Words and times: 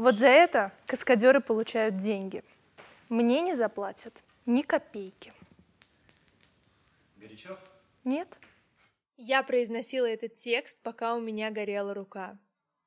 Вот 0.00 0.14
за 0.14 0.28
это 0.28 0.72
каскадеры 0.86 1.42
получают 1.42 1.98
деньги. 1.98 2.42
Мне 3.10 3.42
не 3.42 3.54
заплатят 3.54 4.14
ни 4.46 4.62
копейки. 4.62 5.30
Горячо? 7.18 7.58
Нет? 8.04 8.38
Я 9.18 9.42
произносила 9.42 10.06
этот 10.06 10.36
текст, 10.36 10.78
пока 10.82 11.14
у 11.16 11.20
меня 11.20 11.50
горела 11.50 11.92
рука. 11.92 12.38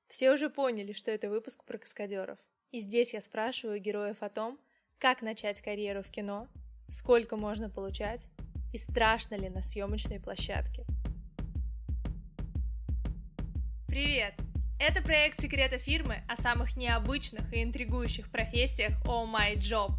Все 0.07 0.31
уже 0.31 0.49
поняли, 0.49 0.91
что 0.91 1.11
это 1.11 1.29
выпуск 1.29 1.63
про 1.65 1.77
каскадеров. 1.77 2.39
И 2.71 2.79
здесь 2.79 3.13
я 3.13 3.21
спрашиваю 3.21 3.79
героев 3.79 4.23
о 4.23 4.29
том, 4.29 4.59
как 4.97 5.21
начать 5.21 5.61
карьеру 5.61 6.01
в 6.01 6.09
кино, 6.09 6.47
сколько 6.89 7.37
можно 7.37 7.69
получать 7.69 8.25
и 8.73 8.79
страшно 8.79 9.35
ли 9.35 9.49
на 9.49 9.61
съемочной 9.61 10.19
площадке. 10.19 10.83
Привет! 13.87 14.33
Это 14.79 15.01
проект 15.01 15.41
секрета 15.41 15.77
фирмы 15.77 16.23
о 16.27 16.35
самых 16.35 16.75
необычных 16.75 17.51
и 17.53 17.63
интригующих 17.63 18.29
профессиях 18.29 18.93
Oh 19.05 19.25
My 19.25 19.55
Job. 19.55 19.93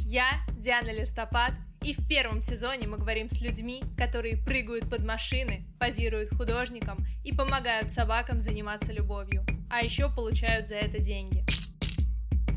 Я 0.00 0.26
Диана 0.58 0.92
Листопад, 0.92 1.52
и 1.82 1.94
в 1.94 2.08
первом 2.08 2.42
сезоне 2.42 2.88
мы 2.88 2.98
говорим 2.98 3.28
с 3.28 3.40
людьми, 3.40 3.82
которые 3.96 4.36
прыгают 4.36 4.90
под 4.90 5.04
машины, 5.04 5.64
позируют 5.78 6.30
художникам 6.34 7.06
и 7.24 7.32
помогают 7.32 7.92
собакам 7.92 8.40
заниматься 8.40 8.92
любовью, 8.92 9.44
а 9.70 9.82
еще 9.82 10.12
получают 10.12 10.66
за 10.68 10.76
это 10.76 10.98
деньги. 10.98 11.44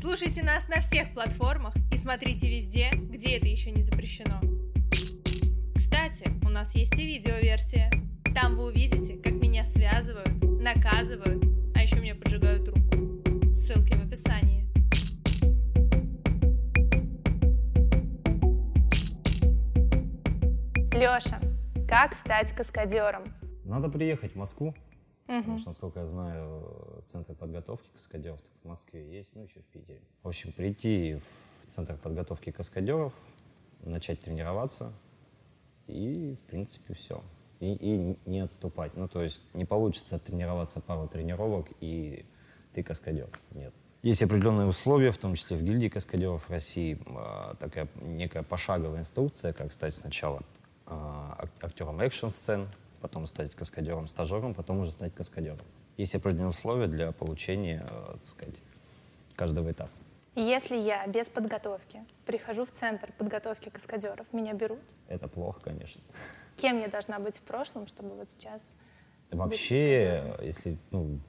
Слушайте 0.00 0.42
нас 0.42 0.66
на 0.68 0.80
всех 0.80 1.12
платформах 1.12 1.74
и 1.92 1.96
смотрите 1.98 2.48
везде, 2.48 2.90
где 2.94 3.36
это 3.36 3.46
еще 3.46 3.70
не 3.70 3.82
запрещено. 3.82 4.40
Кстати, 5.76 6.24
у 6.42 6.48
нас 6.48 6.74
есть 6.74 6.98
и 6.98 7.04
видеоверсия. 7.04 7.90
Там 8.34 8.56
вы 8.56 8.66
увидите, 8.66 9.16
как 9.16 9.34
меня 9.34 9.64
связывают, 9.64 10.42
наказывают, 10.42 11.44
а 11.80 11.82
еще 11.82 11.96
мне 11.96 12.14
поджигают 12.14 12.68
руку. 12.68 13.56
Ссылки 13.56 13.96
в 13.96 14.06
описании. 14.06 14.68
Леша, 20.94 21.40
как 21.88 22.14
стать 22.16 22.54
каскадером? 22.54 23.24
Надо 23.64 23.88
приехать 23.88 24.32
в 24.32 24.36
Москву, 24.36 24.74
потому 25.26 25.56
что, 25.56 25.70
насколько 25.70 26.00
я 26.00 26.06
знаю, 26.06 27.02
центр 27.06 27.34
подготовки 27.34 27.88
каскадеров 27.92 28.40
в 28.62 28.68
Москве 28.68 29.10
есть, 29.10 29.34
ну 29.34 29.44
еще 29.44 29.60
в 29.60 29.66
Питере. 29.68 30.02
В 30.22 30.28
общем, 30.28 30.52
прийти 30.52 31.14
в 31.14 31.70
центр 31.70 31.96
подготовки 31.96 32.50
каскадеров, 32.50 33.14
начать 33.80 34.20
тренироваться, 34.20 34.92
и, 35.86 36.36
в 36.44 36.46
принципе, 36.50 36.92
все. 36.92 37.22
И, 37.60 37.72
и 37.74 38.18
не 38.24 38.40
отступать. 38.40 38.96
Ну, 38.96 39.06
то 39.06 39.22
есть 39.22 39.42
не 39.54 39.64
получится 39.66 40.18
тренироваться 40.18 40.80
пару 40.80 41.06
тренировок, 41.08 41.66
и 41.80 42.24
ты 42.74 42.82
каскадер. 42.82 43.28
Нет. 43.52 43.74
Есть 44.02 44.22
определенные 44.22 44.66
условия, 44.66 45.12
в 45.12 45.18
том 45.18 45.34
числе 45.34 45.58
в 45.58 45.62
гильдии 45.62 45.88
каскадеров 45.88 46.48
России, 46.48 46.98
а, 47.06 47.54
такая 47.56 47.86
некая 48.00 48.42
пошаговая 48.42 49.00
инструкция, 49.00 49.52
как 49.52 49.74
стать 49.74 49.92
сначала 49.94 50.40
а, 50.86 51.36
ак- 51.38 51.64
актером 51.64 52.00
экшн-сцен, 52.00 52.66
потом 53.02 53.26
стать 53.26 53.54
каскадером-стажером, 53.54 54.54
потом 54.54 54.78
уже 54.78 54.92
стать 54.92 55.14
каскадером. 55.14 55.66
Есть 55.98 56.14
определенные 56.14 56.48
условия 56.48 56.86
для 56.86 57.12
получения, 57.12 57.86
а, 57.90 58.14
так 58.14 58.24
сказать, 58.24 58.56
каждого 59.36 59.70
этапа. 59.70 59.92
Если 60.34 60.76
я 60.78 61.06
без 61.06 61.28
подготовки 61.28 62.02
прихожу 62.24 62.64
в 62.64 62.70
центр 62.70 63.12
подготовки 63.18 63.68
каскадеров, 63.68 64.26
меня 64.32 64.54
берут? 64.54 64.80
Это 65.08 65.28
плохо, 65.28 65.60
конечно. 65.60 66.00
Кем 66.60 66.80
я 66.80 66.88
должна 66.88 67.18
быть 67.18 67.36
в 67.36 67.42
прошлом, 67.42 67.86
чтобы 67.86 68.14
вот 68.14 68.30
сейчас... 68.30 68.72
Вообще, 69.30 70.36
если 70.42 70.76
ну, 70.90 71.20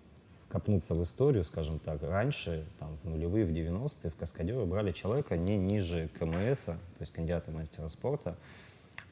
копнуться 0.51 0.93
в 0.93 1.03
историю, 1.03 1.43
скажем 1.43 1.79
так, 1.79 2.03
раньше, 2.03 2.65
там, 2.79 2.97
в 3.03 3.09
нулевые, 3.09 3.45
в 3.45 3.49
90-е, 3.49 4.11
в 4.11 4.15
каскадеры 4.15 4.65
брали 4.65 4.91
человека 4.91 5.37
не 5.37 5.57
ниже 5.57 6.09
КМС, 6.19 6.65
то 6.65 6.77
есть 6.99 7.13
кандидата 7.13 7.51
мастера 7.51 7.87
спорта, 7.87 8.35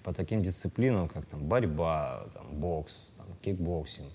по 0.04 0.14
таким 0.14 0.44
дисциплинам, 0.44 1.08
как 1.08 1.26
там 1.26 1.46
борьба, 1.46 2.26
там, 2.34 2.60
бокс, 2.60 3.14
там, 3.18 3.28
кикбоксинг, 3.42 4.12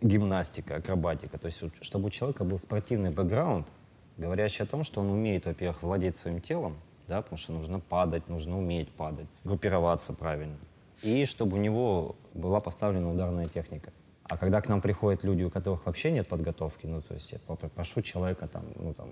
гимнастика, 0.00 0.76
акробатика. 0.76 1.38
То 1.38 1.46
есть, 1.46 1.62
чтобы 1.82 2.06
у 2.06 2.10
человека 2.10 2.44
был 2.44 2.58
спортивный 2.58 3.10
бэкграунд, 3.10 3.68
говорящий 4.16 4.64
о 4.64 4.66
том, 4.66 4.84
что 4.84 5.00
он 5.00 5.10
умеет, 5.10 5.46
во-первых, 5.46 5.82
владеть 5.82 6.16
своим 6.16 6.40
телом, 6.40 6.76
да, 7.08 7.22
потому 7.22 7.38
что 7.38 7.52
нужно 7.52 7.78
падать, 7.78 8.28
нужно 8.28 8.58
уметь 8.58 8.90
падать, 8.92 9.26
группироваться 9.44 10.12
правильно. 10.12 10.56
И 11.02 11.24
чтобы 11.24 11.56
у 11.56 11.60
него 11.60 12.16
была 12.34 12.60
поставлена 12.60 13.10
ударная 13.12 13.46
техника. 13.46 13.92
А 14.24 14.38
когда 14.38 14.60
к 14.62 14.68
нам 14.68 14.80
приходят 14.80 15.24
люди, 15.24 15.42
у 15.42 15.50
которых 15.50 15.84
вообще 15.84 16.10
нет 16.10 16.28
подготовки, 16.28 16.86
ну, 16.86 17.00
то 17.02 17.14
есть 17.14 17.32
я 17.32 17.38
прошу 17.38 18.02
человека 18.02 18.46
там, 18.48 18.64
ну, 18.76 18.94
там, 18.94 19.08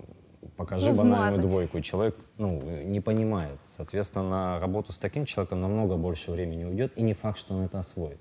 покажи 0.55 0.89
Ну, 0.89 0.95
банальную 0.95 1.23
вмазать. 1.33 1.41
двойку, 1.41 1.77
и 1.77 1.83
человек, 1.83 2.15
ну, 2.37 2.59
не 2.83 3.01
понимает. 3.01 3.59
Соответственно, 3.65 4.29
на 4.29 4.59
работу 4.59 4.93
с 4.93 4.97
таким 4.97 5.25
человеком 5.25 5.61
намного 5.61 5.97
больше 5.97 6.31
времени 6.31 6.63
уйдет, 6.63 6.97
и 6.97 7.01
не 7.03 7.13
факт, 7.13 7.37
что 7.37 7.53
он 7.53 7.63
это 7.63 7.77
освоит. 7.77 8.19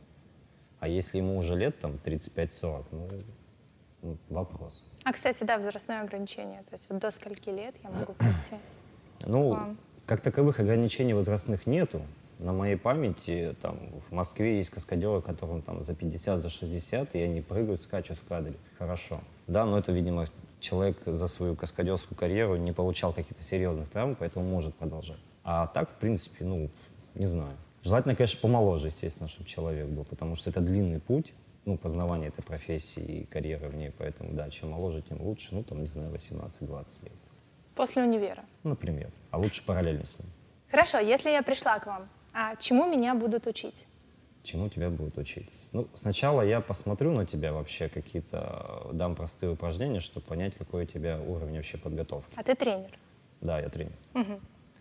А 0.81 0.89
если 0.89 1.19
ему 1.19 1.39
уже 1.39 1.55
лет, 1.57 1.79
там, 1.79 1.93
35-40, 2.05 2.85
ну, 2.91 3.09
ну, 4.03 4.17
вопрос. 4.29 4.91
А, 5.05 5.13
кстати, 5.13 5.45
да, 5.45 5.59
возрастное 5.59 6.03
ограничение. 6.03 6.63
То 6.69 6.73
есть 6.75 6.87
вот 6.91 6.99
до 6.99 7.11
скольки 7.11 7.51
лет 7.51 7.77
я 7.83 7.91
могу 7.91 8.13
прийти? 8.19 8.57
Ну, 9.27 9.77
как 10.07 10.21
таковых 10.21 10.59
ограничений 10.61 11.15
возрастных 11.15 11.67
нету. 11.67 12.03
На 12.41 12.55
моей 12.55 12.77
памяти 12.77 13.55
там 13.61 13.79
в 14.09 14.13
Москве 14.13 14.57
есть 14.57 14.71
каскадеры, 14.71 15.21
которым 15.21 15.61
там 15.61 15.83
за 15.83 15.95
50, 15.95 16.41
за 16.41 16.49
60, 16.49 17.15
и 17.15 17.21
они 17.21 17.43
прыгают, 17.43 17.83
скачут 17.83 18.17
в 18.19 18.25
кадре. 18.27 18.55
Хорошо. 18.79 19.21
Да, 19.47 19.67
но 19.67 19.79
это, 19.79 19.93
видимо, 19.93 20.25
человек 20.59 20.97
за 21.05 21.27
свою 21.29 21.55
каскадерскую 21.55 22.17
карьеру 22.17 22.57
не 22.57 22.73
получал 22.73 23.13
каких-то 23.13 23.43
серьезных 23.43 23.91
травм, 23.91 24.17
поэтому 24.19 24.47
может 24.47 24.75
продолжать. 24.75 25.19
А 25.45 25.67
так, 25.67 25.91
в 25.91 25.95
принципе, 25.97 26.47
ну, 26.47 26.71
не 27.15 27.27
знаю. 27.27 27.53
Желательно, 27.83 28.15
конечно, 28.15 28.41
помоложе, 28.41 28.87
естественно, 28.87 29.29
чтобы 29.29 29.47
человек 29.47 29.87
был, 29.89 30.05
потому 30.05 30.35
что 30.35 30.49
это 30.49 30.61
длинный 30.61 30.99
путь, 31.01 31.35
ну, 31.67 31.77
познавания 31.77 32.29
этой 32.29 32.43
профессии 32.43 33.03
и 33.03 33.25
карьеры 33.27 33.69
в 33.69 33.77
ней, 33.77 33.91
поэтому, 33.91 34.33
да, 34.33 34.49
чем 34.49 34.71
моложе, 34.71 35.03
тем 35.03 35.21
лучше, 35.21 35.55
ну, 35.55 35.63
там, 35.63 35.81
не 35.81 35.87
знаю, 35.87 36.11
18-20 36.11 37.05
лет, 37.05 37.13
После 37.75 38.03
универа. 38.03 38.45
например. 38.65 39.11
А 39.31 39.39
лучше 39.39 39.65
параллельно 39.67 40.07
с 40.07 40.19
ним. 40.19 40.29
Хорошо, 40.71 40.99
если 40.99 41.31
я 41.31 41.43
пришла 41.43 41.79
к 41.79 41.87
вам, 41.87 42.09
а 42.33 42.57
чему 42.57 42.87
меня 42.87 43.15
будут 43.15 43.47
учить? 43.47 43.87
Чему 44.43 44.69
тебя 44.69 44.89
будут 44.89 45.19
учить? 45.19 45.51
Ну, 45.73 45.89
сначала 45.95 46.43
я 46.43 46.61
посмотрю 46.61 47.13
на 47.13 47.27
тебя 47.27 47.53
вообще, 47.53 47.89
какие-то 47.89 48.87
э, 48.87 48.93
дам 48.95 49.15
простые 49.15 49.53
упражнения, 49.53 50.01
чтобы 50.01 50.25
понять, 50.25 50.55
какой 50.55 50.85
у 50.85 50.87
тебя 50.87 51.21
уровень 51.21 51.57
вообще 51.57 51.77
подготовки. 51.77 52.33
А 52.37 52.43
ты 52.43 52.55
тренер. 52.55 52.91
Да, 53.41 53.61
я 53.61 53.69
тренер. 53.69 53.97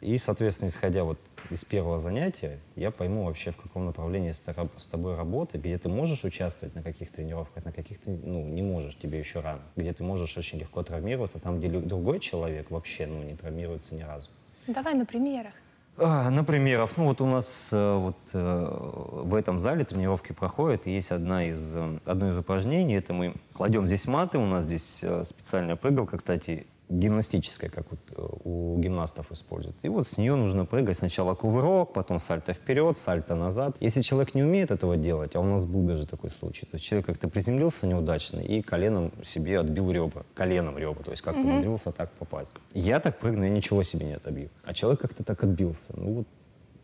И, 0.01 0.17
соответственно, 0.17 0.69
исходя 0.69 1.03
вот 1.03 1.19
из 1.49 1.65
первого 1.65 1.97
занятия, 1.97 2.59
я 2.77 2.89
пойму 2.89 3.25
вообще, 3.25 3.51
в 3.51 3.57
каком 3.57 3.85
направлении 3.85 4.31
с, 4.31 4.39
тобой 4.39 5.16
работать, 5.16 5.61
где 5.61 5.77
ты 5.77 5.89
можешь 5.89 6.23
участвовать 6.23 6.73
на 6.73 6.81
каких 6.81 7.11
тренировках, 7.11 7.66
на 7.66 7.73
каких 7.73 7.99
ты 7.99 8.11
ну, 8.11 8.45
не 8.45 8.61
можешь, 8.61 8.95
тебе 8.95 9.19
еще 9.19 9.41
рано, 9.41 9.61
где 9.75 9.93
ты 9.93 10.03
можешь 10.03 10.37
очень 10.37 10.59
легко 10.59 10.83
травмироваться, 10.83 11.39
там, 11.39 11.59
где 11.59 11.67
другой 11.67 12.19
человек 12.19 12.71
вообще 12.71 13.07
ну, 13.07 13.23
не 13.23 13.35
травмируется 13.35 13.93
ни 13.93 14.01
разу. 14.01 14.29
Давай 14.67 14.93
на 14.93 15.05
примерах. 15.05 15.53
А, 16.01 16.29
На 16.29 16.43
примеров. 16.45 16.93
Ну 16.95 17.05
вот 17.05 17.19
у 17.19 17.25
нас 17.25 17.69
э, 17.73 17.95
вот 17.95 18.17
э, 18.33 18.77
в 19.23 19.35
этом 19.35 19.59
зале 19.59 19.83
тренировки 19.83 20.31
проходят, 20.31 20.87
есть 20.87 21.11
одна 21.11 21.45
из, 21.45 21.75
э, 21.75 21.99
одно 22.05 22.29
из 22.29 22.37
упражнений. 22.37 22.95
Это 22.95 23.11
мы 23.11 23.33
кладем 23.53 23.85
здесь 23.85 24.07
маты, 24.07 24.37
у 24.37 24.45
нас 24.45 24.63
здесь 24.63 25.03
специальная 25.23 25.75
прыгалка, 25.75 26.17
кстати, 26.17 26.67
гимнастическая, 26.89 27.69
как 27.69 27.85
вот 27.91 28.00
э, 28.16 28.27
у 28.44 28.77
гимнастов 28.79 29.31
используют. 29.31 29.77
И 29.83 29.89
вот 29.89 30.07
с 30.07 30.17
нее 30.17 30.35
нужно 30.35 30.66
прыгать 30.66 30.97
сначала 30.97 31.35
кувырок, 31.35 31.94
потом 31.94 32.19
сальто 32.19 32.53
вперед, 32.53 32.97
сальто 32.97 33.35
назад. 33.35 33.77
Если 33.79 34.01
человек 34.01 34.33
не 34.33 34.44
умеет 34.44 34.72
этого 34.72 34.97
делать, 34.97 35.35
а 35.35 35.39
у 35.39 35.44
нас 35.44 35.66
был 35.66 35.83
даже 35.83 36.07
такой 36.07 36.31
случай, 36.31 36.66
то 36.66 36.75
есть 36.75 36.85
человек 36.85 37.05
как-то 37.05 37.28
приземлился 37.28 37.85
неудачно 37.85 38.39
и 38.39 38.61
коленом 38.61 39.11
себе 39.23 39.59
отбил 39.59 39.91
ребра, 39.91 40.23
коленом 40.33 40.78
ребра, 40.78 41.03
то 41.03 41.11
есть 41.11 41.22
как-то 41.22 41.41
умудрился 41.41 41.91
так 41.91 42.11
попасть. 42.13 42.55
Я 42.73 42.99
так 42.99 43.19
прыгну, 43.19 43.43
я 43.43 43.49
ничего 43.49 43.84
себе 43.84 44.08
не 44.08 44.14
отобью. 44.14 44.49
А 44.64 44.73
человек 44.73 44.99
как-то 44.99 45.23
так 45.23 45.43
отбился. 45.43 45.93
Ну 45.96 46.14
вот 46.14 46.28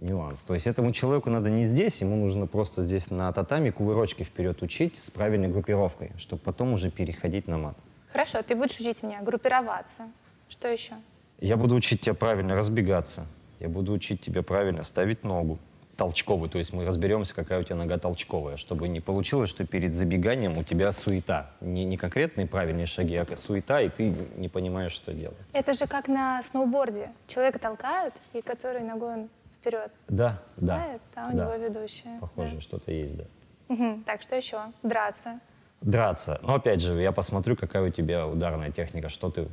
нюанс. 0.01 0.43
То 0.43 0.53
есть 0.53 0.67
этому 0.67 0.91
человеку 0.91 1.29
надо 1.29 1.49
не 1.49 1.65
здесь, 1.65 2.01
ему 2.01 2.15
нужно 2.15 2.47
просто 2.47 2.83
здесь 2.83 3.09
на 3.09 3.31
татами 3.31 3.71
кувырочки 3.71 4.23
вперед 4.23 4.61
учить 4.61 4.97
с 4.97 5.09
правильной 5.09 5.47
группировкой, 5.47 6.11
чтобы 6.17 6.41
потом 6.43 6.73
уже 6.73 6.91
переходить 6.91 7.47
на 7.47 7.57
мат. 7.57 7.77
Хорошо, 8.15 8.41
ты 8.43 8.55
будешь 8.55 8.79
учить 8.79 9.03
меня 9.03 9.21
группироваться. 9.21 10.03
Что 10.47 10.69
еще? 10.69 10.93
Я 11.41 11.57
буду 11.57 11.75
учить 11.75 11.99
тебя 11.99 12.13
правильно 12.13 12.55
разбегаться. 12.55 13.25
Я 13.59 13.67
буду 13.67 13.91
учить 13.91 14.21
тебя 14.21 14.41
правильно 14.41 14.83
ставить 14.83 15.25
ногу 15.25 15.59
толчковую. 15.97 16.49
То 16.49 16.57
есть 16.57 16.71
мы 16.71 16.85
разберемся, 16.85 17.35
какая 17.35 17.59
у 17.59 17.63
тебя 17.63 17.75
нога 17.75 17.97
толчковая, 17.97 18.55
чтобы 18.55 18.87
не 18.87 19.01
получилось, 19.01 19.49
что 19.49 19.67
перед 19.67 19.91
забеганием 19.91 20.57
у 20.57 20.63
тебя 20.63 20.93
суета. 20.93 21.51
Не, 21.59 21.83
не 21.83 21.97
конкретные 21.97 22.47
правильные 22.47 22.85
шаги, 22.85 23.17
а 23.17 23.35
суета, 23.35 23.81
и 23.81 23.89
ты 23.89 24.15
не 24.37 24.47
понимаешь, 24.47 24.93
что 24.93 25.13
делать. 25.13 25.37
Это 25.51 25.73
же 25.73 25.85
как 25.85 26.07
на 26.07 26.41
сноуборде. 26.43 27.11
Человека 27.27 27.59
толкают, 27.59 28.13
и 28.31 28.41
который 28.41 28.81
ногой 28.83 29.13
он 29.13 29.29
вперед. 29.59 29.91
Да, 30.07 30.41
да. 30.55 30.77
Да, 30.77 30.99
там 31.15 31.33
у 31.33 31.37
да. 31.37 31.43
него 31.43 31.65
ведущая. 31.65 32.17
Похоже, 32.21 32.61
что-то 32.61 32.93
есть, 32.93 33.17
да. 33.17 33.25
Да. 33.67 33.75
Мгм. 33.75 34.03
Так, 34.05 34.21
что 34.21 34.37
еще? 34.37 34.61
Драться. 34.83 35.37
Драться. 35.85 36.39
Но 36.41 36.55
опять 36.55 36.81
же, 36.81 36.99
я 37.01 37.11
посмотрю, 37.11 37.55
какая 37.55 37.87
у 37.87 37.89
тебя 37.89 38.27
ударная 38.27 38.71
техника, 38.71 39.07
что 39.07 39.29
ты, 39.29 39.47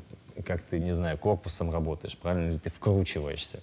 как 0.45 0.63
ты, 0.63 0.81
не 0.81 0.93
знаю, 0.93 1.19
корпусом 1.19 1.71
работаешь, 1.71 2.17
правильно 2.17 2.53
ли 2.53 2.59
ты 2.59 2.71
вкручиваешься 2.71 3.61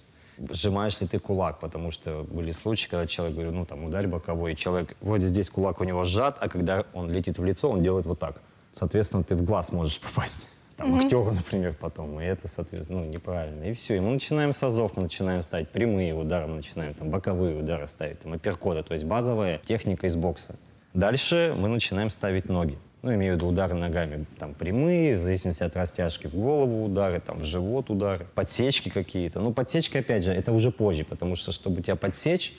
сжимаешь 0.48 1.00
ли 1.00 1.06
ты 1.06 1.18
кулак, 1.18 1.58
потому 1.58 1.90
что 1.90 2.24
были 2.30 2.50
случаи, 2.50 2.88
когда 2.88 3.06
человек 3.06 3.34
говорит, 3.34 3.54
ну 3.54 3.66
там 3.66 3.84
ударь 3.84 4.06
боковой, 4.06 4.52
и 4.52 4.56
человек, 4.56 4.96
вроде 5.00 5.28
здесь 5.28 5.50
кулак 5.50 5.80
у 5.80 5.84
него 5.84 6.02
сжат, 6.02 6.38
а 6.40 6.48
когда 6.48 6.84
он 6.94 7.10
летит 7.10 7.38
в 7.38 7.44
лицо, 7.44 7.68
он 7.68 7.82
делает 7.82 8.06
вот 8.06 8.18
так. 8.18 8.40
Соответственно, 8.72 9.24
ты 9.24 9.34
в 9.34 9.44
глаз 9.44 9.72
можешь 9.72 10.00
попасть. 10.14 10.48
Там, 10.76 10.94
mm-hmm. 10.94 11.04
актеру, 11.04 11.30
например, 11.32 11.76
потом. 11.78 12.18
И 12.20 12.24
это, 12.24 12.48
соответственно, 12.48 13.00
ну, 13.02 13.10
неправильно. 13.10 13.64
И 13.64 13.74
все. 13.74 13.96
И 13.96 14.00
мы 14.00 14.12
начинаем 14.12 14.54
с 14.54 14.62
азов, 14.62 14.96
мы 14.96 15.02
начинаем 15.02 15.42
ставить 15.42 15.68
прямые 15.68 16.14
удары, 16.14 16.46
мы 16.46 16.56
начинаем 16.56 16.94
там 16.94 17.10
боковые 17.10 17.58
удары 17.58 17.86
ставить, 17.86 18.20
там, 18.20 18.32
апперкоты, 18.32 18.82
то 18.82 18.94
есть 18.94 19.04
базовая 19.04 19.58
техника 19.58 20.06
из 20.06 20.16
бокса. 20.16 20.56
Дальше 20.94 21.54
мы 21.56 21.68
начинаем 21.68 22.10
ставить 22.10 22.48
ноги 22.48 22.78
ну, 23.02 23.14
имею 23.14 23.34
в 23.34 23.36
виду 23.36 23.46
удары 23.46 23.74
ногами, 23.74 24.26
там, 24.38 24.54
прямые, 24.54 25.16
в 25.16 25.22
зависимости 25.22 25.62
от 25.62 25.74
растяжки, 25.76 26.26
в 26.26 26.34
голову 26.34 26.84
удары, 26.84 27.20
там, 27.20 27.38
в 27.38 27.44
живот 27.44 27.90
удары, 27.90 28.26
подсечки 28.34 28.88
какие-то. 28.88 29.40
Ну, 29.40 29.52
подсечка, 29.52 30.00
опять 30.00 30.24
же, 30.24 30.32
это 30.32 30.52
уже 30.52 30.70
позже, 30.70 31.04
потому 31.04 31.34
что, 31.34 31.52
чтобы 31.52 31.82
тебя 31.82 31.96
подсечь, 31.96 32.52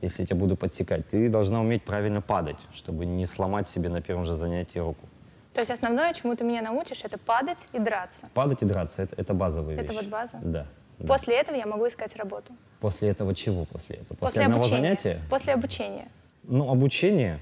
если 0.00 0.22
я 0.22 0.26
тебя 0.26 0.36
буду 0.36 0.56
подсекать, 0.56 1.08
ты 1.08 1.28
должна 1.28 1.60
уметь 1.60 1.82
правильно 1.82 2.20
падать, 2.20 2.58
чтобы 2.72 3.06
не 3.06 3.26
сломать 3.26 3.66
себе 3.66 3.88
на 3.88 4.00
первом 4.00 4.24
же 4.24 4.34
занятии 4.34 4.78
руку. 4.78 5.08
То 5.52 5.60
есть 5.60 5.72
основное, 5.72 6.14
чему 6.14 6.36
ты 6.36 6.44
меня 6.44 6.62
научишь, 6.62 7.00
это 7.02 7.18
падать 7.18 7.58
и 7.72 7.80
драться? 7.80 8.28
Падать 8.34 8.62
и 8.62 8.66
драться, 8.66 9.02
это, 9.02 9.16
это 9.20 9.34
базовые 9.34 9.76
это 9.76 9.86
вещи. 9.86 9.94
Это 9.94 10.04
вот 10.04 10.12
база? 10.12 10.38
Да. 10.40 10.66
После 11.04 11.34
да. 11.34 11.40
этого 11.40 11.56
я 11.56 11.66
могу 11.66 11.88
искать 11.88 12.14
работу? 12.14 12.52
После 12.78 13.08
этого 13.08 13.34
чего 13.34 13.64
после 13.64 13.96
этого? 13.96 14.16
После, 14.16 14.26
после 14.26 14.42
одного 14.42 14.60
обучения. 14.62 14.82
занятия? 14.82 15.22
После 15.28 15.52
обучения. 15.54 16.08
Ну, 16.44 16.70
обучение, 16.70 17.40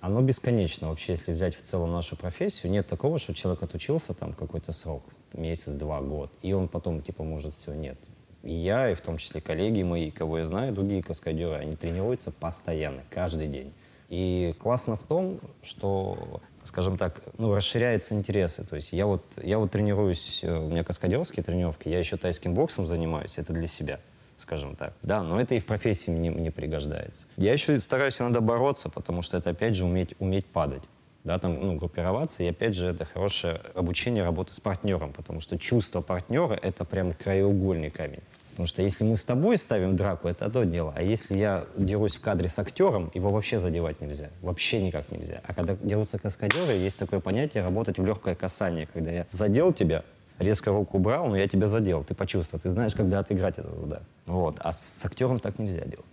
оно 0.00 0.22
бесконечно 0.22 0.88
вообще, 0.88 1.12
если 1.12 1.32
взять 1.32 1.56
в 1.56 1.62
целом 1.62 1.92
нашу 1.92 2.16
профессию. 2.16 2.70
Нет 2.70 2.86
такого, 2.86 3.18
что 3.18 3.34
человек 3.34 3.62
отучился 3.62 4.14
там 4.14 4.32
какой-то 4.32 4.72
срок, 4.72 5.02
месяц, 5.32 5.74
два, 5.74 6.00
год, 6.00 6.32
и 6.42 6.52
он 6.52 6.68
потом 6.68 7.02
типа 7.02 7.24
может 7.24 7.54
все, 7.54 7.74
нет. 7.74 7.98
И 8.44 8.54
я, 8.54 8.90
и 8.90 8.94
в 8.94 9.00
том 9.00 9.16
числе 9.16 9.40
коллеги 9.40 9.82
мои, 9.82 10.10
кого 10.10 10.38
я 10.38 10.46
знаю, 10.46 10.72
другие 10.72 11.02
каскадеры, 11.02 11.56
они 11.56 11.74
тренируются 11.74 12.30
постоянно, 12.30 13.02
каждый 13.10 13.48
день. 13.48 13.72
И 14.08 14.54
классно 14.60 14.96
в 14.96 15.02
том, 15.02 15.40
что, 15.62 16.40
скажем 16.62 16.96
так, 16.96 17.20
ну, 17.36 17.54
расширяются 17.54 18.14
интересы. 18.14 18.64
То 18.64 18.76
есть 18.76 18.92
я 18.92 19.06
вот, 19.06 19.22
я 19.36 19.58
вот 19.58 19.72
тренируюсь, 19.72 20.42
э, 20.44 20.56
у 20.56 20.70
меня 20.70 20.82
каскадерские 20.82 21.42
тренировки, 21.42 21.88
я 21.88 21.98
еще 21.98 22.16
тайским 22.16 22.54
боксом 22.54 22.86
занимаюсь, 22.86 23.36
это 23.38 23.52
для 23.52 23.66
себя 23.66 24.00
скажем 24.40 24.76
так. 24.76 24.94
Да, 25.02 25.22
но 25.22 25.40
это 25.40 25.54
и 25.54 25.58
в 25.58 25.66
профессии 25.66 26.10
мне, 26.10 26.30
мне 26.30 26.50
пригождается. 26.50 27.26
Я 27.36 27.52
еще 27.52 27.78
стараюсь 27.80 28.20
иногда 28.20 28.40
бороться, 28.40 28.88
потому 28.88 29.22
что 29.22 29.36
это, 29.36 29.50
опять 29.50 29.76
же, 29.76 29.84
уметь, 29.84 30.14
уметь 30.18 30.46
падать. 30.46 30.82
Да, 31.24 31.38
там, 31.38 31.60
ну, 31.60 31.76
группироваться, 31.76 32.42
и 32.42 32.46
опять 32.46 32.74
же, 32.74 32.86
это 32.86 33.04
хорошее 33.04 33.60
обучение 33.74 34.24
работы 34.24 34.54
с 34.54 34.60
партнером, 34.60 35.12
потому 35.12 35.40
что 35.40 35.58
чувство 35.58 36.00
партнера— 36.00 36.54
это 36.62 36.84
прям 36.84 37.12
краеугольный 37.12 37.90
камень. 37.90 38.22
Потому 38.58 38.66
что 38.66 38.82
если 38.82 39.04
мы 39.04 39.16
с 39.16 39.24
тобой 39.24 39.56
ставим 39.56 39.94
драку, 39.94 40.26
это 40.26 40.46
одно 40.46 40.64
дело. 40.64 40.92
А 40.96 41.00
если 41.02 41.36
я 41.36 41.64
дерусь 41.76 42.16
в 42.16 42.20
кадре 42.20 42.48
с 42.48 42.58
актером, 42.58 43.08
его 43.14 43.28
вообще 43.28 43.60
задевать 43.60 44.00
нельзя. 44.00 44.30
Вообще 44.42 44.82
никак 44.82 45.12
нельзя. 45.12 45.40
А 45.46 45.54
когда 45.54 45.76
дерутся 45.80 46.18
каскадеры, 46.18 46.72
есть 46.72 46.98
такое 46.98 47.20
понятие 47.20 47.62
работать 47.62 47.98
в 47.98 48.04
легкое 48.04 48.34
касание. 48.34 48.88
Когда 48.92 49.12
я 49.12 49.26
задел 49.30 49.72
тебя, 49.72 50.02
резко 50.38 50.70
руку 50.70 50.98
убрал, 50.98 51.26
но 51.28 51.36
я 51.36 51.48
тебя 51.48 51.66
задел, 51.66 52.04
ты 52.04 52.14
почувствовал, 52.14 52.60
ты 52.60 52.70
знаешь, 52.70 52.94
когда 52.94 53.18
отыграть 53.18 53.58
этот 53.58 53.76
удар. 53.76 54.02
Вот. 54.26 54.56
А 54.58 54.72
с 54.72 55.04
актером 55.04 55.40
так 55.40 55.58
нельзя 55.58 55.82
делать. 55.82 56.04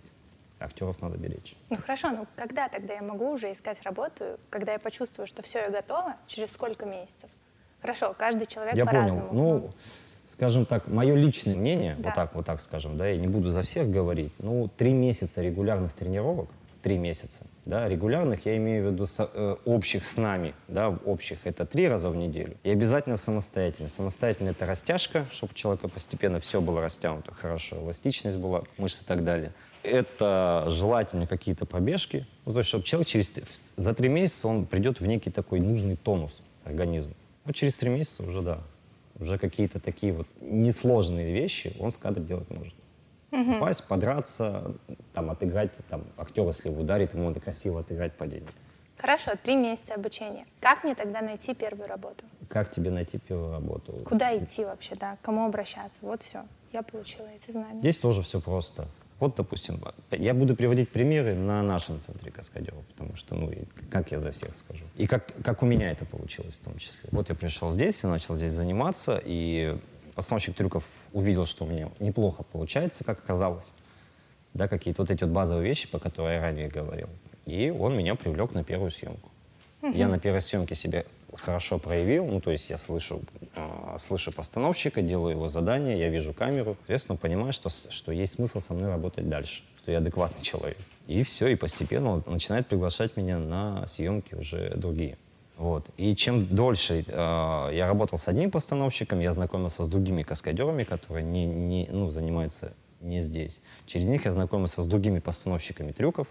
Актеров 0.58 1.00
надо 1.02 1.18
беречь. 1.18 1.54
Ну 1.70 1.76
хорошо, 1.76 2.10
ну 2.10 2.26
когда 2.34 2.68
тогда 2.68 2.94
я 2.94 3.02
могу 3.02 3.30
уже 3.32 3.52
искать 3.52 3.82
работу, 3.82 4.38
когда 4.50 4.72
я 4.72 4.78
почувствую, 4.78 5.26
что 5.26 5.42
все, 5.42 5.60
я 5.60 5.70
готова, 5.70 6.16
через 6.26 6.52
сколько 6.52 6.86
месяцев? 6.86 7.28
Хорошо, 7.80 8.14
каждый 8.18 8.46
человек 8.46 8.74
я 8.74 8.86
по-разному. 8.86 9.28
понял. 9.28 9.42
Ну, 9.42 9.70
скажем 10.26 10.64
так, 10.64 10.88
мое 10.88 11.14
личное 11.14 11.54
мнение, 11.54 11.94
да. 11.98 12.04
вот 12.04 12.14
так, 12.14 12.34
вот 12.34 12.46
так 12.46 12.60
скажем, 12.60 12.96
да, 12.96 13.06
я 13.06 13.18
не 13.18 13.28
буду 13.28 13.50
за 13.50 13.62
всех 13.62 13.90
говорить, 13.90 14.32
ну, 14.38 14.68
три 14.76 14.92
месяца 14.92 15.42
регулярных 15.42 15.92
тренировок– 15.92 16.48
три 16.86 16.98
месяца. 16.98 17.48
Да, 17.64 17.88
регулярных 17.88 18.46
я 18.46 18.56
имею 18.58 18.88
в 18.88 18.92
виду 18.92 19.06
со, 19.06 19.28
э, 19.34 19.56
общих 19.64 20.04
с 20.04 20.18
нами, 20.18 20.54
да, 20.68 20.90
общих 21.04 21.38
это 21.42 21.66
три 21.66 21.88
раза 21.88 22.10
в 22.10 22.16
неделю. 22.16 22.56
И 22.62 22.70
обязательно 22.70 23.16
самостоятельно. 23.16 23.88
Самостоятельно 23.88 24.50
это 24.50 24.66
растяжка, 24.66 25.26
чтобы 25.32 25.50
у 25.50 25.54
человека 25.56 25.88
постепенно 25.88 26.38
все 26.38 26.60
было 26.60 26.80
растянуто 26.80 27.34
хорошо, 27.34 27.82
эластичность 27.82 28.36
была, 28.36 28.62
мышцы 28.78 29.02
и 29.02 29.04
так 29.04 29.24
далее. 29.24 29.52
Это 29.82 30.66
желательно 30.68 31.26
какие-то 31.26 31.66
пробежки, 31.66 32.24
ну, 32.44 32.52
то 32.52 32.58
есть 32.58 32.68
чтобы 32.68 32.84
человек 32.84 33.08
через, 33.08 33.34
за 33.74 33.92
три 33.92 34.08
месяца 34.08 34.46
он 34.46 34.64
придет 34.64 35.00
в 35.00 35.06
некий 35.08 35.30
такой 35.30 35.58
нужный 35.58 35.96
тонус 35.96 36.40
организма. 36.62 37.14
Вот 37.44 37.56
через 37.56 37.74
три 37.74 37.90
месяца 37.90 38.22
уже 38.22 38.42
да, 38.42 38.58
уже 39.18 39.38
какие-то 39.38 39.80
такие 39.80 40.12
вот 40.12 40.28
несложные 40.40 41.32
вещи 41.32 41.74
он 41.80 41.90
в 41.90 41.98
кадр 41.98 42.20
делать 42.20 42.48
может 42.50 42.76
угу. 43.42 43.56
упасть, 43.56 43.84
подраться, 43.84 44.74
там, 45.12 45.30
отыграть, 45.30 45.72
там, 45.88 46.04
актер, 46.16 46.46
если 46.46 46.68
ударит, 46.68 47.14
ему 47.14 47.28
надо 47.28 47.40
красиво 47.40 47.80
отыграть 47.80 48.12
падение. 48.14 48.48
Хорошо, 48.98 49.32
три 49.42 49.56
месяца 49.56 49.94
обучения. 49.94 50.46
Как 50.60 50.82
мне 50.82 50.94
тогда 50.94 51.20
найти 51.20 51.54
первую 51.54 51.88
работу? 51.88 52.24
Как 52.48 52.70
тебе 52.70 52.90
найти 52.90 53.18
первую 53.18 53.52
работу? 53.52 53.92
Куда 54.04 54.36
идти 54.36 54.64
вообще, 54.64 54.94
да? 54.94 55.16
К 55.16 55.20
кому 55.26 55.46
обращаться? 55.46 56.04
Вот 56.06 56.22
все. 56.22 56.44
Я 56.72 56.82
получила 56.82 57.26
эти 57.26 57.50
знания. 57.50 57.80
Здесь 57.80 57.98
тоже 57.98 58.22
все 58.22 58.40
просто. 58.40 58.86
Вот, 59.18 59.34
допустим, 59.36 59.82
я 60.10 60.34
буду 60.34 60.54
приводить 60.54 60.90
примеры 60.90 61.34
на 61.34 61.62
нашем 61.62 62.00
центре 62.00 62.30
Каскадеров, 62.30 62.84
потому 62.86 63.16
что, 63.16 63.34
ну, 63.34 63.50
как 63.90 64.12
я 64.12 64.18
за 64.18 64.30
всех 64.30 64.54
скажу. 64.54 64.84
И 64.96 65.06
как, 65.06 65.32
как 65.42 65.62
у 65.62 65.66
меня 65.66 65.90
это 65.90 66.04
получилось 66.04 66.58
в 66.58 66.64
том 66.64 66.76
числе. 66.76 67.08
Вот 67.12 67.30
я 67.30 67.34
пришел 67.34 67.70
здесь, 67.70 68.02
я 68.02 68.10
начал 68.10 68.34
здесь 68.34 68.52
заниматься, 68.52 69.20
и 69.24 69.78
постановщик 70.16 70.56
трюков 70.56 70.88
увидел, 71.12 71.44
что 71.44 71.64
у 71.64 71.68
меня 71.68 71.90
неплохо 72.00 72.42
получается, 72.42 73.04
как 73.04 73.20
оказалось. 73.20 73.72
Да, 74.54 74.66
какие-то 74.66 75.02
вот 75.02 75.10
эти 75.10 75.22
вот 75.22 75.32
базовые 75.32 75.68
вещи, 75.68 75.88
по 75.88 75.98
которым 75.98 76.32
я 76.32 76.40
ранее 76.40 76.68
говорил. 76.68 77.08
И 77.44 77.70
он 77.70 77.96
меня 77.96 78.14
привлек 78.14 78.52
на 78.52 78.64
первую 78.64 78.90
съемку. 78.90 79.30
Угу. 79.82 79.92
Я 79.92 80.08
на 80.08 80.18
первой 80.18 80.40
съемке 80.40 80.74
себя 80.74 81.04
хорошо 81.34 81.78
проявил, 81.78 82.24
ну, 82.24 82.40
то 82.40 82.50
есть 82.50 82.70
я 82.70 82.78
слышу, 82.78 83.20
э, 83.54 83.96
слышу 83.98 84.32
постановщика, 84.32 85.02
делаю 85.02 85.32
его 85.32 85.48
задание, 85.48 85.98
я 85.98 86.08
вижу 86.08 86.32
камеру, 86.32 86.76
соответственно, 86.80 87.18
понимаю, 87.18 87.52
что, 87.52 87.68
что 87.68 88.10
есть 88.10 88.34
смысл 88.34 88.60
со 88.60 88.72
мной 88.72 88.90
работать 88.90 89.28
дальше, 89.28 89.62
что 89.78 89.92
я 89.92 89.98
адекватный 89.98 90.42
человек. 90.42 90.78
И 91.06 91.22
все, 91.24 91.48
и 91.48 91.54
постепенно 91.54 92.10
он 92.10 92.24
начинает 92.26 92.66
приглашать 92.66 93.18
меня 93.18 93.38
на 93.38 93.86
съемки 93.86 94.34
уже 94.34 94.74
другие. 94.76 95.18
Вот. 95.56 95.88
И 95.96 96.14
чем 96.14 96.46
дольше 96.46 97.04
э, 97.06 97.70
я 97.72 97.86
работал 97.86 98.18
с 98.18 98.28
одним 98.28 98.50
постановщиком, 98.50 99.20
я 99.20 99.32
знакомился 99.32 99.84
с 99.84 99.88
другими 99.88 100.22
каскадерами, 100.22 100.84
которые 100.84 101.24
не, 101.24 101.46
не, 101.46 101.88
ну, 101.90 102.10
занимаются 102.10 102.74
не 103.00 103.20
здесь. 103.20 103.60
Через 103.86 104.08
них 104.08 104.26
я 104.26 104.32
знакомился 104.32 104.82
с 104.82 104.86
другими 104.86 105.18
постановщиками 105.18 105.92
трюков, 105.92 106.28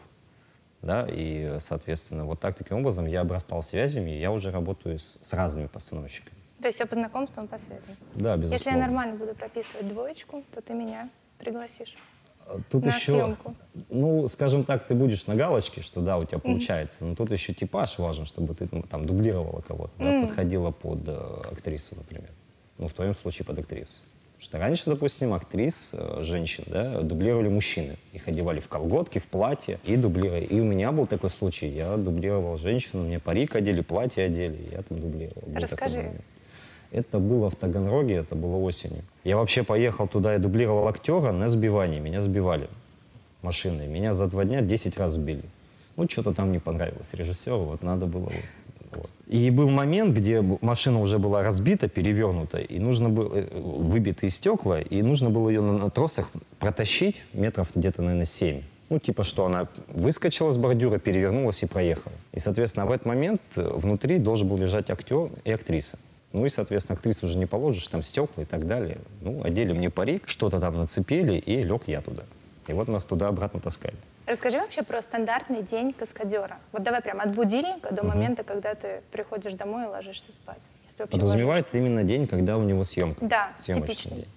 да, 0.84 1.08
и, 1.10 1.58
соответственно, 1.60 2.26
вот 2.26 2.40
так, 2.40 2.56
таким 2.56 2.78
образом 2.78 3.08
я 3.08 3.22
обрастал 3.22 3.64
связями, 3.64 4.12
и 4.12 4.20
я 4.20 4.32
уже 4.32 4.52
работаю 4.52 5.00
с, 5.00 5.18
с 5.22 5.34
разными 5.34 5.66
постановщиками. 5.68 6.38
То 6.62 6.68
есть 6.68 6.78
все 6.78 6.86
по 6.86 6.96
знакомствам, 6.96 7.48
по 7.48 7.58
связям? 7.58 7.96
Да, 8.14 8.38
безусловно. 8.38 8.54
Если 8.54 8.70
я 8.70 8.78
нормально 8.78 9.16
буду 9.16 9.34
прописывать 9.34 9.88
двоечку, 9.88 10.44
то 10.54 10.62
ты 10.62 10.74
меня 10.74 11.10
пригласишь. 11.40 11.96
Тут 12.70 12.86
на 12.86 12.90
еще, 12.90 13.14
съемку. 13.14 13.56
ну, 13.90 14.28
скажем 14.28 14.64
так, 14.64 14.86
ты 14.86 14.94
будешь 14.94 15.26
на 15.28 15.36
галочке, 15.36 15.82
что 15.82 16.02
да, 16.02 16.18
у 16.18 16.24
тебя 16.24 16.40
получается, 16.40 17.04
mm-hmm. 17.04 17.10
но 17.10 17.16
тут 17.16 17.32
еще 17.32 17.54
типаж 17.54 17.98
важен, 17.98 18.26
чтобы 18.26 18.54
ты 18.54 18.68
ну, 18.72 18.84
там 18.84 19.06
дублировала 19.06 19.62
кого-то, 19.62 19.94
mm-hmm. 19.98 20.22
да, 20.22 20.28
подходила 20.28 20.72
под 20.72 21.08
э, 21.08 21.42
актрису, 21.52 21.96
например. 21.96 22.30
Ну, 22.78 22.88
в 22.88 22.94
твоем 22.94 23.16
случае 23.16 23.46
под 23.46 23.60
актрису. 23.60 24.02
Потому 24.36 24.42
что 24.42 24.58
раньше, 24.60 24.90
допустим, 24.90 25.34
актрис, 25.34 25.96
э, 25.98 26.22
женщин, 26.22 26.66
да, 26.68 27.02
дублировали 27.02 27.48
мужчины. 27.48 27.96
Их 28.14 28.28
одевали 28.28 28.60
в 28.60 28.68
колготки, 28.68 29.18
в 29.18 29.28
платье 29.28 29.80
и 29.84 29.96
дублировали. 29.96 30.46
И 30.46 30.60
у 30.60 30.66
меня 30.66 30.92
был 30.92 31.08
такой 31.08 31.30
случай. 31.30 31.68
Я 31.68 31.98
дублировал 31.98 32.58
женщину, 32.58 33.04
мне 33.04 33.20
парик 33.20 33.56
одели, 33.56 33.82
платье 33.82 34.26
одели, 34.26 34.70
я 34.72 34.84
там 34.84 35.00
дублировал. 35.00 35.44
Расскажи. 35.54 36.12
Это 36.92 37.20
было 37.20 37.50
в 37.50 37.56
Таганроге, 37.56 38.16
это 38.16 38.36
было 38.36 38.58
осенью. 38.58 39.04
Я 39.26 39.38
вообще 39.38 39.64
поехал 39.64 40.08
туда 40.08 40.36
и 40.36 40.38
дублировал 40.38 40.88
актера 40.88 41.32
на 41.32 41.50
сбивании. 41.50 42.00
Меня 42.00 42.22
сбивали 42.22 42.70
машиной. 43.42 43.88
Меня 43.88 44.14
за 44.14 44.28
два 44.28 44.46
дня 44.46 44.62
10 44.62 44.98
раз 44.98 45.14
сбили. 45.14 45.44
Ну, 45.98 46.08
что-то 46.08 46.32
там 46.32 46.52
не 46.52 46.60
понравилось 46.60 47.14
режиссеру, 47.14 47.64
вот 47.64 47.84
надо 47.84 48.06
было... 48.06 48.32
Вот. 48.92 49.10
И 49.28 49.50
был 49.50 49.70
момент, 49.70 50.16
где 50.16 50.42
машина 50.42 51.02
уже 51.02 51.20
была 51.20 51.44
разбита, 51.44 51.90
перевернута, 51.90 52.60
и 52.60 52.80
нужно 52.80 53.10
было 53.10 53.36
э, 53.36 53.60
выбитые 53.60 54.30
стекла, 54.30 54.80
и 54.80 55.02
нужно 55.02 55.30
было 55.30 55.50
ее 55.50 55.62
на, 55.62 55.74
на 55.74 55.90
тросах 55.90 56.30
протащить 56.60 57.22
метров 57.34 57.70
где-то, 57.76 58.02
наверное, 58.02 58.26
7. 58.26 58.62
Ну, 58.90 59.00
типа, 59.00 59.24
что 59.24 59.46
она 59.46 59.68
выскочила 59.88 60.52
с 60.52 60.58
бордюра, 60.58 60.98
перевернулась 61.00 61.64
и 61.64 61.66
проехала. 61.66 62.16
И, 62.32 62.40
соответственно, 62.40 62.86
в 62.86 62.92
этот 62.92 63.06
момент 63.06 63.42
э, 63.58 63.70
внутри 63.76 64.18
должен 64.18 64.48
был 64.48 64.58
лежать 64.58 64.90
актер 64.90 65.30
и 65.44 65.52
актриса. 65.52 65.98
Ну 66.36 66.46
и, 66.46 66.50
соответственно, 66.50 66.98
актрису 66.98 67.28
уже 67.28 67.38
не 67.38 67.46
положишь, 67.46 67.88
там 67.88 68.04
стекла 68.04 68.44
и 68.44 68.46
так 68.46 68.68
далее. 68.68 68.98
Ну, 69.22 69.42
одели 69.42 69.72
мне 69.72 69.90
парик, 69.90 70.24
что-то 70.28 70.60
там 70.60 70.76
нацепили, 70.76 71.38
и 71.38 71.64
лег 71.64 71.84
я 71.88 72.02
туда. 72.02 72.24
И 72.68 72.74
вот 72.74 72.90
нас 72.90 73.06
туда-обратно 73.06 73.62
таскали. 73.62 73.96
Расскажи 74.26 74.58
вообще 74.58 74.84
про 74.84 75.02
стандартный 75.02 75.64
день 75.64 75.94
каскадера. 75.94 76.58
Вот 76.74 76.84
давай 76.84 77.02
прям 77.02 77.22
от 77.22 77.34
будильника 77.34 77.94
до 77.94 78.04
момента, 78.04 78.44
когда 78.44 78.76
ты 78.76 79.02
приходишь 79.14 79.54
домой 79.54 79.86
и 79.86 79.88
ложишься 79.88 80.34
спать. 80.34 80.68
Подразумевается 81.10 81.78
именно 81.78 82.04
день, 82.04 82.28
когда 82.28 82.58
у 82.58 82.64
него 82.64 82.84
съемка. 82.84 83.26
Да, 83.26 83.54
съемочный 83.58 83.96
типичный. 83.96 84.18
день. 84.18 84.28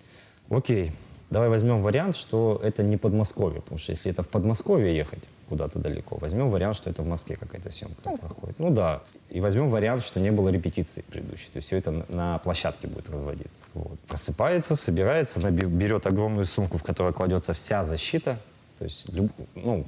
Окей. 0.51 0.93
Давай 1.31 1.49
возьмем 1.51 1.83
вариант, 1.83 2.17
что 2.17 2.59
это 2.63 2.83
не 2.83 2.97
Подмосковье, 2.97 3.61
потому 3.61 3.79
что 3.79 3.93
если 3.93 4.11
это 4.11 4.23
в 4.23 4.29
Подмосковье 4.29 4.97
ехать 4.97 5.23
куда-то 5.51 5.79
далеко, 5.79 6.17
возьмем 6.17 6.49
вариант, 6.49 6.77
что 6.77 6.89
это 6.89 7.03
в 7.03 7.07
Москве 7.07 7.37
какая-то 7.37 7.71
съемка 7.71 8.11
проходит. 8.19 8.59
Ну 8.59 8.71
да. 8.71 9.03
И 9.29 9.41
возьмем 9.41 9.69
вариант, 9.69 10.05
что 10.05 10.21
не 10.21 10.31
было 10.31 10.49
репетиции 10.49 11.03
предыдущей. 11.03 11.51
То 11.51 11.57
есть 11.59 11.67
все 11.67 11.77
это 11.77 12.05
на- 12.09 12.39
площадке 12.39 12.87
будет 12.87 13.11
разводиться. 13.11 13.67
Вот. 13.75 13.99
Просыпается, 14.01 14.75
собирается, 14.75 15.39
она 15.41 15.51
бе- 15.51 15.67
берет 15.67 16.07
огромную 16.07 16.47
сумку, 16.47 16.79
в 16.79 16.83
которой 16.83 17.13
кладется 17.13 17.53
вся 17.53 17.83
защита. 17.83 18.39
То 18.79 18.85
есть, 18.85 19.07
ну, 19.55 19.85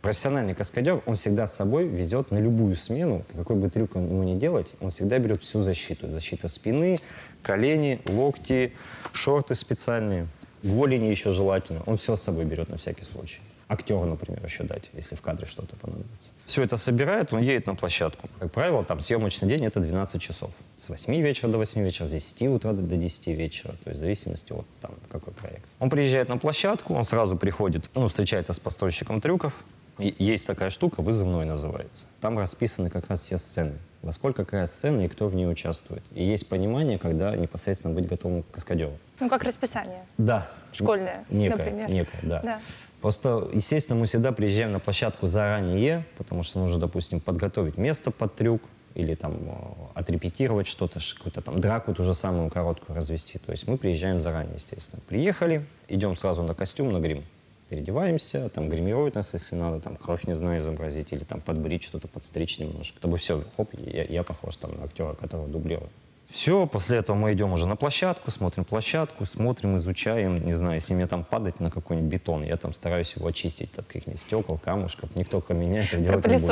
профессиональный 0.00 0.54
каскадер, 0.54 1.02
он 1.04 1.16
всегда 1.16 1.46
с 1.46 1.54
собой 1.56 1.86
везет 1.86 2.30
на 2.30 2.38
любую 2.38 2.74
смену, 2.76 3.24
какой 3.36 3.56
бы 3.56 3.68
трюк 3.68 3.96
он 3.96 4.04
ему 4.08 4.22
не 4.22 4.36
делать, 4.36 4.72
он 4.80 4.90
всегда 4.92 5.18
берет 5.18 5.42
всю 5.42 5.62
защиту. 5.62 6.10
Защита 6.10 6.48
спины, 6.48 6.98
колени, 7.42 8.00
локти, 8.06 8.72
шорты 9.12 9.54
специальные, 9.54 10.26
голени 10.62 11.06
еще 11.06 11.32
желательно. 11.32 11.82
Он 11.86 11.96
все 11.96 12.16
с 12.16 12.22
собой 12.22 12.44
берет 12.44 12.68
на 12.68 12.76
всякий 12.76 13.04
случай. 13.04 13.40
Актеру, 13.68 14.06
например, 14.06 14.42
еще 14.42 14.64
дать, 14.64 14.88
если 14.94 15.14
в 15.14 15.20
кадре 15.20 15.46
что-то 15.46 15.76
понадобится. 15.76 16.32
Все 16.46 16.62
это 16.62 16.78
собирает, 16.78 17.34
он 17.34 17.42
едет 17.42 17.66
на 17.66 17.74
площадку. 17.74 18.26
Как 18.38 18.50
правило, 18.50 18.82
там 18.82 19.00
съемочный 19.00 19.46
день 19.46 19.66
это 19.66 19.80
12 19.80 20.22
часов. 20.22 20.52
С 20.78 20.88
8 20.88 21.20
вечера 21.20 21.50
до 21.50 21.58
8 21.58 21.82
вечера, 21.82 22.06
с 22.06 22.10
10 22.10 22.42
утра 22.48 22.72
до 22.72 22.96
10 22.96 23.26
вечера. 23.28 23.72
То 23.84 23.90
есть 23.90 23.98
в 23.98 24.00
зависимости 24.00 24.52
от 24.54 24.64
там, 24.80 24.92
какой 25.10 25.34
проект. 25.34 25.66
Он 25.80 25.90
приезжает 25.90 26.30
на 26.30 26.38
площадку, 26.38 26.94
он 26.94 27.04
сразу 27.04 27.36
приходит, 27.36 27.90
ну, 27.94 28.08
встречается 28.08 28.54
с 28.54 28.58
постройщиком 28.58 29.20
трюков. 29.20 29.52
И 29.98 30.14
Есть 30.18 30.46
такая 30.46 30.70
штука, 30.70 31.02
вызывной 31.02 31.44
называется. 31.44 32.06
Там 32.20 32.38
расписаны 32.38 32.88
как 32.88 33.10
раз 33.10 33.20
все 33.20 33.36
сцены. 33.36 33.74
Во 34.00 34.12
сколько 34.12 34.44
какая 34.44 34.66
сцена 34.66 35.04
и 35.04 35.08
кто 35.08 35.28
в 35.28 35.34
ней 35.34 35.46
участвует. 35.46 36.04
И 36.14 36.24
есть 36.24 36.48
понимание, 36.48 36.98
когда 36.98 37.36
непосредственно 37.36 37.92
быть 37.92 38.06
готовым 38.06 38.44
к 38.44 38.52
каскадеру. 38.52 38.96
Ну, 39.20 39.28
как 39.28 39.42
расписание. 39.44 40.04
Да. 40.16 40.50
Школьное, 40.72 41.24
Некое, 41.30 41.56
например. 41.56 41.90
некое, 41.90 42.18
да. 42.22 42.40
Да. 42.42 42.60
Просто, 43.00 43.48
естественно, 43.52 43.98
мы 43.98 44.06
всегда 44.06 44.32
приезжаем 44.32 44.72
на 44.72 44.80
площадку 44.80 45.28
заранее, 45.28 46.04
потому 46.16 46.42
что 46.42 46.58
нужно, 46.58 46.78
допустим, 46.80 47.20
подготовить 47.20 47.76
место 47.78 48.10
под 48.10 48.34
трюк 48.34 48.62
или 48.94 49.14
там 49.14 49.34
э, 49.34 49.52
отрепетировать 49.94 50.66
что-то, 50.66 50.98
какую-то 51.14 51.40
там 51.40 51.60
драку 51.60 51.94
ту 51.94 52.02
же 52.02 52.14
самую 52.14 52.50
короткую 52.50 52.96
развести. 52.96 53.38
То 53.38 53.52
есть 53.52 53.68
мы 53.68 53.78
приезжаем 53.78 54.20
заранее, 54.20 54.54
естественно. 54.54 55.00
Приехали, 55.08 55.64
идем 55.88 56.16
сразу 56.16 56.42
на 56.42 56.54
костюм, 56.54 56.90
на 56.90 56.98
грим. 56.98 57.24
Переодеваемся, 57.68 58.48
там 58.48 58.68
гримируют 58.68 59.14
нас, 59.14 59.32
если 59.34 59.54
надо, 59.54 59.80
там 59.80 59.96
кровь, 59.96 60.24
не 60.24 60.34
знаю, 60.34 60.60
изобразить, 60.60 61.12
или 61.12 61.22
там 61.22 61.40
подбрить 61.40 61.84
что-то, 61.84 62.08
подстричь 62.08 62.58
немножко, 62.58 62.96
чтобы 62.98 63.18
все, 63.18 63.42
хоп, 63.56 63.70
я, 63.78 64.04
я 64.04 64.22
похож 64.22 64.56
там 64.56 64.74
на 64.76 64.84
актера, 64.84 65.14
которого 65.14 65.46
дублирую. 65.48 65.90
Все, 66.30 66.66
после 66.66 66.98
этого 66.98 67.16
мы 67.16 67.32
идем 67.32 67.52
уже 67.52 67.66
на 67.66 67.74
площадку, 67.74 68.30
смотрим 68.30 68.64
площадку, 68.64 69.24
смотрим, 69.24 69.78
изучаем, 69.78 70.44
не 70.44 70.54
знаю, 70.54 70.74
если 70.74 70.92
мне 70.94 71.06
там 71.06 71.24
падать 71.24 71.58
на 71.58 71.70
какой-нибудь 71.70 72.10
бетон, 72.10 72.42
я 72.42 72.56
там 72.58 72.74
стараюсь 72.74 73.14
его 73.16 73.28
очистить 73.28 73.70
от 73.78 73.86
каких-нибудь 73.86 74.20
стекол, 74.20 74.58
камушков, 74.58 75.16
никто 75.16 75.40
ко 75.40 75.54
меня 75.54 75.84
это 75.84 75.96
делать 75.96 76.24
не 76.26 76.38
будет. 76.38 76.48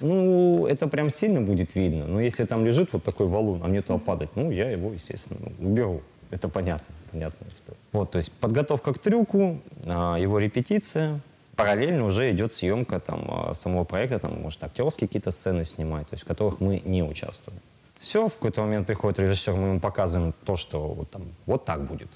Ну, 0.00 0.66
это 0.66 0.88
прям 0.88 1.10
сильно 1.10 1.42
будет 1.42 1.74
видно, 1.74 2.06
но 2.06 2.20
если 2.20 2.44
там 2.46 2.64
лежит 2.64 2.92
вот 2.92 3.04
такой 3.04 3.26
валун, 3.26 3.62
а 3.62 3.68
мне 3.68 3.82
туда 3.82 3.98
падать, 3.98 4.30
ну, 4.34 4.50
я 4.50 4.70
его, 4.70 4.92
естественно, 4.92 5.38
ну, 5.58 5.70
уберу. 5.70 6.02
Это 6.30 6.48
понятно, 6.48 6.94
понятная 7.12 7.48
история. 7.48 7.78
Вот, 7.92 8.10
то 8.10 8.18
есть 8.18 8.32
подготовка 8.32 8.94
к 8.94 8.98
трюку, 8.98 9.60
а, 9.84 10.16
его 10.16 10.38
репетиция, 10.38 11.20
параллельно 11.54 12.04
уже 12.04 12.30
идет 12.30 12.54
съемка 12.54 12.98
там 12.98 13.26
а, 13.28 13.52
самого 13.52 13.84
проекта, 13.84 14.20
там, 14.20 14.40
может, 14.40 14.62
актерские 14.64 15.06
какие-то 15.06 15.32
сцены 15.32 15.64
снимать, 15.64 16.08
то 16.08 16.14
есть 16.14 16.24
в 16.24 16.26
которых 16.26 16.60
мы 16.60 16.80
не 16.84 17.02
участвуем. 17.02 17.60
Все, 17.98 18.28
в 18.28 18.34
какой-то 18.34 18.62
момент 18.62 18.86
приходит 18.86 19.18
режиссер, 19.18 19.54
мы 19.54 19.68
ему 19.68 19.80
показываем 19.80 20.34
то, 20.44 20.56
что 20.56 20.88
вот, 20.88 21.10
там, 21.10 21.24
вот 21.46 21.64
так 21.64 21.84
будет. 21.84 22.08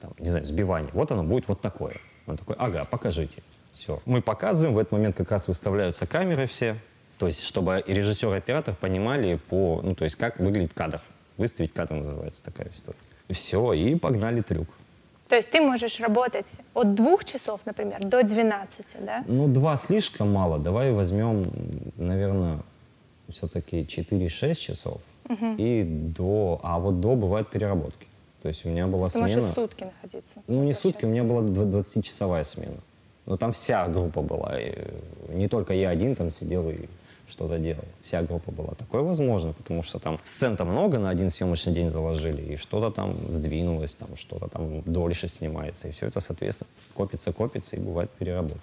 Там, 0.00 0.12
не 0.18 0.30
знаю, 0.30 0.44
сбивание. 0.44 0.90
Вот 0.92 1.10
оно 1.10 1.22
будет 1.22 1.48
вот 1.48 1.60
такое. 1.60 2.00
Он 2.26 2.36
такой, 2.36 2.56
ага, 2.58 2.84
покажите. 2.90 3.42
Все. 3.72 4.00
Мы 4.06 4.22
показываем, 4.22 4.74
в 4.74 4.78
этот 4.78 4.92
момент 4.92 5.16
как 5.16 5.30
раз 5.30 5.48
выставляются 5.48 6.06
камеры 6.06 6.46
все, 6.46 6.76
то 7.18 7.26
есть 7.26 7.42
чтобы 7.42 7.82
и 7.86 7.92
режиссер, 7.92 8.32
и 8.34 8.38
оператор 8.38 8.74
понимали 8.74 9.36
по, 9.36 9.80
ну, 9.82 9.94
то 9.94 10.04
есть 10.04 10.16
как 10.16 10.38
выглядит 10.38 10.72
кадр. 10.72 11.00
Выставить 11.36 11.72
кадр 11.72 11.94
называется 11.94 12.42
такая 12.42 12.70
история. 12.70 12.98
И 13.28 13.34
все, 13.34 13.72
и 13.74 13.94
погнали 13.94 14.40
трюк. 14.40 14.68
То 15.28 15.34
есть 15.34 15.50
ты 15.50 15.60
можешь 15.60 16.00
работать 16.00 16.46
от 16.72 16.94
двух 16.94 17.24
часов, 17.24 17.60
например, 17.64 18.04
до 18.04 18.22
12, 18.22 18.86
да? 19.00 19.24
Ну, 19.26 19.48
два 19.48 19.76
слишком 19.76 20.32
мало. 20.32 20.58
Давай 20.58 20.92
возьмем, 20.92 21.44
наверное, 21.96 22.60
все-таки 23.28 23.82
4-6 23.82 24.54
часов. 24.54 25.00
И 25.58 25.84
до... 25.84 26.60
А 26.62 26.78
вот 26.78 27.00
до 27.00 27.16
бывают 27.16 27.50
переработки. 27.50 28.06
То 28.42 28.48
есть 28.48 28.64
у 28.64 28.68
меня 28.68 28.86
была 28.86 29.08
Ты 29.08 29.18
смена... 29.18 29.50
сутки 29.52 29.84
находиться. 29.84 30.36
Ну, 30.46 30.62
не 30.64 30.72
сутки, 30.72 31.04
у 31.04 31.08
меня 31.08 31.24
была 31.24 31.42
дв- 31.42 31.70
20-часовая 31.80 32.44
смена. 32.44 32.76
Но 33.26 33.36
там 33.36 33.50
вся 33.50 33.88
группа 33.88 34.22
была. 34.22 34.58
и 34.60 34.72
не 35.30 35.48
только 35.48 35.74
я 35.74 35.90
один 35.90 36.14
там 36.14 36.30
сидел 36.30 36.70
и 36.70 36.86
что-то 37.28 37.58
делал. 37.58 37.84
Вся 38.02 38.22
группа 38.22 38.52
была. 38.52 38.74
Такое 38.74 39.02
возможно, 39.02 39.52
потому 39.52 39.82
что 39.82 39.98
там 39.98 40.18
сцен-то 40.22 40.64
много 40.64 40.98
на 40.98 41.10
один 41.10 41.30
съемочный 41.30 41.72
день 41.72 41.90
заложили, 41.90 42.52
и 42.52 42.56
что-то 42.56 42.90
там 42.90 43.16
сдвинулось, 43.28 43.94
там 43.94 44.16
что-то 44.16 44.48
там 44.48 44.82
дольше 44.82 45.28
снимается. 45.28 45.88
И 45.88 45.90
все 45.90 46.06
это, 46.06 46.20
соответственно, 46.20 46.68
копится, 46.94 47.32
копится, 47.32 47.76
и 47.76 47.80
бывают 47.80 48.10
переработки. 48.12 48.60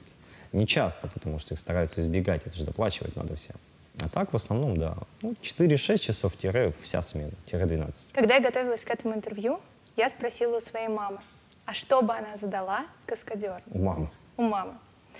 Не 0.53 0.65
часто, 0.65 1.07
потому 1.07 1.39
что 1.39 1.55
их 1.55 1.59
стараются 1.59 1.99
избегать, 1.99 2.43
это 2.45 2.55
же 2.55 2.63
доплачивать 2.63 3.15
надо 3.15 3.35
всем. 3.35 3.55
А 4.01 4.09
так, 4.09 4.33
в 4.33 4.35
основном, 4.35 4.77
да. 4.77 4.95
Ну, 5.21 5.35
4-6 5.41 5.97
часов 5.99 6.35
тире 6.35 6.73
вся 6.81 7.01
смена, 7.01 7.31
тире 7.45 7.65
12. 7.65 8.11
Когда 8.11 8.35
я 8.35 8.41
готовилась 8.41 8.83
к 8.83 8.89
этому 8.89 9.13
интервью, 9.13 9.59
я 9.95 10.09
спросила 10.09 10.57
у 10.57 10.61
своей 10.61 10.87
мамы, 10.87 11.19
а 11.65 11.73
что 11.73 12.01
бы 12.01 12.13
она 12.13 12.35
задала 12.37 12.85
каскадеру? 13.05 13.61
У 13.71 13.79
мамы. 13.79 14.09
У 14.37 14.41
мамы. 14.41 14.73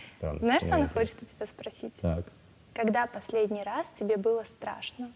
Странно. 0.08 0.39
Знаешь, 0.39 0.63
что 0.63 0.75
она 0.75 0.89
хочет 0.89 1.15
у 1.22 1.25
тебя 1.25 1.46
спросить? 1.46 1.94
Так. 2.01 2.25
Когда 2.74 3.06
последний 3.06 3.63
раз 3.63 3.88
тебе 3.94 4.18
было 4.18 4.44
страшно? 4.46 5.12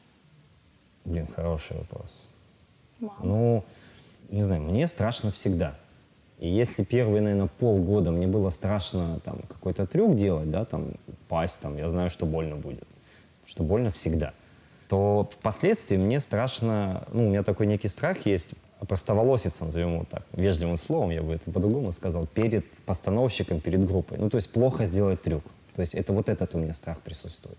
Блин, 1.06 1.28
хороший 1.36 1.78
вопрос. 1.78 2.30
Мама. 3.00 3.20
Ну, 3.24 3.64
не 4.30 4.42
знаю, 4.42 4.62
мне 4.62 4.88
страшно 4.88 5.32
всегда. 5.32 5.76
И 6.40 6.48
если 6.48 6.84
первые, 6.84 7.22
наверное, 7.22 7.50
полгода 7.60 8.12
мне 8.12 8.28
было 8.28 8.50
страшно 8.52 9.20
там 9.22 9.40
какой-то 9.48 9.88
трюк 9.88 10.16
делать, 10.16 10.52
да, 10.52 10.66
там 10.66 10.94
пасть, 11.28 11.62
там, 11.62 11.78
я 11.78 11.88
знаю, 11.88 12.10
что 12.12 12.26
больно 12.28 12.56
будет, 12.56 12.88
что 13.48 13.64
больно 13.64 13.90
всегда, 13.90 14.34
то 14.90 15.30
впоследствии 15.40 15.98
мне 15.98 16.20
страшно, 16.20 17.08
ну, 17.12 17.28
у 17.28 17.30
меня 17.30 17.44
такой 17.44 17.66
некий 17.66 17.88
страх 17.88 18.26
есть, 18.26 18.50
простоволоситься, 18.88 19.66
назовем 19.66 19.94
его 19.96 20.06
так, 20.08 20.24
вежливым 20.34 20.78
словом, 20.78 21.10
я 21.10 21.24
бы 21.24 21.34
это 21.34 21.50
по-другому 21.50 21.92
сказал, 21.92 22.28
перед 22.28 22.70
постановщиком, 22.86 23.60
перед 23.60 23.86
группой. 23.86 24.18
Ну, 24.20 24.30
то 24.30 24.38
есть 24.38 24.52
плохо 24.52 24.86
сделать 24.86 25.22
трюк. 25.22 25.44
То 25.76 25.82
есть 25.82 25.96
это 25.96 26.14
вот 26.14 26.30
этот 26.30 26.54
у 26.54 26.60
меня 26.60 26.74
страх 26.74 27.02
присутствует. 27.02 27.58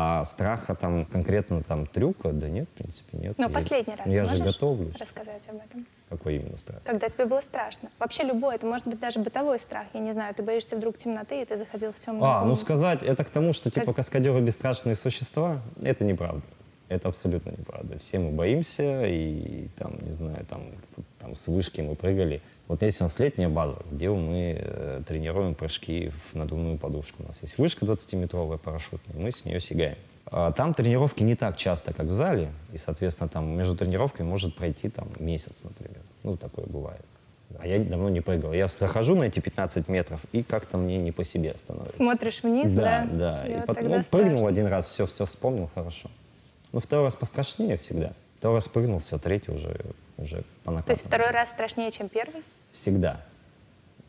А 0.00 0.22
страха 0.24 0.76
там 0.76 1.04
конкретно 1.06 1.60
там 1.64 1.84
трюка, 1.84 2.30
да 2.30 2.48
нет, 2.48 2.68
в 2.72 2.78
принципе, 2.78 3.18
нет. 3.18 3.36
Но 3.36 3.46
Я- 3.46 3.50
последний 3.50 3.96
раз 3.96 4.06
Я 4.06 4.24
же 4.26 4.40
готовлюсь. 4.44 4.94
рассказать 4.96 5.42
об 5.48 5.56
этом? 5.56 5.84
Какой 6.08 6.36
именно 6.36 6.56
страх? 6.56 6.80
Когда 6.84 7.08
тебе 7.08 7.24
было 7.24 7.40
страшно? 7.40 7.88
Вообще 7.98 8.22
любой, 8.22 8.54
это 8.54 8.64
может 8.68 8.86
быть 8.86 9.00
даже 9.00 9.18
бытовой 9.18 9.58
страх. 9.58 9.86
Я 9.94 9.98
не 10.00 10.12
знаю, 10.12 10.32
ты 10.36 10.44
боишься 10.44 10.76
вдруг 10.76 10.98
темноты, 10.98 11.42
и 11.42 11.44
ты 11.44 11.56
заходил 11.56 11.92
в 11.92 11.96
темную 11.98 12.24
А, 12.30 12.34
ну 12.34 12.40
комнату. 12.42 12.60
сказать 12.60 13.02
это 13.02 13.24
к 13.24 13.30
тому, 13.30 13.52
что 13.52 13.72
типа 13.72 13.86
Как- 13.86 13.96
каскадеры 13.96 14.40
бесстрашные 14.40 14.94
существа, 14.94 15.58
это 15.82 16.04
неправда. 16.04 16.42
Это 16.88 17.08
абсолютно 17.08 17.50
неправда. 17.50 17.98
Все 17.98 18.20
мы 18.20 18.30
боимся, 18.30 19.04
и 19.04 19.66
там, 19.80 19.98
не 20.02 20.12
знаю, 20.12 20.46
там, 20.48 20.60
там 21.18 21.34
с 21.34 21.48
вышки 21.48 21.80
мы 21.80 21.96
прыгали. 21.96 22.40
Вот 22.68 22.82
есть 22.82 23.00
у 23.00 23.04
нас 23.04 23.18
летняя 23.18 23.48
база, 23.48 23.78
где 23.90 24.10
мы 24.10 24.56
э, 24.60 25.02
тренируем 25.08 25.54
прыжки 25.54 26.10
в 26.10 26.34
надувную 26.34 26.76
подушку. 26.76 27.22
У 27.22 27.26
нас 27.26 27.40
есть 27.40 27.56
вышка 27.56 27.86
20-метровая 27.86 28.58
парашютная, 28.58 29.16
мы 29.16 29.32
с 29.32 29.46
нее 29.46 29.58
сигаем. 29.58 29.96
А 30.26 30.52
Там 30.52 30.74
тренировки 30.74 31.22
не 31.22 31.34
так 31.34 31.56
часто, 31.56 31.94
как 31.94 32.06
в 32.06 32.12
зале, 32.12 32.52
и, 32.74 32.76
соответственно, 32.76 33.30
там 33.30 33.56
между 33.56 33.74
тренировками 33.74 34.28
может 34.28 34.54
пройти 34.54 34.90
там 34.90 35.08
месяц, 35.18 35.64
например. 35.64 36.02
Ну, 36.22 36.36
такое 36.36 36.66
бывает. 36.66 37.00
А 37.58 37.66
я 37.66 37.78
давно 37.78 38.10
не 38.10 38.20
прыгал. 38.20 38.52
Я 38.52 38.68
захожу 38.68 39.14
на 39.14 39.24
эти 39.24 39.40
15 39.40 39.88
метров, 39.88 40.20
и 40.32 40.42
как-то 40.42 40.76
мне 40.76 40.98
не 40.98 41.12
по 41.12 41.24
себе 41.24 41.56
становится. 41.56 41.96
Смотришь 41.96 42.42
вниз, 42.42 42.70
да? 42.72 43.08
Да, 43.10 43.16
да. 43.16 43.46
И 43.46 43.66
потом, 43.66 43.84
ну, 43.84 44.04
прыгнул 44.04 44.40
страшно. 44.40 44.48
один 44.48 44.66
раз, 44.66 44.86
все, 44.86 45.06
все 45.06 45.24
вспомнил, 45.24 45.70
хорошо. 45.74 46.10
Ну, 46.72 46.80
второй 46.80 47.06
раз 47.06 47.16
пострашнее 47.16 47.78
всегда. 47.78 48.12
Второй 48.38 48.58
раз 48.58 48.68
прыгнул, 48.68 48.98
все, 48.98 49.16
третий 49.16 49.52
уже, 49.52 49.80
уже 50.18 50.42
по 50.64 50.72
То 50.82 50.90
есть 50.90 51.06
второй 51.06 51.30
раз 51.30 51.50
страшнее, 51.50 51.90
чем 51.90 52.08
первый? 52.08 52.42
Всегда. 52.72 53.20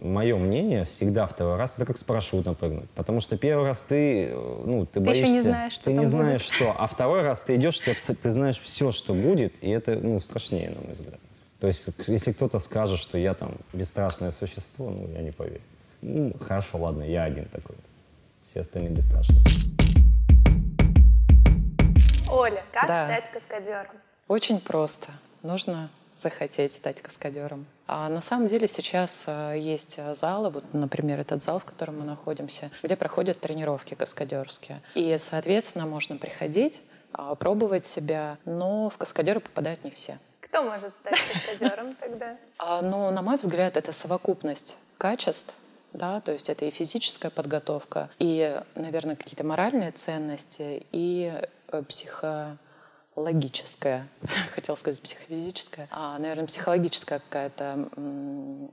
Мое 0.02 0.38
мнение, 0.38 0.86
всегда 0.86 1.28
второй 1.28 1.58
раз 1.58 1.76
это 1.76 1.86
как 1.86 1.98
с 1.98 2.04
парашютом 2.06 2.56
прыгнуть. 2.56 2.90
Потому 2.92 3.20
что 3.20 3.38
первый 3.38 3.66
раз 3.66 3.82
ты, 3.84 4.34
ну, 4.34 4.86
ты, 4.86 5.00
Ты 5.00 5.06
боишься. 5.06 5.24
еще 5.24 5.34
не 5.34 5.42
знаешь, 5.42 5.74
что 5.74 5.84
Ты 5.86 5.92
там 5.92 5.94
не 5.96 6.00
будет. 6.06 6.10
знаешь, 6.12 6.42
что. 6.42 6.72
А 6.78 6.88
второй 6.88 7.22
раз 7.22 7.42
ты 7.42 7.56
идешь, 7.56 7.80
ты, 7.80 7.94
ты 7.96 8.30
знаешь 8.30 8.60
все, 8.62 8.92
что 8.92 9.14
будет, 9.14 9.54
и 9.62 9.70
это, 9.70 9.96
ну, 9.96 10.20
страшнее, 10.22 10.70
на 10.70 10.82
мой 10.82 10.94
взгляд. 10.94 11.20
То 11.60 11.68
есть, 11.68 11.90
если 12.08 12.32
кто-то 12.32 12.60
скажет, 12.60 12.98
что 12.98 13.18
я 13.18 13.34
там 13.34 13.56
бесстрашное 13.74 14.32
существо, 14.32 14.90
ну, 14.90 15.10
я 15.14 15.22
не 15.22 15.32
поверю. 15.32 15.62
Ну, 16.02 16.34
хорошо, 16.40 16.78
ладно, 16.78 17.04
я 17.04 17.26
один 17.26 17.44
такой. 17.46 17.76
все 18.46 18.62
остальные 18.62 18.92
бесстрашные. 18.92 19.42
Оля, 22.32 22.64
как 22.72 22.88
Да. 22.88 23.06
стать 23.06 23.32
каскадером? 23.34 23.96
Очень 24.28 24.60
просто. 24.62 25.08
Нужно 25.44 25.90
захотеть 26.22 26.74
стать 26.74 27.02
каскадером. 27.02 27.66
А 27.88 28.10
на 28.10 28.22
самом 28.22 28.48
деле 28.48 28.68
сейчас 28.68 29.24
э, 29.28 29.56
есть 29.58 29.96
э, 29.98 30.14
залы, 30.14 30.50
вот, 30.50 30.64
например, 30.74 31.20
этот 31.20 31.42
зал, 31.42 31.60
в 31.60 31.66
котором 31.66 32.00
мы 32.00 32.06
находимся, 32.06 32.72
где 32.84 32.96
проходят 32.96 33.40
тренировки 33.40 33.96
каскадерские. 33.96 34.82
И, 34.96 35.16
соответственно, 35.18 35.86
можно 35.86 36.18
приходить, 36.18 36.82
а, 37.14 37.36
пробовать 37.36 37.86
себя, 37.86 38.38
но 38.46 38.90
в 38.90 38.98
каскадеры 38.98 39.40
попадают 39.40 39.84
не 39.84 39.90
все. 39.90 40.20
Кто 40.42 40.64
может 40.64 40.94
стать 40.96 41.20
каскадером 41.34 41.96
тогда? 41.96 42.38
А, 42.58 42.82
Но, 42.82 43.12
на 43.12 43.22
мой 43.22 43.38
взгляд, 43.38 43.78
это 43.78 43.92
совокупность 43.92 44.78
качеств, 44.98 45.54
да, 45.94 46.22
то 46.22 46.32
есть 46.32 46.50
это 46.50 46.66
и 46.66 46.72
физическая 46.72 47.32
подготовка, 47.32 48.10
и, 48.20 48.62
наверное, 48.76 49.16
какие-то 49.16 49.44
моральные 49.44 49.92
ценности, 49.92 50.86
и 50.92 51.34
э, 51.72 51.84
психологическая, 53.20 54.08
хотела 54.56 54.76
сказать 54.76 55.02
психофизическая, 55.02 55.88
а, 55.92 56.18
наверное, 56.20 56.48
психологическая 56.48 57.20
какая-то. 57.20 57.90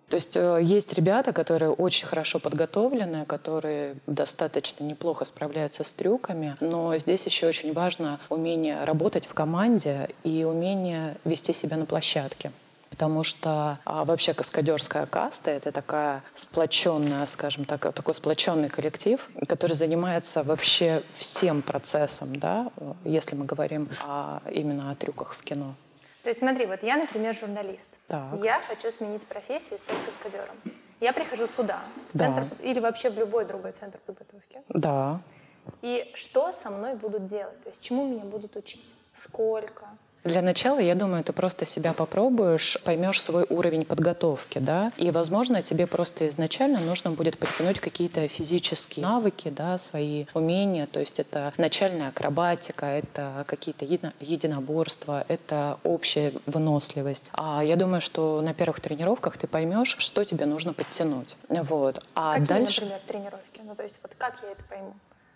То 0.08 0.14
есть 0.14 0.36
э, 0.36 0.60
есть 0.62 0.92
ребята, 0.92 1.32
которые 1.32 1.70
очень 1.70 2.06
хорошо 2.06 2.38
подготовлены, 2.38 3.24
которые 3.26 3.96
достаточно 4.06 4.84
неплохо 4.84 5.24
справляются 5.24 5.84
с 5.84 5.92
трюками, 5.92 6.56
но 6.60 6.96
здесь 6.96 7.26
еще 7.26 7.48
очень 7.48 7.72
важно 7.72 8.20
умение 8.28 8.84
работать 8.84 9.26
в 9.26 9.34
команде 9.34 10.10
и 10.22 10.44
умение 10.44 11.16
вести 11.24 11.52
себя 11.52 11.76
на 11.76 11.86
площадке. 11.86 12.52
Потому 12.90 13.24
что 13.24 13.78
а, 13.84 14.04
вообще 14.04 14.32
каскадерская 14.32 15.06
каста— 15.06 15.50
это 15.52 15.72
такая 15.72 16.22
сплоченная, 16.34 17.26
скажем 17.26 17.64
так, 17.64 17.92
такой 17.92 18.14
сплоченный 18.14 18.68
коллектив, 18.68 19.28
который 19.48 19.74
занимается 19.74 20.42
вообще 20.42 21.02
всем 21.10 21.62
процессом, 21.62 22.36
да, 22.36 22.70
если 23.04 23.34
мы 23.36 23.44
говорим 23.44 23.88
о- 24.02 24.40
именно 24.50 24.90
о 24.90 24.94
трюках 24.94 25.34
в 25.34 25.42
кино. 25.42 25.74
То 26.22 26.30
есть 26.30 26.40
смотри, 26.40 26.66
вот 26.66 26.82
я, 26.82 26.96
например, 26.96 27.34
журналист. 27.34 27.98
Так. 28.08 28.40
Я 28.42 28.60
хочу 28.62 28.90
сменить 28.90 29.26
профессию 29.26 29.76
и 29.76 29.78
стать 29.78 29.96
каскадером. 30.06 30.56
Я 31.00 31.12
прихожу 31.12 31.46
сюда, 31.46 31.80
в 32.12 32.18
Да. 32.18 32.24
центр 32.34 32.46
или 32.62 32.80
вообще 32.80 33.10
в 33.10 33.18
любой 33.18 33.44
другой 33.44 33.72
центр 33.72 33.98
подготовки. 34.06 34.60
Да. 34.70 35.20
И 35.82 36.10
что 36.14 36.52
со 36.52 36.70
мной 36.70 36.94
будут 36.94 37.26
делать? 37.26 37.62
То 37.64 37.68
есть 37.68 37.82
чему 37.82 38.06
меня 38.08 38.24
будут 38.24 38.56
учить? 38.56 38.92
Сколько? 39.14 39.86
Для 40.26 40.42
начала, 40.42 40.80
я 40.80 40.96
думаю, 40.96 41.22
ты 41.22 41.32
просто 41.32 41.64
себя 41.64 41.92
попробуешь, 41.92 42.78
поймешь 42.82 43.22
свой 43.22 43.46
уровень 43.48 43.84
подготовки, 43.84 44.58
да, 44.58 44.92
и, 44.96 45.12
возможно, 45.12 45.62
тебе 45.62 45.86
просто 45.86 46.26
изначально 46.26 46.80
нужно 46.80 47.12
будет 47.12 47.38
подтянуть 47.38 47.78
какие-то 47.78 48.26
физические 48.26 49.06
навыки, 49.06 49.50
да, 49.50 49.78
свои 49.78 50.26
умения, 50.34 50.86
то 50.86 50.98
есть 50.98 51.20
это 51.20 51.52
начальная 51.58 52.08
акробатика, 52.08 52.86
это 52.86 53.44
какие-то 53.46 53.84
едино- 53.84 54.12
единоборства, 54.18 55.24
это 55.28 55.78
общая 55.84 56.32
выносливость. 56.46 57.30
А 57.32 57.62
я 57.62 57.76
думаю, 57.76 58.00
что 58.00 58.40
на 58.42 58.52
первых 58.52 58.80
тренировках 58.80 59.38
ты 59.38 59.46
поймешь, 59.46 59.94
что 59.98 60.24
тебе 60.24 60.46
нужно 60.46 60.72
подтянуть, 60.72 61.36
вот. 61.48 62.04
А 62.16 62.32
Какие, 62.32 62.46
дальше... 62.48 62.80
например, 62.80 63.00
тренировки? 63.06 63.60
Ну, 63.64 63.76
то 63.76 63.84
есть 63.84 64.00
вот 64.02 64.12
как 64.18 64.34
я 64.42 64.50
это 64.50 64.64
пойму? 64.64 64.94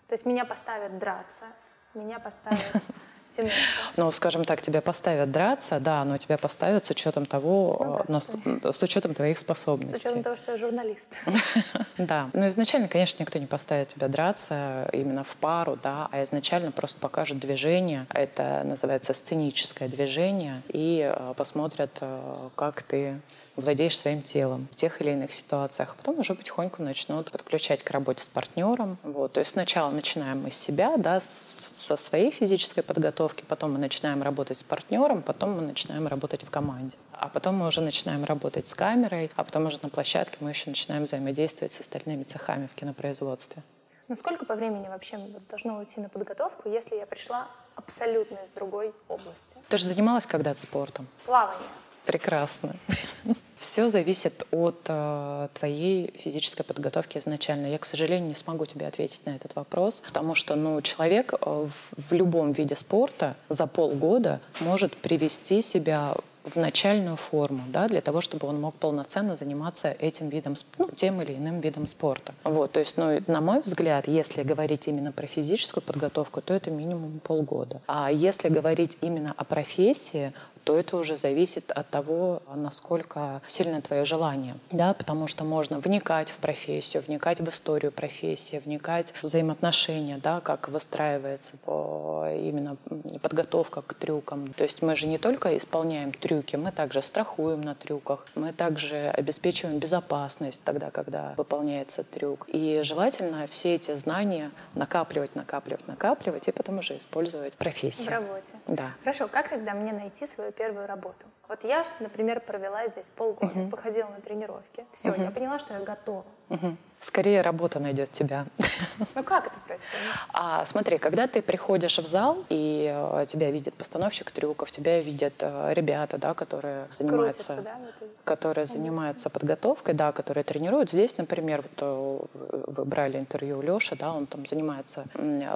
То 0.09 0.15
есть 0.15 0.25
меня 0.25 0.43
поставят 0.43 0.99
драться, 0.99 1.45
меня 1.93 2.19
поставят 2.19 2.59
тянуться. 3.31 3.57
Ну, 3.97 4.11
скажем 4.11 4.45
так, 4.45 4.61
тебя 4.61 4.81
поставят 4.81 5.31
драться, 5.31 5.79
да, 5.79 6.03
но 6.05 6.17
тебя 6.17 6.37
поставят 6.37 6.83
с 6.85 6.91
учетом 6.91 7.25
того, 7.25 7.77
Ну, 7.79 7.97
э, 7.99 8.11
нас- 8.11 8.31
с 8.77 8.83
учетом 8.83 9.13
твоих 9.13 9.37
С 9.37 9.41
способностей. 9.41 9.95
учетом 10.07 10.23
того, 10.23 10.35
что 10.35 10.51
я 10.51 10.57
журналист. 10.57 11.07
Да. 11.97 12.29
Ну, 12.33 12.47
изначально, 12.47 12.87
конечно, 12.87 13.21
никто 13.23 13.39
не 13.39 13.45
поставит 13.45 13.89
тебя 13.89 14.07
драться 14.07 14.89
именно 14.93 15.23
в 15.23 15.35
пару, 15.37 15.77
да, 15.81 16.07
а 16.11 16.23
изначально 16.23 16.71
просто 16.71 16.99
покажут 16.99 17.39
движение. 17.39 18.05
Это 18.09 18.61
называется 18.65 19.13
сценическое 19.13 19.87
движение. 19.87 20.61
И 20.69 21.11
э, 21.15 21.33
посмотрят, 21.37 21.97
э, 22.01 22.35
как 22.55 22.81
ты 22.83 23.19
владеешь 23.55 23.97
своим 23.97 24.21
телом 24.21 24.67
в 24.71 24.75
тех 24.75 25.01
или 25.01 25.11
иных 25.11 25.33
ситуациях. 25.33 25.93
А 25.93 25.97
потом 25.97 26.19
уже 26.19 26.35
потихоньку 26.35 26.81
начнут 26.81 27.31
подключать 27.31 27.83
к 27.83 27.89
работе 27.91 28.23
с 28.23 28.27
партнером. 28.27 28.97
Вот. 29.03 29.33
То 29.33 29.39
есть 29.39 29.51
сначала 29.51 29.89
начинаем 29.89 30.41
мы 30.43 30.51
с 30.51 30.57
себя, 30.57 30.95
да, 30.97 31.19
со 31.21 31.95
своей 31.95 32.31
физической 32.31 32.81
подготовки, 32.81 33.43
потом 33.47 33.73
мы 33.73 33.79
начинаем 33.79 34.23
работать 34.23 34.59
с 34.59 34.63
партнером, 34.63 35.21
потом 35.21 35.57
мы 35.57 35.61
начинаем 35.61 36.07
работать 36.07 36.43
в 36.43 36.49
команде. 36.49 36.97
А 37.13 37.27
потом 37.27 37.55
мы 37.55 37.67
уже 37.67 37.81
начинаем 37.81 38.23
работать 38.23 38.67
с 38.67 38.73
камерой, 38.73 39.29
а 39.35 39.43
потом 39.43 39.65
уже 39.65 39.79
на 39.81 39.89
площадке 39.89 40.37
мы 40.39 40.49
еще 40.49 40.69
начинаем 40.69 41.03
взаимодействовать 41.03 41.71
с 41.71 41.79
остальными 41.79 42.23
цехами 42.23 42.67
в 42.67 42.75
кинопроизводстве. 42.75 43.63
Ну 44.07 44.15
сколько 44.15 44.45
по 44.45 44.55
времени 44.55 44.87
вообще 44.89 45.17
должно 45.49 45.77
уйти 45.77 46.01
на 46.01 46.09
подготовку, 46.09 46.67
если 46.67 46.95
я 46.95 47.05
пришла 47.05 47.47
абсолютно 47.75 48.35
из 48.43 48.49
другой 48.49 48.93
области? 49.07 49.55
Ты 49.69 49.77
же 49.77 49.85
занималась 49.85 50.25
когда-то 50.25 50.59
спортом? 50.59 51.07
Плавание. 51.25 51.67
Прекрасно. 52.05 52.75
Все 53.57 53.89
зависит 53.89 54.47
от 54.51 54.79
э, 54.87 55.47
твоей 55.53 56.11
физической 56.17 56.63
подготовки 56.63 57.19
изначально. 57.19 57.67
Я, 57.67 57.77
к 57.77 57.85
сожалению, 57.85 58.27
не 58.27 58.35
смогу 58.35 58.65
тебе 58.65 58.87
ответить 58.87 59.23
на 59.25 59.35
этот 59.35 59.55
вопрос, 59.55 60.01
потому 60.01 60.33
что 60.33 60.55
ну, 60.55 60.81
человек 60.81 61.33
э, 61.33 61.37
в, 61.45 62.09
в 62.09 62.11
любом 62.11 62.53
виде 62.53 62.75
спорта 62.75 63.35
за 63.49 63.67
полгода 63.67 64.41
может 64.59 64.97
привести 64.97 65.61
себя 65.61 66.15
в 66.43 66.55
начальную 66.55 67.17
форму, 67.17 67.63
да, 67.67 67.87
для 67.87 68.01
того, 68.01 68.21
чтобы 68.21 68.47
он 68.47 68.59
мог 68.59 68.73
полноценно 68.75 69.35
заниматься 69.35 69.95
этим 69.99 70.29
видом, 70.29 70.55
ну, 70.77 70.89
тем 70.95 71.21
или 71.21 71.33
иным 71.33 71.59
видом 71.59 71.87
спорта. 71.87 72.33
Вот, 72.43 72.71
то 72.71 72.79
есть, 72.79 72.97
ну, 72.97 73.21
на 73.27 73.41
мой 73.41 73.61
взгляд, 73.61 74.07
если 74.07 74.41
говорить 74.43 74.87
именно 74.87 75.11
про 75.11 75.27
физическую 75.27 75.83
подготовку, 75.83 76.41
то 76.41 76.53
это 76.53 76.71
минимум 76.71 77.19
полгода. 77.23 77.81
А 77.87 78.11
если 78.11 78.49
говорить 78.49 78.97
именно 79.01 79.33
о 79.37 79.43
профессии, 79.43 80.33
то 80.63 80.77
это 80.77 80.97
уже 80.97 81.17
зависит 81.17 81.71
от 81.71 81.89
того, 81.89 82.41
насколько 82.55 83.41
сильно 83.47 83.81
твое 83.81 84.05
желание. 84.05 84.55
Да? 84.71 84.93
Потому 84.93 85.27
что 85.27 85.43
можно 85.43 85.79
вникать 85.79 86.29
в 86.29 86.37
профессию, 86.37 87.03
вникать 87.03 87.39
в 87.39 87.49
историю 87.49 87.91
профессии, 87.91 88.61
вникать 88.63 89.13
в 89.21 89.23
взаимоотношения, 89.23 90.19
да, 90.21 90.39
как 90.41 90.69
выстраивается 90.69 91.57
по- 91.57 92.27
именно 92.33 92.77
подготовка 93.21 93.81
к 93.81 93.93
трюкам. 93.93 94.53
То 94.53 94.63
есть 94.63 94.81
мы 94.81 94.95
же 94.95 95.07
не 95.07 95.17
только 95.17 95.57
исполняем 95.57 96.11
трюки, 96.11 96.55
мы 96.55 96.71
также 96.71 97.01
страхуем 97.01 97.61
на 97.61 97.75
трюках, 97.75 98.25
мы 98.35 98.53
также 98.53 99.09
обеспечиваем 99.09 99.79
безопасность 99.79 100.61
тогда, 100.63 100.91
когда 100.91 101.33
выполняется 101.37 102.03
трюк. 102.03 102.45
И 102.47 102.81
желательно 102.83 103.47
все 103.47 103.75
эти 103.75 103.95
знания 103.95 104.51
накапливать, 104.75 105.35
накапливать, 105.35 105.87
накапливать 105.87 106.47
и 106.47 106.51
потом 106.51 106.79
уже 106.79 106.97
использовать 106.97 107.53
в 107.53 107.57
профессии. 107.57 108.03
В 108.03 108.09
работе. 108.09 108.53
Да. 108.67 108.91
Хорошо, 109.03 109.27
как 109.27 109.49
тогда 109.49 109.73
мне 109.73 109.91
найти 109.93 110.25
свою 110.51 110.69
первую 110.69 110.87
работу? 110.87 111.25
Вот 111.47 111.63
я, 111.63 111.85
например, 111.99 112.39
провела 112.39 112.87
здесь 112.87 113.09
полгода, 113.09 113.67
походила 113.69 114.07
на 114.07 114.21
тренировки. 114.21 114.85
Все, 114.93 115.13
я 115.15 115.31
поняла, 115.31 115.59
что 115.59 115.73
я 115.73 115.81
готова. 115.81 116.23
Мгм. 116.49 116.77
Скорее 116.99 117.41
работа 117.41 117.79
найдет 117.79 118.11
тебя. 118.11 118.45
Ну 119.15 119.23
как 119.23 119.47
это 119.47 119.55
происходит? 119.67 120.05
А 120.33 120.63
смотри, 120.65 120.97
когда 120.97 121.27
ты 121.27 121.41
приходишь 121.41 121.97
в 121.97 122.05
зал, 122.05 122.45
и 122.49 122.91
э, 122.93 123.25
тебя 123.27 123.49
видит 123.49 123.73
постановщик 123.73 124.31
трюков, 124.31 124.71
тебя 124.71 125.01
видят 125.01 125.33
э, 125.39 125.73
ребята, 125.73 126.17
да, 126.17 126.33
которые 126.33 126.87
занимаются, 126.91 127.55
Крутится, 127.55 127.79
да, 127.99 128.07
которые 128.23 128.65
занимаются 128.67 129.29
подготовкой, 129.29 129.95
да, 129.95 130.11
которые 130.11 130.43
тренируют. 130.43 130.91
Здесь, 130.91 131.17
например, 131.17 131.63
вот, 131.63 132.27
э, 132.33 132.61
вы 132.67 132.85
брали 132.85 133.17
интервью 133.17 133.57
у 133.57 133.61
Леши, 133.61 133.95
да, 133.95 134.13
он 134.13 134.27
там 134.27 134.45
занимается, 134.45 135.05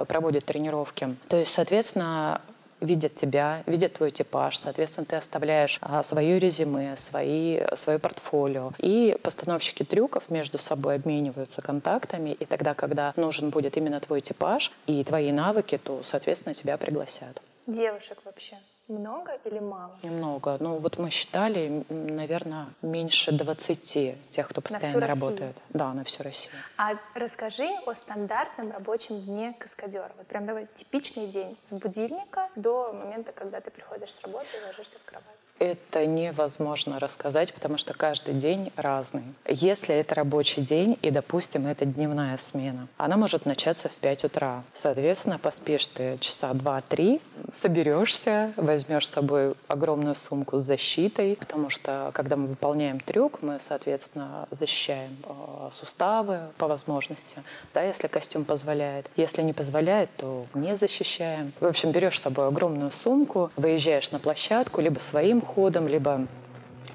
проводит 0.08 0.44
тренировки. 0.44 1.14
То 1.28 1.36
есть, 1.36 1.52
соответственно, 1.52 2.40
видят 2.80 3.14
тебя, 3.14 3.62
видят 3.66 3.94
твой 3.94 4.10
типаж, 4.10 4.56
соответственно, 4.58 5.06
ты 5.06 5.16
оставляешь 5.16 5.78
а, 5.80 6.02
свое 6.02 6.38
резюме, 6.38 6.96
свои, 6.96 7.60
свое 7.74 7.98
портфолио. 7.98 8.72
И 8.78 9.16
постановщики 9.22 9.82
трюков 9.82 10.30
между 10.30 10.58
собой 10.58 10.96
обмениваются 10.96 11.62
контактами, 11.62 12.30
и 12.30 12.44
тогда, 12.44 12.74
когда 12.74 13.12
нужен 13.16 13.50
будет 13.50 13.76
именно 13.76 14.00
твой 14.00 14.20
типаж 14.20 14.72
и 14.86 15.02
твои 15.04 15.32
навыки, 15.32 15.78
то, 15.78 16.02
соответственно, 16.02 16.54
тебя 16.54 16.76
пригласят. 16.76 17.40
Девушек 17.66 18.18
вообще 18.24 18.56
много 18.88 19.32
или 19.44 19.58
мало? 19.58 19.96
Немного. 20.02 20.56
Ну, 20.60 20.76
вот 20.76 20.98
мы 20.98 21.10
считали, 21.10 21.84
наверное, 21.88 22.66
меньше 22.82 23.32
20 23.32 24.28
тех, 24.30 24.48
кто 24.48 24.60
постоянно 24.60 25.00
Россию? 25.00 25.14
работает. 25.14 25.56
Да, 25.70 25.92
на 25.92 26.04
всю 26.04 26.22
Россию. 26.22 26.54
А 26.76 26.94
расскажи 27.14 27.68
о 27.86 27.94
стандартном 27.94 28.72
рабочем 28.72 29.20
дне 29.20 29.54
каскадера. 29.58 30.12
Вот 30.16 30.26
прям 30.26 30.46
давай 30.46 30.66
типичный 30.74 31.26
день 31.26 31.56
с 31.64 31.72
будильника 31.72 32.48
до 32.56 32.92
момента, 32.92 33.32
когда 33.32 33.60
ты 33.60 33.70
приходишь 33.70 34.12
с 34.12 34.20
работы 34.22 34.46
и 34.60 34.66
ложишься 34.66 34.98
в 34.98 35.04
кровать. 35.04 35.45
Это 35.58 36.04
невозможно 36.04 37.00
рассказать, 37.00 37.54
потому 37.54 37.78
что 37.78 37.94
каждый 37.94 38.34
день 38.34 38.72
разный. 38.76 39.22
Если 39.48 39.94
это 39.94 40.14
рабочий 40.14 40.60
день, 40.60 40.98
и, 41.00 41.10
допустим, 41.10 41.66
это 41.66 41.86
дневная 41.86 42.36
смена, 42.36 42.88
она 42.98 43.16
может 43.16 43.46
начаться 43.46 43.88
в 43.88 43.94
5 43.94 44.24
утра. 44.24 44.62
Соответственно, 44.74 45.38
поспишь 45.38 45.86
ты 45.86 46.18
часа 46.20 46.50
2-3, 46.50 47.20
соберешься, 47.54 48.52
возьмешь 48.56 49.08
с 49.08 49.12
собой 49.12 49.54
огромную 49.68 50.14
сумку 50.14 50.58
с 50.58 50.62
защитой, 50.62 51.36
потому 51.36 51.70
что, 51.70 52.10
когда 52.12 52.36
мы 52.36 52.48
выполняем 52.48 53.00
трюк, 53.00 53.40
мы, 53.40 53.58
соответственно, 53.58 54.46
защищаем 54.50 55.16
э, 55.24 55.70
суставы 55.72 56.40
по 56.58 56.68
возможности, 56.68 57.36
да, 57.72 57.82
если 57.82 58.08
костюм 58.08 58.44
позволяет. 58.44 59.08
Если 59.16 59.40
не 59.40 59.54
позволяет, 59.54 60.10
то 60.16 60.46
не 60.52 60.76
защищаем. 60.76 61.52
В 61.60 61.66
общем, 61.66 61.92
берешь 61.92 62.18
с 62.18 62.22
собой 62.22 62.48
огромную 62.48 62.90
сумку, 62.90 63.50
выезжаешь 63.56 64.10
на 64.10 64.18
площадку 64.18 64.82
либо 64.82 64.98
своим 64.98 65.40
ходом, 65.46 65.88
либо 65.88 66.26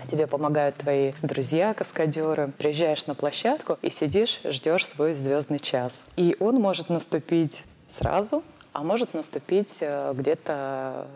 тебе 0.09 0.27
помогают 0.27 0.75
твои 0.77 1.13
друзья-каскадеры. 1.21 2.51
Приезжаешь 2.57 3.05
на 3.07 3.15
площадку 3.15 3.77
и 3.81 3.89
сидишь, 3.89 4.41
ждешь 4.43 4.87
свой 4.87 5.13
звездный 5.13 5.59
час. 5.59 6.03
И 6.15 6.35
он 6.39 6.55
может 6.55 6.89
наступить 6.89 7.63
сразу, 7.87 8.43
а 8.73 8.83
может 8.83 9.13
наступить 9.13 9.79
э, 9.81 10.13
где-то 10.15 11.07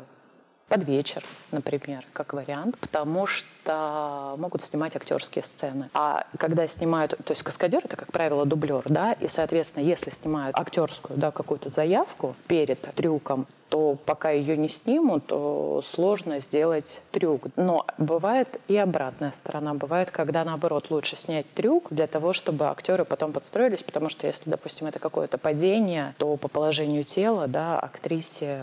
под 0.68 0.84
вечер, 0.84 1.24
например, 1.52 2.06
как 2.12 2.34
вариант, 2.34 2.78
потому 2.80 3.28
что 3.28 4.36
могут 4.38 4.64
снимать 4.64 4.96
актерские 4.96 5.44
сцены. 5.44 5.90
А 5.94 6.26
когда 6.40 6.68
снимают, 6.68 7.12
то 7.12 7.32
есть 7.32 7.44
каскадер 7.44 7.82
это, 7.86 7.96
как 7.96 8.12
правило, 8.12 8.46
дублер, 8.46 8.82
да, 8.86 9.14
и, 9.14 9.28
соответственно, 9.28 9.84
если 9.84 10.10
снимают 10.10 10.58
актерскую, 10.58 11.20
да, 11.20 11.32
какую-то 11.32 11.70
заявку 11.70 12.36
перед 12.48 12.82
трюком, 12.96 13.46
то 13.76 13.98
пока 14.06 14.30
ее 14.30 14.56
не 14.56 14.70
снимут, 14.70 15.28
то 15.28 15.82
сложно 15.84 16.40
сделать 16.40 17.02
трюк. 17.12 17.48
Но 17.58 17.86
бывает 17.98 18.48
и 18.70 18.78
обратная 18.78 19.34
сторона. 19.34 19.74
Бывает, 19.74 20.12
когда 20.12 20.46
наоборот 20.46 20.90
лучше 20.92 21.18
снять 21.18 21.46
трюк 21.54 21.88
для 21.90 22.08
того, 22.08 22.32
чтобы 22.32 22.68
актеры 22.68 23.04
потом 23.04 23.34
подстроились, 23.34 23.84
потому 23.84 24.08
что 24.08 24.28
если, 24.28 24.50
допустим, 24.50 24.88
это 24.88 25.00
какое-то 25.00 25.38
падение, 25.38 26.16
то 26.20 26.38
по 26.38 26.48
положению 26.48 27.04
тела, 27.04 27.50
да, 27.50 27.78
актрисе 27.78 28.62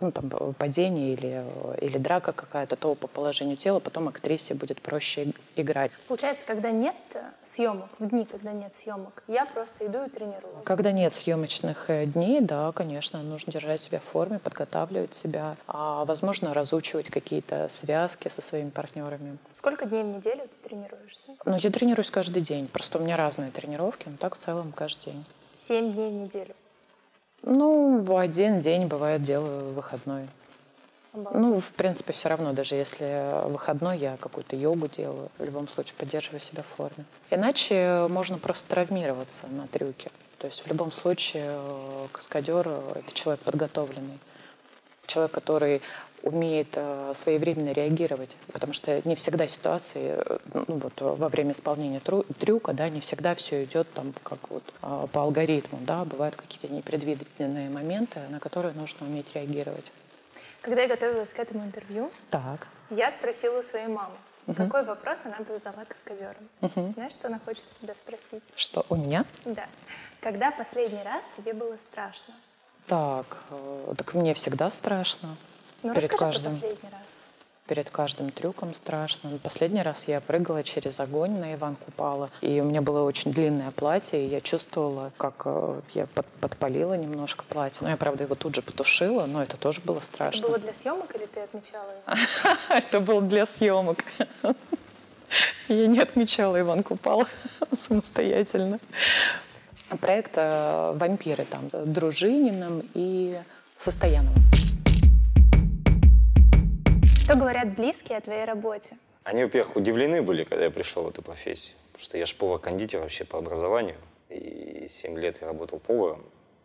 ну, 0.00 0.12
там, 0.12 0.30
падение 0.54 1.12
или, 1.12 1.44
или 1.80 1.98
драка 1.98 2.32
какая-то, 2.32 2.76
то 2.76 2.94
по 2.94 3.06
положению 3.06 3.56
тела 3.56 3.80
потом 3.80 4.08
актрисе 4.08 4.54
будет 4.54 4.80
проще 4.80 5.32
играть. 5.56 5.90
Получается, 6.08 6.46
когда 6.46 6.70
нет 6.70 6.94
съемок, 7.42 7.90
в 7.98 8.08
дни, 8.08 8.24
когда 8.24 8.52
нет 8.52 8.74
съемок, 8.74 9.22
я 9.28 9.46
просто 9.46 9.86
иду 9.86 10.04
и 10.04 10.08
тренирую. 10.08 10.62
Когда 10.64 10.92
нет 10.92 11.14
съемочных 11.14 11.90
э, 11.90 12.06
дней, 12.06 12.40
да, 12.40 12.72
конечно, 12.72 13.22
нужно 13.22 13.52
держать 13.52 13.80
себя 13.80 14.00
в 14.00 14.04
форме, 14.04 14.38
подготавливать 14.38 15.14
себя, 15.14 15.56
а, 15.66 16.04
возможно, 16.04 16.54
разучивать 16.54 17.06
какие-то 17.06 17.68
связки 17.68 18.28
со 18.28 18.42
своими 18.42 18.70
партнерами. 18.70 19.38
Сколько 19.52 19.86
дней 19.86 20.02
в 20.02 20.16
неделю 20.16 20.42
ты 20.42 20.68
тренируешься? 20.68 21.30
Ну, 21.44 21.56
я 21.58 21.70
тренируюсь 21.70 22.10
каждый 22.10 22.42
день. 22.42 22.68
Просто 22.68 22.98
у 22.98 23.02
меня 23.02 23.16
разные 23.16 23.50
тренировки, 23.50 24.08
но 24.08 24.16
так 24.16 24.36
в 24.36 24.38
целом 24.38 24.72
каждый 24.72 25.12
день. 25.12 25.24
Семь 25.56 25.92
дней 25.92 26.10
в 26.10 26.14
неделю? 26.14 26.54
Ну, 27.46 28.02
в 28.02 28.16
один 28.16 28.60
день 28.60 28.86
бывает 28.86 29.22
делаю 29.22 29.72
выходной. 29.72 30.28
Обалдеть. 31.12 31.40
Ну, 31.40 31.60
в 31.60 31.72
принципе, 31.72 32.12
все 32.12 32.28
равно, 32.28 32.52
даже 32.52 32.74
если 32.74 33.48
выходной, 33.48 33.98
я 33.98 34.16
какую-то 34.16 34.56
йогу 34.56 34.88
делаю, 34.88 35.28
в 35.38 35.44
любом 35.44 35.68
случае 35.68 35.94
поддерживаю 35.98 36.40
себя 36.40 36.62
в 36.62 36.76
форме. 36.76 37.04
Иначе 37.30 38.06
можно 38.08 38.38
просто 38.38 38.68
травмироваться 38.68 39.46
на 39.48 39.66
трюке. 39.68 40.10
То 40.38 40.46
есть 40.46 40.60
в 40.60 40.66
любом 40.66 40.90
случае 40.90 41.44
э, 41.46 42.06
каскадер— 42.12 42.68
это 42.94 43.12
человек 43.12 43.40
подготовленный. 43.42 44.18
Человек, 45.06 45.32
который 45.32 45.82
умеет 46.24 46.68
э, 46.72 47.12
своевременно 47.14 47.72
реагировать, 47.72 48.34
потому 48.52 48.72
что 48.72 49.00
не 49.06 49.14
всегда 49.14 49.46
ситуации, 49.46 50.16
э, 50.16 50.38
ну, 50.54 50.64
вот, 50.78 50.94
во 50.98 51.28
время 51.28 51.52
исполнения 51.52 52.00
трю, 52.00 52.24
трюка, 52.40 52.72
да, 52.72 52.88
не 52.88 53.00
всегда 53.00 53.34
все 53.34 53.64
идет 53.64 53.92
там 53.92 54.14
как 54.22 54.38
вот 54.50 54.64
э, 54.82 55.06
по 55.12 55.20
алгоритму, 55.20 55.78
да, 55.82 56.04
бывают 56.04 56.34
какие-то 56.34 56.72
непредвиденные 56.72 57.68
моменты, 57.68 58.20
на 58.30 58.40
которые 58.40 58.72
нужно 58.74 59.06
уметь 59.06 59.34
реагировать. 59.34 59.84
Когда 60.62 60.82
я 60.82 60.88
готовилась 60.88 61.32
к 61.34 61.38
этому 61.38 61.62
интервью, 61.64 62.10
так. 62.30 62.66
я 62.88 63.10
спросила 63.10 63.58
у 63.58 63.62
своей 63.62 63.88
мамы, 63.88 64.14
угу. 64.46 64.56
какой 64.56 64.82
вопрос 64.82 65.18
она 65.24 65.36
бы 65.36 65.44
задала 65.44 65.84
каскадерам. 65.84 66.48
Угу. 66.62 66.94
Знаешь, 66.94 67.12
что 67.12 67.28
она 67.28 67.38
хочет 67.44 67.64
у 67.76 67.82
тебя 67.82 67.94
спросить? 67.94 68.42
Что, 68.56 68.86
у 68.88 68.96
меня? 68.96 69.26
Да. 69.44 69.66
Когда 70.20 70.50
последний 70.50 71.02
раз 71.02 71.22
тебе 71.36 71.52
было 71.52 71.76
страшно? 71.76 72.34
Так, 72.86 73.42
так 73.96 74.14
мне 74.14 74.32
всегда 74.32 74.70
страшно. 74.70 75.36
Ну, 75.84 75.94
перед 75.94 76.10
каждым. 76.10 76.58
Перед 77.66 77.90
каждым 77.90 78.30
трюком 78.30 78.74
страшно. 78.74 79.38
Последний 79.42 79.82
раз 79.82 80.08
я 80.08 80.20
прыгала 80.20 80.62
через 80.62 80.98
огонь 81.00 81.38
на 81.38 81.54
Иван 81.54 81.76
Купала, 81.76 82.30
и 82.42 82.60
у 82.60 82.64
меня 82.64 82.82
было 82.82 83.02
очень 83.04 83.32
длинное 83.32 83.70
платье, 83.70 84.22
и 84.22 84.28
я 84.28 84.40
чувствовала, 84.42 85.12
как 85.16 85.42
э, 85.46 85.80
я 85.94 86.06
под, 86.06 86.26
подпалила 86.40 86.94
немножко 86.94 87.44
платье. 87.48 87.78
Ну, 87.82 87.88
я, 87.88 87.96
правда, 87.96 88.24
его 88.24 88.34
тут 88.34 88.54
же 88.54 88.60
потушила, 88.60 89.24
но 89.26 89.42
это 89.42 89.56
тоже 89.56 89.80
было 89.82 90.00
страшно. 90.00 90.40
Это 90.40 90.48
было 90.48 90.58
для 90.58 90.74
съемок 90.74 91.14
или 91.14 91.26
ты 91.26 91.40
отмечала 91.40 91.90
его? 91.90 92.56
Это 92.68 93.00
было 93.00 93.22
для 93.22 93.46
съемок. 93.46 94.04
Я 95.68 95.86
не 95.86 96.00
отмечала 96.00 96.60
Иван 96.60 96.82
Купала 96.82 97.26
самостоятельно. 97.72 98.78
Проект 100.00 100.32
э, 100.36 100.92
«Вампиры» 100.96 101.44
там 101.44 101.68
с 101.70 101.84
Дружининым 101.86 102.88
и 102.94 103.38
Состояновым. 103.78 104.53
Что 107.24 107.36
говорят 107.36 107.74
близкие 107.74 108.18
о 108.18 108.20
твоей 108.20 108.44
работе? 108.44 108.98
Они, 109.22 109.44
во-первых, 109.44 109.76
удивлены 109.76 110.20
были, 110.20 110.44
когда 110.44 110.64
я 110.64 110.70
пришел 110.70 111.04
в 111.04 111.08
эту 111.08 111.22
профессию. 111.22 111.78
Потому 111.92 112.04
что 112.04 112.18
я 112.18 112.26
же 112.26 112.34
повар-кондитер 112.34 113.00
вообще 113.00 113.24
по 113.24 113.38
образованию. 113.38 113.96
И 114.28 114.84
7 114.86 115.18
лет 115.18 115.40
я 115.40 115.46
работал 115.46 115.78
поваром. 115.78 116.22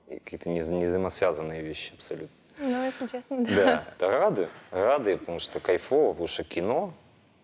И 0.10 0.20
какие-то 0.20 0.50
незаимосвязанные 0.50 1.62
вещи 1.62 1.94
абсолютно. 1.94 2.36
Ну, 2.58 2.84
если 2.84 3.08
честно, 3.08 3.38
да. 3.46 3.56
Да, 3.56 3.86
это 3.96 4.12
рады, 4.12 4.50
рады, 4.72 5.16
потому 5.16 5.40
что 5.40 5.62
кайфово, 5.62 6.12
потому 6.12 6.28
что 6.28 6.44
кино, 6.44 6.94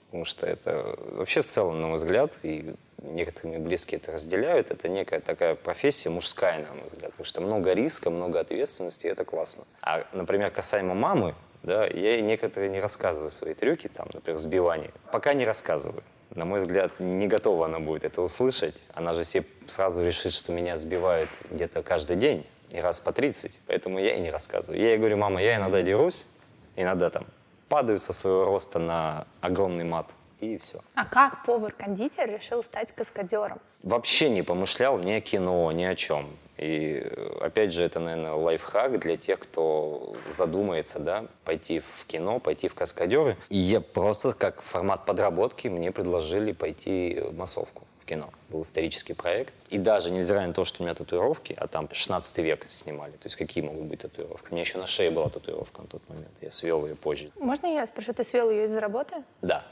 потому 0.08 0.26
что 0.26 0.46
это 0.46 1.00
вообще 1.14 1.42
в 1.42 1.46
целом, 1.46 1.80
на 1.80 1.88
мой 1.88 1.96
взгляд, 1.96 2.38
и 2.44 2.76
некоторые 3.02 3.60
близкие 3.60 4.02
это 4.02 4.12
разделяют, 4.12 4.72
это 4.72 4.90
некая 4.90 5.22
такая 5.22 5.56
профессия 5.56 6.10
мужская, 6.10 6.66
на 6.66 6.74
мой 6.74 6.88
взгляд, 6.88 7.12
потому 7.12 7.24
что 7.24 7.40
много 7.40 7.72
риска, 7.72 8.10
много 8.10 8.42
ответственности, 8.42 9.08
и 9.08 9.10
это 9.10 9.24
классно. 9.24 9.64
А, 9.82 10.06
например, 10.12 10.52
касаемо 10.52 10.96
мамы, 10.96 11.34
да, 11.66 11.88
я 11.88 12.22
некоторые 12.22 12.70
не 12.70 12.80
рассказываю 12.80 13.32
свои 13.32 13.56
трюки, 13.56 13.88
там, 13.88 14.08
например, 14.14 14.38
сбивание. 14.38 14.92
Пока 15.12 15.34
не 15.34 15.46
рассказываю. 15.46 16.04
На 16.30 16.46
мой 16.46 16.60
взгляд, 16.60 16.92
не 17.00 17.28
готова 17.28 17.66
она 17.66 17.80
будет 17.80 18.04
это 18.04 18.22
услышать. 18.22 18.84
Она 18.94 19.14
же 19.14 19.24
все 19.24 19.44
сразу 19.66 20.04
решит, 20.06 20.34
что 20.34 20.52
меня 20.52 20.78
сбивают 20.78 21.30
где-то 21.50 21.82
каждый 21.82 22.18
день 22.18 22.46
и 22.70 22.80
раз 22.80 23.00
по 23.00 23.12
30. 23.12 23.62
Поэтому 23.66 24.00
я 24.00 24.16
и 24.16 24.20
не 24.20 24.30
рассказываю. 24.30 24.80
Я 24.80 24.90
ей 24.90 24.98
говорю, 24.98 25.18
мама, 25.18 25.42
я 25.42 25.56
иногда 25.56 25.82
дерусь, 25.82 26.28
иногда 26.76 27.10
там 27.10 27.26
падаю 27.68 27.98
со 27.98 28.14
своего 28.14 28.46
роста 28.46 28.78
на 28.78 29.26
огромный 29.42 29.86
мат 29.86 30.12
и 30.40 30.58
все. 30.58 30.80
А 30.94 31.06
как 31.06 31.46
повар-кондитер 31.46 32.30
решил 32.30 32.64
стать 32.64 32.92
каскадером? 32.94 33.60
Вообще 33.84 34.30
не 34.30 34.42
помышлял 34.42 35.00
ни 35.00 35.12
о 35.12 35.22
кино, 35.22 35.72
ни 35.72 35.84
о 35.84 35.96
чем. 35.96 36.38
И 36.58 37.06
опять 37.42 37.74
же, 37.74 37.84
это, 37.84 38.00
наверное, 38.00 38.32
лайфхак 38.34 39.00
для 39.00 39.18
тех, 39.18 39.40
кто 39.40 40.16
задумается, 40.30 41.00
да, 41.00 41.26
пойти 41.44 41.80
в 41.80 42.06
кино, 42.06 42.40
пойти 42.40 42.68
в 42.68 42.76
каскадеры. 42.76 43.38
И 43.50 43.58
я 43.58 43.82
просто 43.82 44.34
как 44.34 44.62
формат 44.62 45.06
подработки 45.06 45.68
мне 45.68 45.92
предложили 45.92 46.54
пойти 46.54 47.20
в 47.20 47.36
массовку 47.36 47.84
в 47.98 48.06
кино. 48.06 48.30
Был 48.50 48.62
исторический 48.62 49.14
проект. 49.14 49.54
И 49.70 49.78
даже 49.78 50.12
невзирая 50.12 50.48
на 50.48 50.54
то, 50.54 50.64
что 50.64 50.82
у 50.82 50.86
меня 50.86 50.96
татуировки, 50.96 51.54
а 51.58 51.68
там 51.68 51.90
16 51.92 52.38
век 52.38 52.66
снимали, 52.70 53.12
то 53.12 53.26
есть 53.26 53.36
какие 53.36 53.64
могут 53.64 53.88
быть 53.88 54.02
татуировки? 54.02 54.50
У 54.50 54.54
меня 54.54 54.62
еще 54.62 54.78
на 54.78 54.86
шее 54.86 55.12
была 55.12 55.30
татуировка 55.30 55.82
на 55.82 55.88
тот 55.88 56.08
момент, 56.08 56.32
я 56.42 56.52
свел 56.52 56.86
ее 56.86 56.96
позже. 56.96 57.32
Можно 57.38 57.68
я 57.68 57.86
спрошу, 57.86 58.14
ты 58.14 58.24
свел 58.24 58.50
ее 58.50 58.66
из-за 58.66 58.80
работы? 58.80 59.24
Да. 59.42 59.66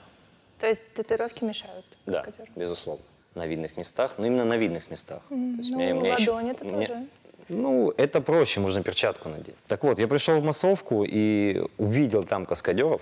То 0.63 0.69
есть 0.69 0.81
татуировки 0.93 1.43
мешают 1.43 1.85
Да, 2.05 2.25
безусловно 2.55 3.03
на 3.35 3.45
видных 3.45 3.75
местах, 3.75 4.13
но 4.17 4.27
именно 4.27 4.45
на 4.45 4.55
видных 4.55 4.89
местах. 4.89 5.21
Mm, 5.29 5.55
То 5.55 5.57
есть 5.57 5.71
ну, 5.71 5.77
меня, 5.77 5.91
меня 5.91 6.13
еще, 6.13 6.39
это 6.41 6.63
мне, 6.63 6.87
тоже. 6.87 7.07
Ну, 7.49 7.93
это 7.97 8.21
проще, 8.21 8.61
можно 8.61 8.81
перчатку 8.81 9.27
надеть. 9.27 9.57
Так 9.67 9.83
вот, 9.83 9.99
я 9.99 10.07
пришел 10.07 10.39
в 10.39 10.43
массовку 10.45 11.03
и 11.03 11.65
увидел 11.77 12.23
там 12.23 12.45
каскадеров, 12.45 13.01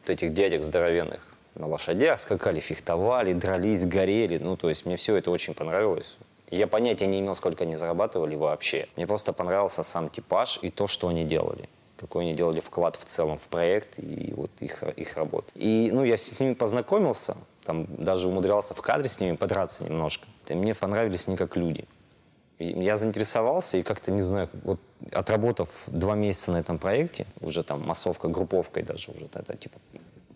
вот 0.00 0.10
этих 0.10 0.34
дядек 0.34 0.64
здоровенных, 0.64 1.20
на 1.54 1.68
лошадях 1.68 2.20
скакали, 2.20 2.58
фехтовали, 2.58 3.34
дрались, 3.34 3.86
горели. 3.86 4.38
Ну, 4.38 4.56
то 4.56 4.68
есть 4.68 4.84
мне 4.84 4.96
все 4.96 5.14
это 5.14 5.30
очень 5.30 5.54
понравилось. 5.54 6.16
Я 6.50 6.66
понятия 6.66 7.06
не 7.06 7.20
имел, 7.20 7.36
сколько 7.36 7.62
они 7.62 7.76
зарабатывали 7.76 8.34
вообще. 8.34 8.88
Мне 8.96 9.06
просто 9.06 9.32
понравился 9.32 9.84
сам 9.84 10.08
типаж 10.08 10.58
и 10.60 10.70
то, 10.70 10.88
что 10.88 11.06
они 11.06 11.24
делали 11.24 11.68
какой 11.96 12.24
они 12.24 12.34
делали 12.34 12.60
вклад 12.60 12.96
в 12.96 13.04
целом 13.04 13.38
в 13.38 13.48
проект 13.48 13.98
и 13.98 14.32
вот 14.36 14.50
их, 14.60 14.82
их 14.82 15.16
работу. 15.16 15.46
И 15.54 15.90
ну, 15.92 16.04
я 16.04 16.16
с 16.16 16.40
ними 16.40 16.54
познакомился, 16.54 17.36
там 17.64 17.86
даже 17.88 18.28
умудрялся 18.28 18.74
в 18.74 18.82
кадре 18.82 19.08
с 19.08 19.20
ними 19.20 19.36
подраться 19.36 19.84
немножко. 19.84 20.26
И 20.48 20.54
мне 20.54 20.74
понравились 20.74 21.26
они 21.26 21.36
как 21.36 21.56
люди. 21.56 21.84
Я 22.58 22.96
заинтересовался 22.96 23.76
и 23.76 23.82
как-то, 23.82 24.12
не 24.12 24.22
знаю, 24.22 24.48
вот 24.62 24.80
отработав 25.12 25.84
два 25.88 26.14
месяца 26.14 26.52
на 26.52 26.58
этом 26.58 26.78
проекте, 26.78 27.26
уже 27.40 27.62
там 27.62 27.82
массовка, 27.82 28.28
групповкой 28.28 28.82
даже, 28.82 29.10
уже 29.10 29.26
это 29.26 29.56
типа 29.56 29.78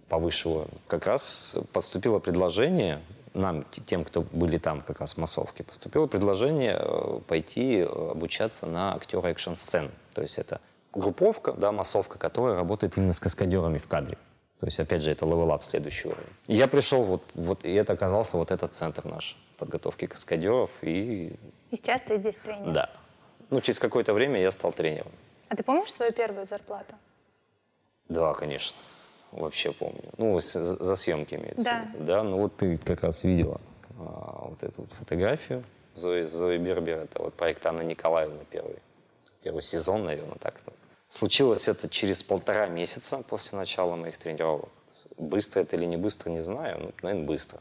повыше 0.09 0.49
уровня. 0.49 0.75
Как 0.87 1.07
раз 1.07 1.59
поступило 1.73 2.19
предложение 2.19 3.01
нам, 3.33 3.65
тем, 3.87 4.05
кто 4.05 4.23
были 4.23 4.59
там 4.59 4.83
как 4.83 5.01
раз 5.01 5.15
в 5.15 5.19
массовке, 5.19 5.63
поступило 5.63 6.07
предложение 6.07 6.77
э, 6.79 7.21
пойти 7.27 7.79
э, 7.79 7.85
обучаться 7.85 8.67
на 8.67 8.95
актера 8.95 9.29
экшн-сцен. 9.29 9.91
То 10.13 10.23
есть 10.23 10.39
это 10.39 10.61
групповка, 10.93 11.53
да, 11.53 11.73
массовка, 11.73 12.19
которая 12.19 12.57
работает 12.57 12.97
именно 12.97 13.13
с 13.13 13.21
каскадерами 13.21 13.79
в 13.79 13.87
кадре. 13.87 14.19
То 14.59 14.67
есть, 14.67 14.79
опять 14.79 15.03
же, 15.03 15.11
это 15.11 15.25
level 15.25 15.53
up 15.53 15.65
следующий 15.65 16.09
уровень. 16.09 16.27
И 16.47 16.55
я 16.55 16.69
пришел, 16.69 17.03
вот, 17.03 17.23
вот, 17.35 17.65
и 17.65 17.73
это 17.73 17.95
оказался 17.95 18.37
вот 18.37 18.51
этот 18.51 18.75
центр 18.75 19.07
наш 19.07 19.37
подготовки 19.57 20.07
каскадеров. 20.07 20.71
И, 20.83 21.35
И 21.71 21.77
сейчас 21.77 22.03
ты 22.03 22.19
здесь 22.19 22.37
тренер. 22.37 22.73
да. 22.73 22.91
Ну, 23.49 23.61
через 23.61 23.79
какое-то 23.81 24.13
время 24.15 24.41
я 24.41 24.51
стал 24.51 24.73
тренером. 24.73 25.11
А 25.49 25.57
ты 25.57 25.63
помнишь 25.63 25.93
свою 25.93 26.13
первую 26.13 26.47
зарплату? 26.47 26.95
Да, 28.09 28.35
конечно. 28.35 28.77
Вообще 29.33 29.73
помню. 29.73 30.03
Ну, 30.19 30.39
за, 30.41 30.97
съемки 30.97 31.35
имеется. 31.37 31.65
Да. 31.65 31.89
Да, 31.99 32.23
ну 32.23 32.39
вот 32.39 32.57
ты 32.57 32.77
как 32.79 33.03
раз 33.03 33.25
видела 33.25 33.61
а, 33.99 34.49
вот 34.49 34.63
эту 34.63 34.83
вот 34.83 34.93
фотографию 34.93 35.65
Зои, 35.95 36.25
Зои 36.25 36.59
Бербер. 36.59 36.99
Это 36.99 37.23
вот 37.23 37.35
проект 37.35 37.65
Анны 37.67 37.83
Николаевны 37.83 38.45
первый. 38.51 38.77
Первый 39.43 39.63
сезон, 39.63 40.05
наверное, 40.05 40.37
так-то. 40.39 40.73
Случилось 41.11 41.67
это 41.67 41.89
через 41.89 42.23
полтора 42.23 42.67
месяца 42.69 43.23
после 43.29 43.59
начала 43.59 43.97
моих 43.97 44.17
тренировок. 44.17 44.69
Быстро 45.19 45.61
это 45.61 45.75
или 45.75 45.85
не 45.85 45.97
быстро, 45.97 46.31
не 46.31 46.39
знаю. 46.39 46.79
Ну, 46.81 46.93
наверное, 47.03 47.27
быстро. 47.27 47.59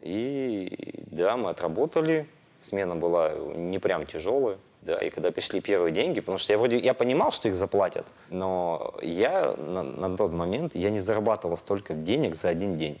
И 0.00 1.04
да, 1.06 1.36
мы 1.36 1.50
отработали. 1.50 2.28
Смена 2.58 2.96
была 2.96 3.32
не 3.54 3.78
прям 3.78 4.04
тяжелая. 4.04 4.58
Да, 4.82 4.98
и 4.98 5.10
когда 5.10 5.30
пришли 5.30 5.60
первые 5.60 5.92
деньги, 5.92 6.18
потому 6.18 6.38
что 6.38 6.52
я 6.52 6.58
вроде 6.58 6.78
я 6.78 6.92
понимал, 6.92 7.30
что 7.30 7.48
их 7.48 7.54
заплатят, 7.54 8.06
но 8.30 8.94
я 9.02 9.54
на, 9.56 9.82
на 9.82 10.16
тот 10.16 10.32
момент 10.32 10.74
я 10.74 10.90
не 10.90 11.00
зарабатывал 11.00 11.56
столько 11.56 11.94
денег 11.94 12.36
за 12.36 12.48
один 12.48 12.76
день. 12.76 13.00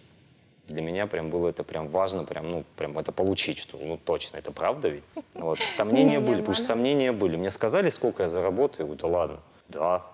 Для 0.66 0.82
меня 0.82 1.06
прям 1.06 1.30
было 1.30 1.48
это 1.48 1.64
прям 1.64 1.88
важно, 1.88 2.24
прям, 2.24 2.50
ну, 2.50 2.64
прям 2.76 2.98
это 2.98 3.10
получить, 3.10 3.58
что, 3.58 3.78
ну, 3.78 3.96
точно, 3.96 4.36
это 4.36 4.52
правда 4.52 4.88
ведь? 4.88 5.04
Вот, 5.34 5.58
сомнения 5.68 6.16
Не, 6.16 6.16
не 6.16 6.20
были, 6.20 6.36
потому 6.38 6.54
что 6.54 6.64
сомнения 6.64 7.12
были. 7.12 7.36
Мне 7.36 7.50
сказали, 7.50 7.88
сколько 7.88 8.24
я 8.24 8.28
заработаю, 8.28 8.80
я 8.80 8.84
говорю, 8.84 9.00
да 9.00 9.08
ладно, 9.08 9.38
да, 9.68 10.04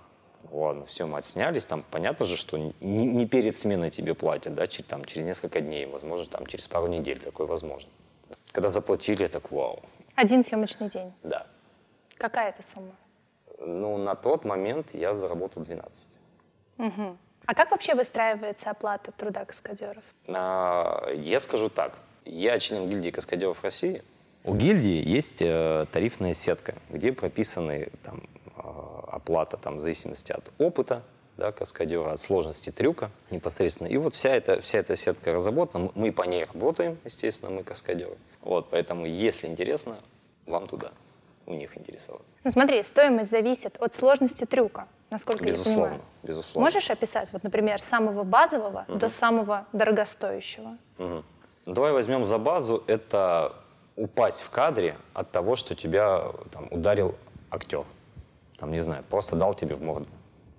ладно, 0.50 0.86
все, 0.86 1.06
мы 1.06 1.18
отснялись, 1.18 1.66
там 1.66 1.84
понятно 1.90 2.26
же, 2.26 2.36
что 2.36 2.58
не, 2.58 2.72
не 3.06 3.26
перед 3.26 3.54
сменой 3.56 3.90
тебе 3.90 4.14
платят, 4.14 4.54
да, 4.54 4.66
чуть, 4.66 4.86
там, 4.86 5.04
через 5.04 5.26
несколько 5.26 5.60
дней, 5.60 5.86
возможно, 5.86 6.26
там, 6.26 6.46
через 6.46 6.68
пару 6.68 6.86
недель 6.86 7.18
такое 7.18 7.46
возможно. 7.46 7.90
Когда 8.52 8.68
заплатили, 8.68 9.22
я 9.22 9.28
так, 9.28 9.50
вау, 9.50 9.82
Один 10.14 10.42
съемочный 10.44 10.88
день. 10.88 11.12
да. 11.22 11.46
Какая 12.16 12.50
это 12.50 12.62
сумма? 12.62 12.92
Ну, 13.58 13.96
на 13.98 14.14
тот 14.14 14.44
момент 14.44 14.94
я 14.94 15.14
заработал 15.14 15.62
12. 15.62 16.20
А 17.46 17.54
как 17.54 17.70
вообще 17.72 17.94
выстраивается 17.94 18.70
оплата 18.70 19.12
труда 19.12 19.44
каскадеров? 19.44 20.02
А, 20.28 21.10
Я 21.12 21.40
скажу 21.40 21.68
так. 21.68 21.92
Я 22.24 22.58
член 22.58 22.88
гильдии 22.88 23.10
каскадеров 23.10 23.62
России. 23.62 24.02
У 24.44 24.54
гильдии 24.54 25.02
есть 25.06 25.42
э, 25.42 25.86
тарифная 25.92 26.32
сетка, 26.34 26.74
где 26.88 27.12
прописаны 27.12 27.88
там, 28.02 28.22
э, 28.56 28.93
оплата 29.14 29.56
там, 29.56 29.76
в 29.76 29.80
зависимости 29.80 30.32
от 30.32 30.50
опыта 30.58 31.02
да, 31.36 31.50
каскадера, 31.52 32.12
от 32.12 32.20
сложности 32.20 32.70
трюка 32.70 33.10
непосредственно. 33.30 33.88
И 33.88 33.96
вот 33.96 34.14
вся 34.14 34.30
эта, 34.30 34.60
вся 34.60 34.78
эта 34.78 34.94
сетка 34.96 35.32
разработана. 35.32 35.90
Мы- 35.94 36.12
по 36.12 36.22
ней 36.22 36.44
работаем, 36.44 36.98
естественно, 37.04 37.50
мы 37.50 37.64
каскадеры. 37.64 38.16
Вот, 38.42 38.70
поэтому, 38.70 39.06
если 39.06 39.48
интересно, 39.48 39.96
вам 40.46 40.66
туда, 40.68 40.92
у 41.46 41.54
них 41.54 41.76
интересоваться. 41.76 42.36
Ну 42.44 42.50
смотри, 42.50 42.82
стоимость 42.84 43.30
зависит 43.30 43.76
от 43.80 43.94
сложности 43.96 44.44
трюка, 44.44 44.86
насколько 45.10 45.44
я 45.44 45.50
Безусловно, 45.50 45.82
понимаю. 45.82 46.02
безусловно. 46.22 46.60
Можешь 46.66 46.90
описать, 46.90 47.32
вот, 47.32 47.42
например, 47.42 47.80
с 47.80 47.84
самого 47.84 48.22
базового 48.22 48.84
до 48.88 49.08
самого 49.08 49.66
дорогостоящего? 49.72 50.76
Ну, 50.98 51.24
Давай 51.66 51.92
возьмем 51.92 52.24
за 52.26 52.36
базу, 52.38 52.84
это 52.86 53.54
упасть 53.96 54.42
в 54.42 54.50
кадре 54.50 54.96
от 55.14 55.30
того, 55.32 55.56
что 55.56 55.74
тебя 55.74 56.30
там, 56.52 56.68
ударил 56.70 57.14
актер. 57.50 57.84
Там, 58.58 58.70
не 58.70 58.80
знаю, 58.80 59.04
просто 59.08 59.36
дал 59.36 59.54
тебе 59.54 59.74
в 59.74 59.82
морду, 59.82 60.08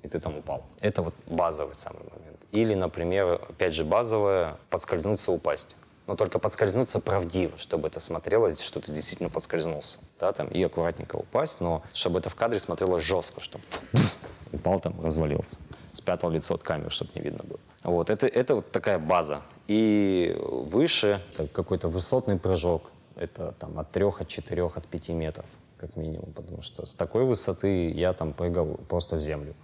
и 0.03 0.07
ты 0.07 0.19
там 0.19 0.37
упал. 0.37 0.63
Это 0.81 1.01
вот 1.01 1.13
базовый 1.27 1.75
самый 1.75 2.03
момент. 2.03 2.45
Или, 2.51 2.73
например, 2.73 3.41
опять 3.49 3.73
же, 3.73 3.83
базовое, 3.83 4.57
подскользнуться, 4.69 5.31
упасть. 5.31 5.75
Но 6.07 6.15
только 6.15 6.37
подскользнуться 6.37 6.99
правдиво, 6.99 7.57
чтобы 7.57 7.87
это 7.87 7.99
смотрелось, 7.99 8.61
что 8.61 8.79
ты 8.79 8.91
действительно 8.91 9.29
подскользнулся. 9.29 9.99
Да, 10.19 10.31
там, 10.33 10.47
и 10.47 10.61
аккуратненько 10.61 11.15
упасть, 11.15 11.61
но 11.61 11.81
чтобы 11.93 12.19
это 12.19 12.29
в 12.29 12.35
кадре 12.35 12.59
смотрелось 12.59 13.03
жестко, 13.03 13.41
чтобы 13.41 13.63
упал 14.53 14.79
там, 14.79 15.03
развалился. 15.03 15.57
Спрятал 15.93 16.29
лицо 16.29 16.53
от 16.53 16.63
камеры, 16.63 16.91
чтобы 16.91 17.11
не 17.15 17.21
видно 17.21 17.43
было. 17.43 17.59
Вот, 17.83 18.09
это, 18.09 18.27
это 18.27 18.55
вот 18.55 18.71
такая 18.71 18.99
база. 18.99 19.41
И 19.67 20.37
выше 20.39 21.19
какой-то 21.53 21.87
высотный 21.87 22.37
прыжок. 22.37 22.91
Это 23.15 23.53
там 23.53 23.79
от 23.79 23.91
трех, 23.91 24.21
от 24.21 24.27
четырех, 24.27 24.77
от 24.77 24.85
пяти 24.87 25.13
метров, 25.13 25.45
как 25.77 25.95
минимум. 25.95 26.31
Потому 26.33 26.61
что 26.61 26.85
с 26.85 26.95
такой 26.95 27.25
высоты 27.25 27.89
я 27.89 28.13
там 28.13 28.33
прыгал 28.33 28.79
просто 28.89 29.15
в 29.17 29.21
землю, 29.21 29.55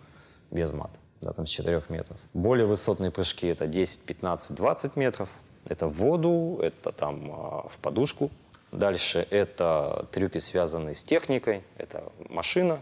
без 0.49 0.71
мат. 0.71 0.91
Да, 1.21 1.33
там 1.33 1.45
с 1.45 1.49
4 1.49 1.83
метров. 1.89 2.17
Более 2.33 2.65
высотные 2.65 3.11
прыжки 3.11 3.47
это 3.47 3.67
10, 3.67 4.01
15, 4.01 4.55
20 4.55 4.95
метров. 4.95 5.29
Это 5.65 5.87
в 5.87 5.93
воду, 5.93 6.59
это 6.61 6.91
там 6.91 7.31
а, 7.31 7.67
в 7.69 7.77
подушку. 7.77 8.31
Дальше 8.71 9.27
это 9.29 10.07
трюки, 10.11 10.39
связанные 10.39 10.95
с 10.95 11.03
техникой. 11.03 11.63
Это 11.77 12.11
машина 12.29 12.79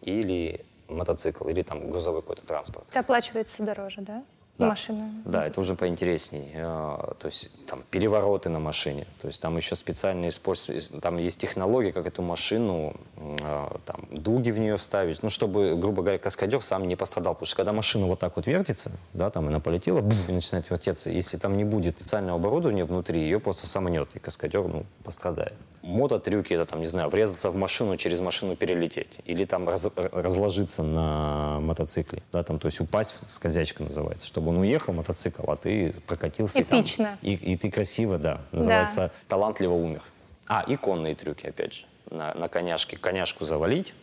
или 0.00 0.64
мотоцикл, 0.88 1.48
или 1.48 1.62
там 1.62 1.90
грузовой 1.90 2.22
какой-то 2.22 2.46
транспорт. 2.46 2.86
Это 2.90 3.00
оплачивается 3.00 3.62
дороже, 3.62 4.00
да? 4.00 4.24
Да. 4.58 4.68
Машина. 4.68 5.10
Да, 5.24 5.46
это 5.46 5.60
уже 5.60 5.74
поинтересней. 5.74 6.52
А, 6.56 7.14
То 7.18 7.26
есть 7.26 7.50
там 7.66 7.82
перевороты 7.90 8.50
на 8.50 8.58
машине. 8.58 9.06
То 9.20 9.26
есть 9.28 9.40
там 9.40 9.56
еще 9.56 9.74
специально 9.76 10.28
используют, 10.28 10.90
там 11.00 11.16
есть 11.16 11.40
технология, 11.40 11.92
как 11.92 12.06
эту 12.06 12.20
машину, 12.22 12.94
а, 13.16 13.78
там 13.86 14.06
дуги 14.10 14.50
в 14.50 14.58
нее 14.58 14.76
вставить, 14.76 15.22
ну 15.22 15.30
чтобы, 15.30 15.74
грубо 15.74 16.02
говоря, 16.02 16.18
каскадер 16.18 16.60
сам 16.60 16.86
не 16.86 16.96
пострадал. 16.96 17.34
Потому 17.34 17.46
что 17.46 17.56
когда 17.56 17.72
машина 17.72 18.06
вот 18.06 18.18
так 18.18 18.36
вот 18.36 18.46
вертится, 18.46 18.92
да, 19.14 19.30
там 19.30 19.48
она 19.48 19.58
полетела, 19.58 20.02
бф, 20.02 20.28
и 20.28 20.32
начинает 20.32 20.68
вертеться, 20.70 21.10
если 21.10 21.38
там 21.38 21.56
не 21.56 21.64
будет 21.64 21.96
специального 21.96 22.38
оборудования 22.38 22.84
внутри, 22.84 23.22
ее 23.22 23.40
просто 23.40 23.66
сомнет, 23.66 24.10
и 24.14 24.18
каскадер, 24.18 24.68
ну, 24.68 24.84
пострадает. 25.02 25.54
Мототрюки, 25.82 26.54
это 26.54 26.64
там, 26.64 26.78
не 26.78 26.86
знаю, 26.86 27.08
врезаться 27.10 27.50
в 27.50 27.56
машину, 27.56 27.96
через 27.96 28.20
машину 28.20 28.54
перелететь. 28.54 29.18
Или 29.24 29.44
там 29.44 29.68
раз- 29.68 29.88
разложиться 29.96 30.82
на 30.84 31.58
мотоцикле. 31.60 32.22
Да, 32.32 32.44
там, 32.44 32.58
то 32.60 32.66
есть 32.66 32.80
упасть, 32.80 33.16
скользячка 33.26 33.82
называется. 33.82 34.26
Чтобы 34.26 34.50
он 34.50 34.58
уехал, 34.58 34.92
мотоцикл, 34.92 35.50
а 35.50 35.56
ты 35.56 35.92
прокатился. 36.06 36.60
и 36.60 36.62
там- 36.62 36.80
Эпично. 36.80 37.18
И, 37.22 37.34
и 37.34 37.56
ты 37.56 37.70
красиво, 37.70 38.18
да. 38.18 38.40
Называется 38.52 39.10
талантливо 39.28 39.74
умер. 39.74 40.02
А, 40.46 40.62
и 40.62 40.76
конные 40.76 41.14
трюки, 41.16 41.46
опять 41.48 41.74
же. 41.74 41.84
На, 42.10 42.32
на 42.34 42.46
коняшке. 42.48 42.96
Коняшку 42.96 43.44
завалить 43.44 43.94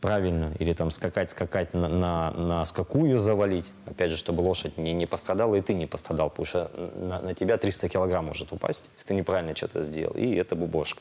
правильно. 0.00 0.52
Или 0.58 0.72
там 0.72 0.90
скакать-скакать 0.90 1.74
на, 1.74 1.86
на, 1.86 2.30
на 2.32 2.64
скаку 2.64 3.04
ее 3.04 3.20
завалить. 3.20 3.70
Опять 3.86 4.10
же, 4.10 4.16
чтобы 4.16 4.40
лошадь 4.40 4.78
не, 4.78 4.92
не 4.94 5.06
пострадала, 5.06 5.54
и 5.54 5.60
ты 5.60 5.74
не 5.74 5.86
пострадал. 5.86 6.30
Потому 6.30 6.46
что 6.46 6.70
на, 6.96 7.20
на 7.20 7.34
тебя 7.34 7.56
300 7.58 7.88
килограмм 7.88 8.24
может 8.24 8.50
упасть, 8.50 8.90
если 8.94 9.08
ты 9.08 9.14
неправильно 9.14 9.54
что-то 9.54 9.80
сделал. 9.82 10.14
И 10.14 10.34
это 10.34 10.56
бубошка. 10.56 11.00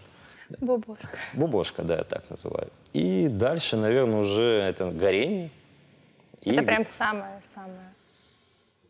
Бубушка. 0.59 1.07
Бубошка, 1.33 1.83
да, 1.83 1.97
я 1.97 2.03
так 2.03 2.29
называю. 2.29 2.69
И 2.93 3.27
дальше, 3.27 3.77
наверное, 3.77 4.19
уже 4.19 4.43
это 4.43 4.89
горение. 4.89 5.51
И 6.41 6.51
Это 6.51 6.63
прям 6.63 6.85
самое-самое. 6.87 7.93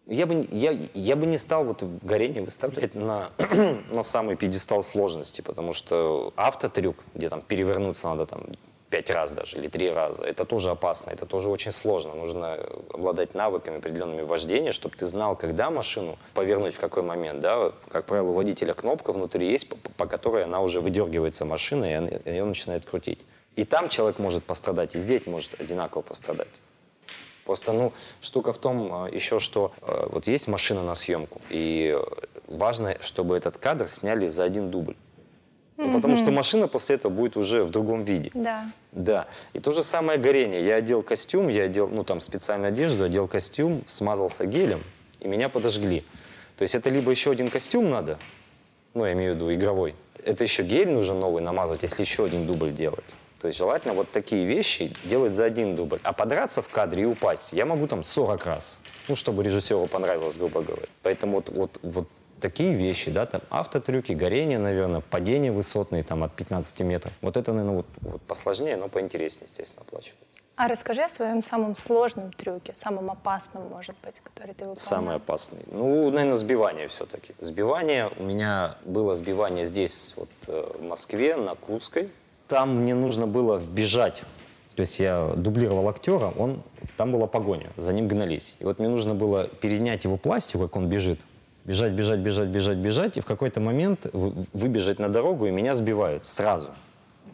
Я 0.06 0.26
бы, 0.26 0.48
я, 0.52 0.72
я 0.72 1.16
бы 1.16 1.28
не 1.28 1.38
стал 1.38 1.66
вот 1.66 1.84
горение 2.02 2.44
выставлять 2.44 2.96
на, 2.96 3.30
на 3.92 4.02
самый 4.04 4.36
пьедестал 4.38 4.82
сложности, 4.82 5.42
потому 5.42 5.74
что 5.74 6.34
автотрюк, 6.36 6.98
где 7.14 7.30
там 7.30 7.42
перевернуться 7.42 8.08
надо 8.08 8.26
там 8.26 8.42
пять 8.90 9.10
раз 9.12 9.34
даже 9.34 9.58
или 9.58 9.68
три 9.68 9.90
раза, 9.90 10.26
это 10.26 10.46
тоже 10.46 10.72
опасно, 10.72 11.12
это 11.12 11.26
тоже 11.26 11.50
очень 11.50 11.72
сложно. 11.72 12.16
Нужно 12.16 12.56
обладать 12.94 13.34
навыками 13.34 13.78
определенными 13.78 14.24
вождения, 14.24 14.72
чтобы 14.72 14.96
ты 14.96 15.06
знал, 15.06 15.36
когда 15.36 15.70
машину 15.70 16.18
повернуть 16.34 16.76
в 16.76 16.80
какой 16.80 17.04
момент. 17.04 17.40
Да? 17.40 17.72
Как 17.92 18.06
правило, 18.06 18.30
у 18.30 18.34
водителя 18.34 18.74
кнопка 18.74 19.14
внутри 19.14 19.52
есть, 19.52 19.70
по, 19.70 19.76
по 19.76 20.06
которой 20.08 20.44
она 20.44 20.62
уже 20.62 20.82
выдергивается 20.82 21.46
машина, 21.46 21.86
и 21.86 21.94
она- 21.94 22.10
ее 22.26 22.46
начинает 22.46 22.86
крутить. 22.86 23.20
И 23.56 23.64
там 23.64 23.90
человек 23.90 24.20
может 24.20 24.44
пострадать, 24.44 24.96
и 24.96 25.00
здесь 25.00 25.26
может 25.28 25.60
одинаково 25.60 26.02
пострадать. 26.02 26.48
Просто, 27.46 27.74
ну, 27.74 27.94
штука 28.22 28.54
в 28.54 28.58
том 28.60 29.06
э, 29.08 29.14
еще, 29.14 29.40
что 29.40 29.72
э, 29.82 30.08
вот 30.12 30.28
есть 30.28 30.48
машина 30.48 30.84
на 30.84 30.94
съемку, 30.96 31.42
и 31.50 31.98
э, 31.98 32.28
важно, 32.48 32.98
чтобы 33.02 33.36
этот 33.36 33.58
кадр 33.58 33.88
сняли 33.88 34.28
за 34.28 34.44
один 34.44 34.70
дубль. 34.70 34.96
Ну, 35.80 35.94
потому 35.94 36.18
что 36.18 36.30
машина 36.32 36.68
после 36.68 36.98
этого 36.98 37.10
будет 37.10 37.38
уже 37.38 37.64
в 37.64 37.70
другом 37.70 38.04
виде. 38.04 38.32
Да. 38.34 38.66
Да. 38.92 39.28
И 39.54 39.60
то 39.60 39.72
же 39.72 39.82
самое 39.82 40.20
горение. 40.20 40.62
Я 40.62 40.76
одел 40.76 41.02
костюм, 41.04 41.48
я 41.48 41.64
одел, 41.64 41.88
ну, 41.88 42.04
там, 42.04 42.20
специальную 42.20 42.68
одежду, 42.68 43.06
одел 43.06 43.30
костюм, 43.30 43.82
смазался 43.86 44.46
гелем, 44.46 44.84
и 45.22 45.28
меня 45.30 45.48
подожгли. 45.48 46.04
То 46.58 46.64
есть 46.64 46.76
это 46.76 46.90
либо 46.90 47.10
еще 47.12 47.32
один 47.32 47.50
костюм 47.50 47.90
надо, 47.90 48.20
ну, 48.94 49.06
я 49.06 49.14
имею 49.14 49.34
в 49.34 49.36
виду 49.38 49.54
игровой, 49.54 49.96
это 50.26 50.44
еще 50.44 50.64
гель 50.64 50.90
нужно 50.90 51.16
новый 51.16 51.42
намазать, 51.42 51.84
если 51.84 52.02
еще 52.02 52.26
один 52.26 52.46
дубль 52.46 52.74
делать. 52.74 53.06
То 53.40 53.48
есть 53.48 53.58
желательно 53.58 53.94
вот 53.94 54.12
такие 54.12 54.46
вещи 54.46 54.92
делать 55.06 55.32
за 55.32 55.46
один 55.46 55.78
дубль. 55.78 56.00
А 56.04 56.12
подраться 56.12 56.62
в 56.62 56.68
кадре 56.68 57.04
и 57.04 57.06
упасть 57.06 57.54
я 57.54 57.66
могу 57.66 57.88
там 57.88 58.04
40 58.04 58.46
раз. 58.46 58.82
Ну, 59.08 59.16
чтобы 59.16 59.44
режиссеру 59.44 59.88
понравилось, 59.88 60.36
грубо 60.36 60.62
говоря. 60.62 60.88
Поэтому 61.04 61.38
вот, 61.38 61.50
вот, 61.50 61.80
вот 61.82 62.08
такие 62.40 62.74
вещи, 62.74 63.12
да, 63.12 63.26
там 63.26 63.42
автотрюки, 63.50 64.14
горение, 64.14 64.60
наверное, 64.60 65.02
падение 65.02 65.52
высотные 65.52 66.04
там 66.04 66.24
от 66.24 66.34
15 66.34 66.82
метров. 66.82 67.14
Вот 67.22 67.38
это, 67.38 67.54
наверное, 67.54 67.78
вот, 67.78 67.86
вот 68.02 68.22
посложнее, 68.24 68.78
но 68.78 68.88
поинтереснее, 68.88 69.46
естественно, 69.46 69.86
оплачивается. 69.88 70.40
А 70.56 70.68
расскажи 70.68 71.04
о 71.04 71.10
своем 71.10 71.42
самом 71.42 71.78
сложном 71.78 72.34
трюке, 72.34 72.74
самом 72.76 73.10
опасном, 73.10 73.70
может 73.70 73.96
быть, 74.04 74.20
который 74.22 74.50
ты 74.50 74.66
выполнял. 74.66 74.76
Самый 74.76 75.16
опасный. 75.16 75.60
Ну, 75.72 76.12
наверное, 76.12 76.36
сбивание 76.36 76.90
все-таки. 76.90 77.34
Сбивание. 77.40 78.12
У 78.18 78.24
меня 78.24 78.76
было 78.84 79.16
сбивание 79.16 79.64
здесь, 79.64 80.14
вот 80.18 80.30
э, 80.50 80.72
в 80.78 80.84
Москве, 80.84 81.38
на 81.38 81.56
Курской. 81.56 82.10
Там 82.50 82.82
мне 82.82 82.94
нужно 82.94 83.26
было 83.26 83.58
вбежать. 83.58 84.24
То 84.76 84.82
есть 84.82 85.00
я 85.00 85.34
дублировал 85.36 85.88
актера, 85.88 86.34
он, 86.38 86.62
там 86.98 87.14
была 87.14 87.28
погоня, 87.28 87.70
за 87.78 87.94
ним 87.94 88.08
гнались. 88.08 88.58
И 88.60 88.66
вот 88.66 88.80
мне 88.80 88.90
нужно 88.90 89.16
было 89.16 89.48
перенять 89.48 90.04
его 90.04 90.18
пластику, 90.18 90.64
как 90.64 90.76
он 90.76 90.88
бежит. 90.88 91.20
Бежать, 91.70 91.92
бежать, 91.92 92.20
бежать, 92.20 92.48
бежать, 92.48 92.78
бежать. 92.78 93.18
И 93.18 93.22
в 93.22 93.28
какой-то 93.28 93.60
момент 93.60 94.08
вы- 94.12 94.34
выбежать 94.54 94.98
на 94.98 95.08
дорогу, 95.08 95.46
и 95.46 95.52
меня 95.52 95.76
сбивают 95.76 96.26
сразу. 96.26 96.70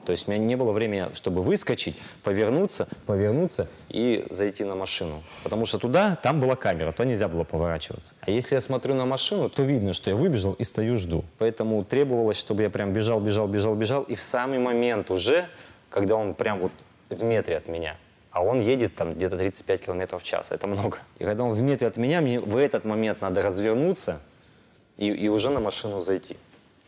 То 0.05 0.11
есть 0.11 0.27
у 0.27 0.31
меня 0.31 0.43
не 0.43 0.57
было 0.57 0.73
времени, 0.73 1.07
чтобы 1.13 1.41
выскочить, 1.41 1.95
повернуться, 2.21 2.89
повернуться 3.05 3.69
и 3.87 4.27
зайти 4.29 4.65
на 4.65 4.75
машину. 4.75 5.23
Потому 5.43 5.65
что 5.65 5.79
туда, 5.79 6.17
там 6.21 6.41
была 6.41 6.57
камера, 6.57 6.91
то 6.91 7.05
нельзя 7.05 7.29
было 7.29 7.45
поворачиваться. 7.45 8.15
А 8.19 8.29
если 8.29 8.55
я 8.55 8.61
смотрю 8.61 8.93
на 8.93 9.05
машину, 9.05 9.49
то 9.49 9.63
видно, 9.63 9.93
что 9.93 10.09
я 10.09 10.17
выбежал 10.17 10.51
и 10.51 10.65
стою, 10.65 10.97
жду. 10.97 11.23
Поэтому 11.37 11.85
требовалось, 11.85 12.35
чтобы 12.37 12.63
я 12.63 12.69
прям 12.69 12.91
бежал, 12.91 13.21
бежал, 13.21 13.47
бежал, 13.47 13.75
бежал. 13.75 14.03
И 14.03 14.15
в 14.15 14.21
самый 14.21 14.59
момент 14.59 15.11
уже, 15.11 15.45
когда 15.89 16.17
он 16.17 16.33
прям 16.33 16.59
вот 16.59 16.73
в 17.09 17.23
метре 17.23 17.55
от 17.55 17.69
меня, 17.69 17.95
а 18.35 18.41
он 18.41 18.59
едет 18.59 18.95
там 18.95 19.13
где-то 19.13 19.37
35 19.37 19.85
километров 19.85 20.21
в 20.21 20.25
час, 20.25 20.51
это 20.51 20.67
много. 20.67 20.97
И 21.19 21.23
когда 21.23 21.45
он 21.45 21.53
в 21.53 21.61
метре 21.61 21.87
от 21.87 21.95
меня, 21.95 22.19
мне 22.19 22.41
в 22.41 22.57
этот 22.57 22.83
момент 22.83 23.21
надо 23.21 23.41
развернуться 23.41 24.19
и, 24.97 25.07
и 25.07 25.29
уже 25.29 25.49
на 25.49 25.61
машину 25.61 26.01
зайти. 26.01 26.35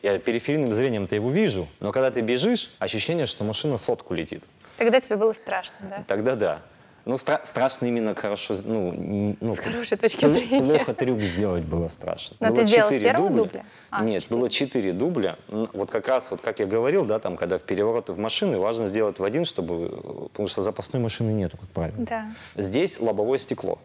Я 0.04 0.20
периферийным 0.20 0.74
зрением-то 0.74 1.16
его 1.16 1.30
вижу, 1.30 1.70
но 1.80 1.94
когда 1.94 2.12
ты 2.12 2.20
бежишь, 2.20 2.70
ощущение, 2.80 3.28
что 3.28 3.46
машина 3.46 3.78
сотку 3.78 4.14
летит. 4.14 4.44
Тогда 4.78 5.00
тебе 5.00 5.16
было 5.16 5.32
страшно, 5.32 5.74
да? 5.84 6.04
Тогда 6.06 6.36
да. 6.36 6.62
Ну, 7.08 7.14
стра- 7.16 7.40
страшно 7.44 7.86
именно 7.86 8.14
хорошо, 8.16 8.54
ну, 8.66 9.36
ну, 9.40 9.56
С 9.56 9.60
хорошей 9.60 9.98
точки 9.98 10.26
зрения. 10.26 10.60
Плохо 10.60 10.94
трюк 10.94 11.22
сделать 11.22 11.64
было 11.64 11.88
страшно. 11.88 12.36
Но 12.42 12.48
было 12.50 12.58
ты 12.62 12.68
сделал 12.68 12.90
с 12.92 13.00
первого 13.00 13.30
дубля. 13.30 13.44
дубля? 13.44 13.66
А, 13.90 14.04
Нет, 14.04 14.24
четыре. 14.24 14.40
было 14.40 14.50
четыре 14.50 14.92
дубля. 14.92 15.36
Вот 15.48 15.90
как 15.90 16.08
раз, 16.10 16.30
вот 16.32 16.42
как 16.42 16.60
я 16.60 16.66
говорил, 16.66 17.06
да, 17.06 17.20
там, 17.20 17.38
когда 17.38 17.58
в 17.58 17.64
перевороты 17.64 18.12
в 18.12 18.20
машины, 18.20 18.58
важно 18.60 18.88
сделать 18.88 19.20
в 19.20 19.24
один, 19.24 19.46
чтобы, 19.46 19.90
потому 20.34 20.48
что 20.48 20.62
запасной 20.62 21.02
машины 21.02 21.32
нету, 21.32 21.58
как 21.58 21.70
правило. 21.70 21.96
Да. 21.98 22.26
Здесь 22.56 23.00
лобовое 23.00 23.38
стекло. 23.38 23.80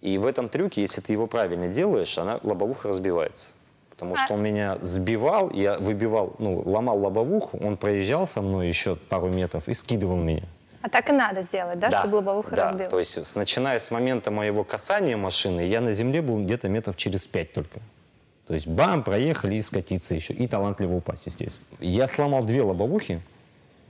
И 0.00 0.16
в 0.16 0.24
этом 0.26 0.48
трюке, 0.48 0.80
если 0.80 1.02
ты 1.02 1.12
его 1.12 1.26
правильно 1.26 1.68
делаешь, 1.68 2.16
она 2.16 2.40
лобовуха 2.42 2.88
разбивается. 2.88 3.52
Потому 3.90 4.16
что 4.16 4.26
А- 4.30 4.32
он 4.34 4.42
меня 4.42 4.78
сбивал, 4.80 5.50
я 5.50 5.78
выбивал, 5.78 6.34
ну, 6.38 6.62
ломал 6.64 6.98
лобовуху, 6.98 7.58
он 7.62 7.76
проезжал 7.76 8.26
со 8.26 8.40
мной 8.40 8.68
еще 8.68 8.96
пару 8.96 9.28
метров 9.28 9.68
и 9.68 9.74
скидывал 9.74 10.16
меня. 10.16 10.42
А 10.84 10.90
так 10.90 11.08
и 11.08 11.12
надо 11.12 11.40
сделать, 11.40 11.78
да, 11.78 11.88
чтобы 11.88 12.16
лобовуха 12.16 12.54
да. 12.54 12.64
разбилась? 12.64 12.90
То 12.90 12.98
есть, 12.98 13.36
начиная 13.36 13.78
с 13.78 13.90
момента 13.90 14.30
моего 14.30 14.64
касания 14.64 15.16
машины, 15.16 15.62
я 15.62 15.80
на 15.80 15.92
земле 15.92 16.20
был 16.20 16.44
где-то 16.44 16.68
метров 16.68 16.98
через 16.98 17.26
пять 17.26 17.54
только. 17.54 17.80
То 18.46 18.52
есть 18.52 18.66
бам, 18.66 19.02
проехали 19.02 19.54
и 19.54 19.62
скатиться 19.62 20.14
еще. 20.14 20.34
И 20.34 20.46
талантливо 20.46 20.96
упасть, 20.96 21.24
естественно. 21.24 21.66
Я 21.80 22.06
сломал 22.06 22.44
две 22.44 22.60
лобовухи. 22.60 23.22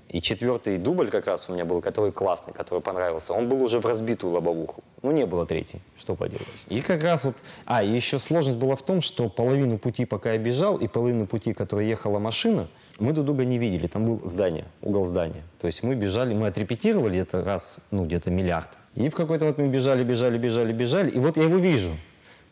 И 0.09 0.21
четвертый 0.21 0.77
дубль 0.77 1.11
как 1.11 1.27
раз 1.27 1.51
у 1.51 1.55
меня 1.55 1.65
был, 1.65 1.81
который 1.81 2.13
классный, 2.13 2.53
который 2.53 2.79
понравился. 2.81 3.33
Он 3.33 3.49
был 3.49 3.61
уже 3.65 3.81
в 3.81 3.87
разбитую 3.87 4.33
лобовуху. 4.33 4.85
Ну, 5.03 5.11
не 5.11 5.27
было 5.27 5.47
третьей. 5.47 5.81
Что 5.99 6.15
поделать. 6.15 6.47
И 6.69 6.81
как 6.81 7.03
раз 7.03 7.25
вот... 7.25 7.35
А, 7.65 7.83
еще 7.83 8.21
сложность 8.21 8.59
была 8.59 8.77
в 8.77 8.83
том, 8.83 9.01
что 9.01 9.29
половину 9.29 9.79
пути, 9.79 10.05
пока 10.05 10.35
я 10.35 10.39
бежал, 10.39 10.77
и 10.77 10.87
половину 10.87 11.27
пути, 11.27 11.55
которой 11.55 11.89
ехала 11.89 12.21
машина, 12.21 12.69
мы 12.99 13.13
друг 13.13 13.27
друга 13.27 13.45
не 13.45 13.59
видели. 13.59 13.87
Там 13.87 14.05
был 14.05 14.21
здание, 14.25 14.65
угол 14.83 15.05
здания. 15.05 15.43
То 15.61 15.67
есть 15.67 15.83
мы 15.83 15.95
бежали, 15.95 16.35
мы 16.35 16.47
отрепетировали 16.47 17.19
это 17.19 17.43
раз, 17.43 17.81
ну, 17.91 18.05
где-то 18.05 18.31
миллиард. 18.31 18.69
И 18.95 19.09
в 19.09 19.15
какой-то 19.15 19.47
вот 19.47 19.59
мы 19.59 19.69
бежали, 19.69 20.05
бежали, 20.05 20.39
бежали, 20.39 20.73
бежали. 20.73 21.11
И 21.11 21.19
вот 21.19 21.37
я 21.37 21.45
его 21.45 21.57
вижу. 21.57 21.93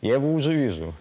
Я 0.01 0.15
его 0.15 0.33
уже 0.33 0.53
вижу. 0.53 0.93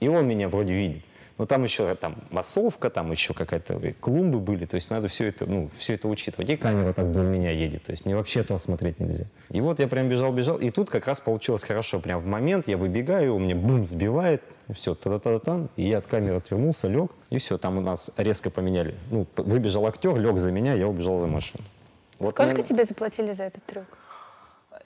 И 0.00 0.08
он 0.08 0.26
меня 0.26 0.48
вроде 0.48 0.72
видит. 0.72 1.02
Но 1.38 1.44
там 1.44 1.62
еще 1.62 1.94
там 1.94 2.16
массовка, 2.30 2.90
там 2.90 3.12
еще 3.12 3.32
какая-то 3.32 3.94
клумбы 4.00 4.40
были. 4.40 4.66
То 4.66 4.74
есть 4.74 4.90
надо 4.90 5.06
все 5.06 5.28
это, 5.28 5.46
ну, 5.46 5.68
все 5.78 5.94
это 5.94 6.08
учитывать. 6.08 6.50
И 6.50 6.56
камера 6.56 6.92
так 6.92 7.06
вдоль 7.06 7.26
меня 7.26 7.52
едет. 7.52 7.84
То 7.84 7.92
есть 7.92 8.04
мне 8.04 8.16
вообще 8.16 8.40
этого 8.40 8.58
смотреть 8.58 8.98
нельзя. 8.98 9.26
И 9.50 9.60
вот 9.60 9.78
я 9.78 9.86
прям 9.86 10.08
бежал, 10.08 10.32
бежал. 10.32 10.56
И 10.56 10.70
тут 10.70 10.90
как 10.90 11.06
раз 11.06 11.20
получилось 11.20 11.62
хорошо. 11.62 12.00
Прям 12.00 12.20
в 12.20 12.26
момент 12.26 12.66
я 12.66 12.76
выбегаю, 12.76 13.36
он 13.36 13.44
мне 13.44 13.54
бум, 13.54 13.86
сбивает. 13.86 14.42
Все, 14.74 14.94
та-та-та-там. 14.94 15.70
И 15.76 15.88
я 15.88 15.98
от 15.98 16.08
камеры 16.08 16.36
отвернулся, 16.36 16.88
лег. 16.88 17.12
И 17.30 17.38
все, 17.38 17.56
там 17.56 17.78
у 17.78 17.80
нас 17.80 18.10
резко 18.16 18.50
поменяли. 18.50 18.96
Ну, 19.10 19.26
выбежал 19.36 19.86
актер, 19.86 20.18
лег 20.18 20.38
за 20.38 20.50
меня, 20.50 20.74
я 20.74 20.88
убежал 20.88 21.18
за 21.18 21.28
машину. 21.28 21.62
Вот, 22.18 22.30
Сколько 22.30 22.42
наверное, 22.42 22.66
тебе 22.66 22.84
заплатили 22.84 23.32
за 23.32 23.44
этот 23.44 23.64
трюк? 23.64 23.86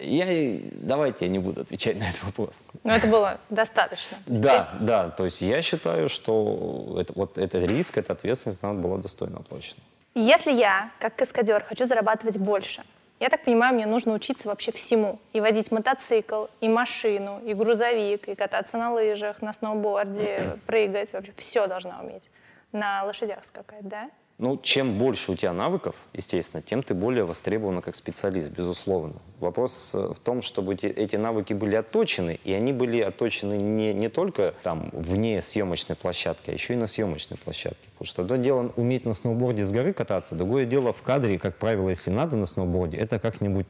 Я, 0.03 0.61
давайте 0.75 1.27
я 1.27 1.31
не 1.31 1.39
буду 1.39 1.61
отвечать 1.63 1.97
на 2.01 2.09
этот 2.09 2.23
вопрос. 2.25 2.69
Ну, 2.85 2.93
это 2.93 3.07
было 3.07 3.39
достаточно. 3.51 4.19
Да, 4.27 4.75
да, 4.81 5.11
то 5.11 5.25
есть 5.25 5.43
я 5.43 5.63
считаю, 5.63 6.09
что 6.09 6.97
это, 7.01 7.13
вот 7.15 7.39
этот 7.39 7.65
риск, 7.65 7.99
эта 7.99 8.13
ответственность, 8.13 8.63
она 8.65 8.75
была 8.75 8.99
достойно 8.99 9.39
оплачена. 9.39 9.83
Если 10.15 10.53
я, 10.53 10.91
как 10.99 11.17
каскадер, 11.17 11.65
хочу 11.65 11.87
зарабатывать 11.87 12.37
больше, 12.37 12.83
я 13.23 13.29
так 13.29 13.45
понимаю, 13.45 13.75
мне 13.75 13.87
нужно 13.87 14.15
учиться 14.15 14.49
вообще 14.49 14.73
всему. 14.73 15.21
И 15.33 15.41
водить 15.41 15.71
мотоцикл, 15.71 16.47
и 16.61 16.69
машину, 16.69 17.41
и 17.47 17.55
грузовик, 17.55 18.29
и 18.29 18.35
кататься 18.35 18.79
на 18.79 18.93
лыжах, 18.93 19.41
на 19.41 19.55
сноуборде, 19.55 20.59
прыгать. 20.67 21.13
Вообще 21.13 21.33
все 21.37 21.69
должна 21.69 22.01
уметь. 22.01 22.29
На 22.73 23.05
лошадях 23.05 23.45
скакать, 23.45 23.87
да? 23.87 24.11
Ну, 24.39 24.59
чем 24.61 24.99
больше 24.99 25.33
у 25.33 25.37
тебя 25.37 25.53
навыков, 25.53 25.95
естественно, 26.13 26.63
тем 26.63 26.83
ты 26.83 26.95
более 26.95 27.25
востребована 27.25 27.81
как 27.81 27.95
специалист, 27.95 28.51
безусловно. 28.51 29.15
Вопрос 29.39 29.95
э, 29.95 29.99
в 29.99 30.19
том, 30.19 30.43
чтобы 30.43 30.75
эти, 30.75 31.17
навыки 31.17 31.53
были 31.53 31.77
отточены, 31.77 32.41
и 32.43 32.53
они 32.53 32.73
были 32.73 33.01
отточены 33.01 33.55
не, 33.55 33.93
не 33.93 34.09
только 34.09 34.55
там 34.63 34.91
вне 34.93 35.41
съемочной 35.41 35.97
площадки, 35.97 36.51
а 36.51 36.53
еще 36.55 36.75
и 36.75 36.77
на 36.77 36.87
съемочной 36.87 37.37
площадке. 37.37 37.89
Потому 37.93 38.07
что 38.07 38.23
одно 38.23 38.37
дело 38.37 38.73
уметь 38.77 39.05
на 39.05 39.15
сноуборде 39.15 39.65
с 39.65 39.71
горы 39.71 39.93
кататься, 39.93 40.35
другое 40.35 40.65
дело 40.65 40.93
в 40.93 41.03
кадре, 41.03 41.39
как 41.39 41.57
правило, 41.57 41.91
если 41.91 42.11
надо 42.11 42.37
на 42.37 42.47
сноуборде, 42.47 42.97
это 42.97 43.19
как-нибудь 43.19 43.67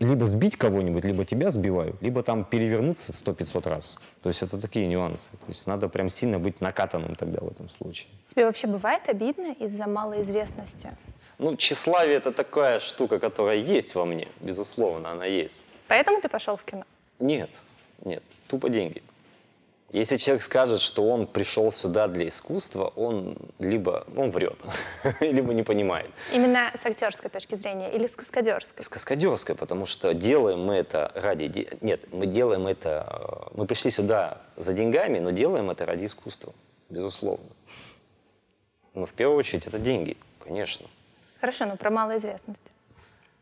либо 0.00 0.24
сбить 0.24 0.56
кого-нибудь, 0.56 1.04
либо 1.04 1.24
тебя 1.24 1.50
сбивают, 1.50 2.00
либо 2.02 2.22
там 2.22 2.44
перевернуться 2.44 3.12
100-500 3.12 3.68
раз. 3.68 3.98
То 4.22 4.28
есть 4.28 4.42
это 4.42 4.60
такие 4.60 4.86
нюансы. 4.86 5.30
То 5.32 5.48
есть 5.48 5.66
надо 5.66 5.88
прям 5.88 6.08
сильно 6.08 6.38
быть 6.38 6.60
накатанным 6.60 7.14
тогда 7.14 7.40
в 7.40 7.48
этом 7.48 7.68
случае. 7.68 8.08
Тебе 8.26 8.46
вообще 8.46 8.66
бывает 8.66 9.08
обидно 9.08 9.52
из-за 9.52 9.86
малой 9.86 10.22
известности? 10.22 10.90
Ну, 11.38 11.56
тщеславие— 11.56 12.16
это 12.18 12.32
такая 12.32 12.78
штука, 12.78 13.18
которая 13.18 13.56
есть 13.56 13.94
во 13.94 14.04
мне, 14.04 14.28
безусловно, 14.40 15.10
она 15.10 15.24
есть. 15.24 15.76
Поэтому 15.88 16.20
ты 16.20 16.28
пошел 16.28 16.56
в 16.56 16.64
кино? 16.64 16.84
Нет, 17.18 17.50
нет, 18.04 18.22
тупо 18.46 18.68
деньги. 18.68 19.02
Если 19.92 20.16
человек 20.16 20.42
скажет, 20.42 20.80
что 20.80 21.06
он 21.06 21.26
пришел 21.26 21.70
сюда 21.70 22.08
для 22.08 22.26
искусства, 22.28 22.90
он 22.96 23.36
либо 23.58 24.06
он 24.16 24.30
врет, 24.30 24.56
либо 25.20 25.52
не 25.52 25.62
понимает. 25.62 26.10
Именно 26.32 26.72
с 26.74 26.86
актерской 26.86 27.28
точки 27.28 27.56
зрения 27.56 27.94
или 27.94 28.06
с 28.06 28.16
каскадерской? 28.16 28.82
С 28.82 28.88
каскадерской, 28.88 29.54
потому 29.54 29.84
что 29.84 30.14
делаем 30.14 30.64
мы 30.64 30.76
это 30.76 31.12
ради... 31.14 31.68
Нет, 31.82 32.10
мы 32.10 32.26
делаем 32.26 32.66
это... 32.66 33.48
э, 33.52 33.56
Мы 33.58 33.66
пришли 33.66 33.90
сюда 33.90 34.40
за 34.56 34.72
деньгами, 34.72 35.18
но 35.18 35.30
делаем 35.30 35.70
это 35.70 35.84
ради 35.84 36.06
искусства, 36.06 36.54
безусловно. 36.88 37.44
Но 38.94 39.04
в 39.04 39.12
первую 39.12 39.36
очередь 39.38 39.66
это 39.66 39.78
деньги, 39.78 40.16
конечно. 40.42 40.86
Хорошо, 41.38 41.66
но 41.66 41.76
про 41.76 41.90
малоизвестность. 41.90 42.62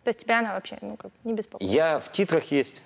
То 0.02 0.08
есть 0.08 0.18
тебя 0.20 0.40
она 0.40 0.54
вообще 0.54 0.78
ну, 0.80 0.96
как, 0.96 1.12
не 1.22 1.34
беспокоит? 1.34 1.70
Я 1.70 2.00
в 2.00 2.10
титрах 2.10 2.50
есть 2.50 2.82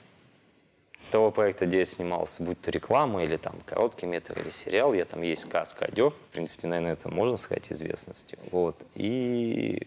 того 1.11 1.31
проекта, 1.31 1.67
где 1.67 1.79
я 1.79 1.85
снимался, 1.85 2.43
будь 2.43 2.61
то 2.61 2.71
реклама 2.71 3.25
или 3.25 3.37
там 3.37 3.61
короткий 3.67 4.07
метр 4.07 4.39
или 4.39 4.49
сериал, 4.49 4.95
я 4.95 5.05
там 5.05 5.23
есть 5.23 5.47
каскадер, 5.47 6.11
в 6.11 6.33
принципе, 6.33 6.69
наверное, 6.69 6.93
это 6.93 7.09
можно 7.09 7.37
сказать 7.37 7.73
известностью. 7.73 8.39
Вот. 8.51 8.77
И 8.95 9.83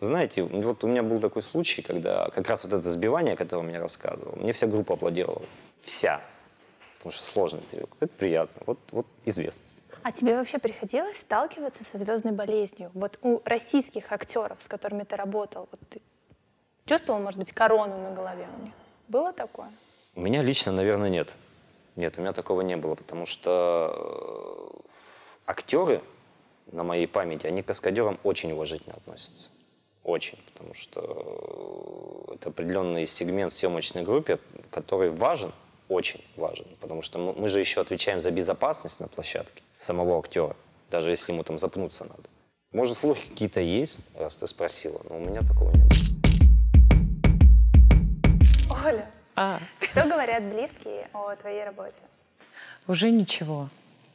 знаете, 0.00 0.42
вот 0.42 0.82
у 0.82 0.88
меня 0.88 1.02
был 1.02 1.20
такой 1.20 1.42
случай, 1.42 1.80
когда 1.80 2.28
как 2.30 2.48
раз 2.48 2.64
вот 2.64 2.72
это 2.72 2.90
сбивание, 2.90 3.34
о 3.34 3.70
я 3.70 3.80
рассказывал, 3.80 4.36
мне 4.36 4.52
вся 4.52 4.66
группа 4.66 4.94
аплодировала. 4.94 5.44
Вся. 5.80 6.20
Потому 6.96 7.12
что 7.12 7.24
сложный 7.24 7.60
трюк. 7.62 7.96
Это 8.00 8.12
приятно. 8.16 8.62
Вот, 8.66 8.78
вот 8.90 9.06
известность. 9.24 9.82
А 10.02 10.10
тебе 10.10 10.36
вообще 10.36 10.58
приходилось 10.58 11.18
сталкиваться 11.18 11.84
со 11.84 11.98
звездной 11.98 12.32
болезнью? 12.32 12.90
Вот 12.94 13.18
у 13.22 13.40
российских 13.44 14.10
актеров, 14.10 14.60
с 14.60 14.66
которыми 14.66 15.04
ты 15.04 15.14
работал, 15.14 15.68
вот 15.70 15.80
ты 15.88 16.02
чувствовал, 16.86 17.20
может 17.20 17.38
быть, 17.38 17.52
корону 17.52 17.96
на 17.96 18.12
голове 18.12 18.48
у 18.58 18.62
них? 18.64 18.74
Было 19.06 19.32
такое? 19.32 19.70
У 20.14 20.20
меня 20.20 20.42
лично, 20.42 20.72
наверное, 20.72 21.08
нет. 21.08 21.32
Нет, 21.96 22.18
у 22.18 22.20
меня 22.20 22.32
такого 22.32 22.60
не 22.60 22.76
было, 22.76 22.94
потому 22.94 23.26
что 23.26 24.82
э, 24.84 24.88
актеры 25.46 26.02
на 26.70 26.84
моей 26.84 27.06
памяти, 27.06 27.46
они 27.46 27.62
к 27.62 27.66
каскадерам 27.66 28.18
очень 28.22 28.52
уважительно 28.52 28.94
относятся. 28.94 29.50
Очень, 30.04 30.38
потому 30.52 30.74
что 30.74 32.26
это 32.34 32.48
определенный 32.48 33.06
сегмент 33.06 33.52
в 33.52 33.56
съемочной 33.56 34.02
группе, 34.02 34.38
который 34.70 35.10
важен, 35.10 35.52
очень 35.88 36.24
важен, 36.36 36.66
потому 36.80 37.02
что 37.02 37.18
мы 37.18 37.48
же 37.48 37.60
еще 37.60 37.80
отвечаем 37.80 38.20
за 38.20 38.30
безопасность 38.30 39.00
на 39.00 39.08
площадке 39.08 39.62
самого 39.76 40.18
актера, 40.18 40.56
даже 40.90 41.10
если 41.10 41.32
ему 41.32 41.44
там 41.44 41.58
запнуться 41.58 42.04
надо. 42.04 42.24
Может, 42.72 42.98
слухи 42.98 43.28
какие-то 43.28 43.60
есть, 43.60 44.00
раз 44.16 44.36
ты 44.36 44.46
спросила, 44.46 45.00
но 45.08 45.16
у 45.16 45.20
меня 45.20 45.42
такого 45.42 45.70
не 45.70 45.82
было. 45.82 46.11
А, 49.34 49.60
что 49.80 50.06
говорят 50.08 50.42
близкие 50.44 51.08
о 51.12 51.34
твоей 51.36 51.64
работе? 51.64 52.02
уже 52.86 53.10
ничего. 53.10 53.68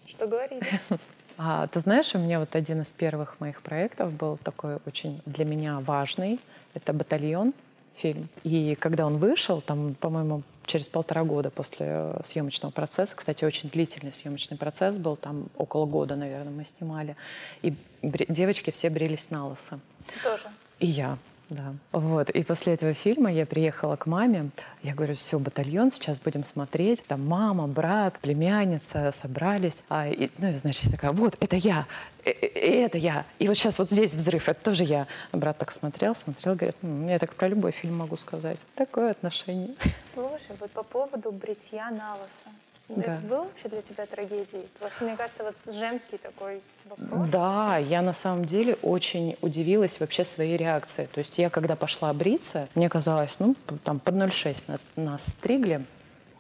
Что 0.06 0.28
говорили? 0.28 0.64
А, 1.40 1.68
ты 1.68 1.80
знаешь, 1.82 2.16
у 2.16 2.18
меня 2.18 2.40
вот 2.40 2.56
один 2.56 2.82
из 2.82 2.92
первых 2.92 3.40
моих 3.40 3.62
проектов 3.62 4.12
был 4.12 4.38
такой 4.38 4.80
очень 4.88 5.22
для 5.28 5.46
меня 5.46 5.80
важный. 5.82 6.40
Это 6.74 6.94
«Батальон» 6.94 7.54
фильм. 7.96 8.28
И 8.44 8.74
когда 8.74 9.06
он 9.06 9.18
вышел, 9.18 9.62
там, 9.62 9.94
по-моему, 9.94 10.42
через 10.66 10.90
полтора 10.90 11.24
года 11.24 11.52
после 11.52 12.16
съемочного 12.24 12.72
процесса, 12.72 13.16
кстати, 13.16 13.46
очень 13.46 13.70
длительный 13.70 14.12
съемочный 14.12 14.58
процесс 14.58 14.98
был, 14.98 15.16
там 15.16 15.46
около 15.58 15.86
года, 15.86 16.16
наверное, 16.16 16.52
мы 16.52 16.66
снимали, 16.66 17.16
и 17.62 17.76
девочки 18.02 18.72
все 18.72 18.90
брились 18.90 19.30
на 19.30 19.48
лысо. 19.48 19.80
Ты 20.12 20.20
тоже. 20.24 20.48
И 20.80 20.88
я, 20.88 21.20
да. 21.50 21.76
Вот. 21.94 22.30
И 22.30 22.44
после 22.44 22.74
этого 22.74 22.94
фильма 22.94 23.32
я 23.32 23.46
приехала 23.46 23.96
к 23.96 24.06
маме. 24.06 24.50
Я 24.84 24.94
говорю, 24.94 25.14
все, 25.14 25.40
батальон, 25.40 25.90
сейчас 25.90 26.20
будем 26.20 26.44
смотреть. 26.44 27.04
Там 27.06 27.26
мама, 27.26 27.68
брат, 27.68 28.20
племянница 28.20 29.12
собрались. 29.14 29.84
А, 29.88 30.08
и, 30.10 30.30
ну, 30.40 30.50
и, 30.50 30.54
значит, 30.54 30.86
я 30.86 30.92
такая, 30.92 31.12
вот, 31.12 31.38
это 31.40 31.56
я, 31.56 31.86
э, 32.26 32.32
э, 32.32 32.48
э, 32.54 32.84
это 32.84 32.98
я. 32.98 33.26
И 33.40 33.48
вот 33.48 33.56
сейчас 33.56 33.80
вот 33.80 33.90
здесь 33.90 34.14
взрыв, 34.14 34.50
это 34.50 34.60
тоже 34.60 34.84
я. 34.84 35.08
Брат 35.32 35.58
так 35.58 35.72
смотрел, 35.72 36.16
смотрел, 36.16 36.56
говорит, 36.56 36.76
«М, 36.82 37.08
я 37.08 37.18
так 37.18 37.34
про 37.34 37.48
любой 37.48 37.72
фильм 37.72 37.98
могу 37.98 38.18
сказать. 38.18 38.60
Такое 38.76 39.12
отношение. 39.12 39.74
Слушай, 40.14 40.56
вот 40.60 40.72
по 40.72 40.84
поводу 40.84 41.32
бритья 41.32 41.90
на 41.92 42.16
лысо. 42.16 42.52
Да. 42.90 43.02
Это 43.02 43.22
было 43.28 43.44
вообще 43.44 43.68
для 43.68 43.82
тебя 43.82 44.06
трагедией? 44.06 44.66
Просто, 44.80 45.04
мне 45.04 45.18
кажется, 45.18 45.44
вот 45.44 45.76
женский 45.76 46.18
такой 46.18 46.62
вопрос. 46.86 47.30
Да, 47.30 47.78
я 47.78 48.02
на 48.02 48.14
самом 48.14 48.46
деле 48.46 48.76
очень 48.82 49.36
удивилась 49.42 50.00
вообще 50.00 50.24
своей 50.24 50.56
реакции. 50.56 51.08
То 51.14 51.20
есть 51.20 51.38
я 51.38 51.50
когда 51.50 51.76
пошла 51.76 52.14
бриться, 52.14 52.70
мне 52.76 52.88
казалось, 52.88 53.38
ну, 53.40 53.56
там 53.84 54.00
под 54.00 54.16
0,6 54.16 54.64
нас, 54.68 54.86
нас 54.96 55.28
стригли, 55.28 55.84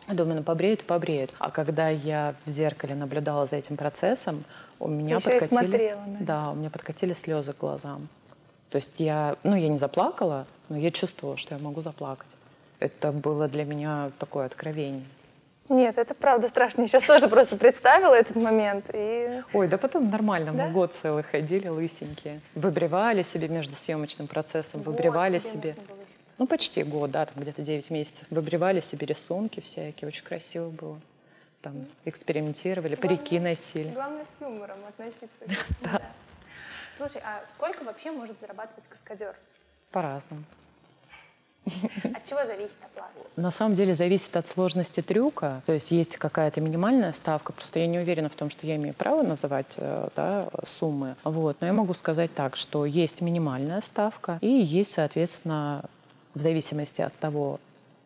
Думаю, 0.08 0.38
ну 0.38 0.44
побреют 0.44 0.82
и 0.82 0.84
побреют. 0.84 1.34
А 1.38 1.52
когда 1.52 1.90
я 1.90 2.34
в 2.46 2.50
зеркале 2.50 2.96
наблюдала 2.96 3.46
за 3.46 3.58
этим 3.58 3.76
процессом, 3.76 4.46
у 4.80 4.88
меня 4.88 5.18
и 5.18 5.22
подкатили... 5.22 5.48
смотрела 5.48 6.02
да, 6.22 6.52
у 6.52 6.56
меня 6.56 6.70
подкатили 6.70 7.14
слезы 7.14 7.52
к 7.52 7.58
глазам. 7.58 8.08
То 8.70 8.78
есть 8.78 9.00
я, 9.00 9.36
ну, 9.44 9.56
я 9.56 9.68
не 9.68 9.78
заплакала, 9.78 10.46
но 10.70 10.78
я 10.78 10.92
чувствовала, 10.92 11.36
что 11.38 11.56
я 11.56 11.62
могу 11.62 11.82
заплакать. 11.82 12.30
Это 12.80 13.12
было 13.12 13.48
для 13.50 13.66
меня 13.66 14.12
такое 14.18 14.46
откровение. 14.46 15.04
Нет, 15.70 15.98
это 15.98 16.14
правда 16.14 16.48
страшно. 16.48 16.82
Я 16.82 16.88
сейчас 16.88 17.04
тоже 17.04 17.28
просто 17.28 17.58
представила 17.58 18.14
этот 18.14 18.36
момент. 18.38 18.90
И 18.94 19.42
Ой, 19.54 19.68
да 19.68 19.78
потом 19.78 20.10
нормально, 20.10 20.54
Да? 20.54 20.66
мы 20.66 20.72
год 20.72 20.94
целый 20.94 21.24
ходили 21.24 21.68
лысенькие. 21.68 22.40
Выбривали 22.56 23.24
себе 23.24 23.48
между 23.48 23.76
съемочным 23.76 24.28
процессом, 24.28 24.82
выбривали 24.82 25.40
вот, 25.40 25.44
себе. 25.44 25.76
Ну, 26.38 26.48
почти 26.48 26.84
год, 26.84 27.12
да, 27.12 27.26
там 27.26 27.42
где-то 27.42 27.62
9 27.62 27.90
месяцев. 27.90 28.26
Выбривали 28.30 28.80
себе 28.80 29.08
рисунки 29.08 29.60
всякие, 29.60 30.08
очень 30.08 30.24
красиво 30.24 30.70
было. 30.70 31.00
Там 31.62 31.88
экспериментировали, 32.06 32.96
парики 32.96 33.40
носили. 33.40 33.90
Главное 33.90 34.24
с 34.26 34.42
юмором 34.42 34.78
относиться. 34.88 35.66
да. 35.82 36.02
Слушай, 36.98 37.22
а 37.26 37.44
сколько 37.46 37.84
вообще 37.84 38.12
может 38.12 38.40
зарабатывать 38.40 38.88
каскадер? 38.88 39.36
По-разному. 39.92 40.44
От 42.04 42.26
чего 42.26 42.46
зависит 42.46 42.78
оплата? 42.82 43.12
На 43.36 43.52
самом 43.52 43.76
деле 43.76 43.96
зависит 43.96 44.36
от 44.36 44.48
сложности 44.48 45.02
трюка. 45.02 45.62
То 45.66 45.74
есть 45.74 45.92
есть 45.92 46.18
какая-то 46.18 46.62
минимальная 46.62 47.14
ставка. 47.14 47.54
Просто 47.54 47.80
я 47.80 47.88
не 47.88 48.00
уверена 48.00 48.30
в 48.30 48.36
том, 48.36 48.50
что 48.50 48.66
я 48.66 48.76
имею 48.78 48.94
право 48.94 49.24
называть 49.24 49.76
э, 49.78 50.10
да, 50.16 50.48
суммы. 50.66 51.16
Вот. 51.24 51.58
Но 51.62 51.68
я 51.68 51.74
могу 51.74 51.94
сказать 51.94 52.34
так, 52.34 52.56
что 52.56 52.86
есть 52.86 53.22
минимальная 53.22 53.82
ставка 53.82 54.40
и 54.42 54.48
есть, 54.48 54.92
соответственно, 54.92 55.84
в 56.34 56.40
зависимости 56.40 57.02
от 57.02 57.14
того, 57.16 57.60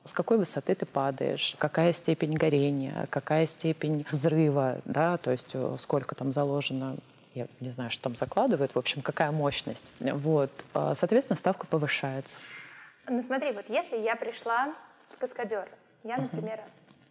с 0.04 0.14
какой 0.14 0.38
высоты 0.38 0.74
ты 0.76 0.86
падаешь, 0.86 1.56
какая 1.60 1.94
степень 1.94 2.34
горения, 2.34 3.08
какая 3.10 3.46
степень 3.46 4.06
взрыва, 4.10 4.78
да, 4.86 5.18
то 5.18 5.32
есть 5.32 5.52
э, 5.54 5.76
сколько 5.78 6.16
там 6.16 6.34
заложено 6.34 6.96
я 7.34 7.48
не 7.62 7.72
знаю, 7.72 7.90
что 7.90 8.04
там 8.04 8.16
закладывают, 8.16 8.76
в 8.76 8.78
общем, 8.78 9.02
какая 9.02 9.32
мощность. 9.32 9.92
Вот. 10.00 10.52
Э, 10.74 10.94
Соответственно, 10.96 11.38
ставка 11.38 11.66
повышается. 11.66 12.38
Ну 13.08 13.22
смотри, 13.22 13.52
вот 13.52 13.70
если 13.70 13.98
я 13.98 14.16
пришла 14.16 14.74
в 15.10 15.18
каскадер, 15.18 15.68
я, 16.04 16.18
например, 16.18 16.60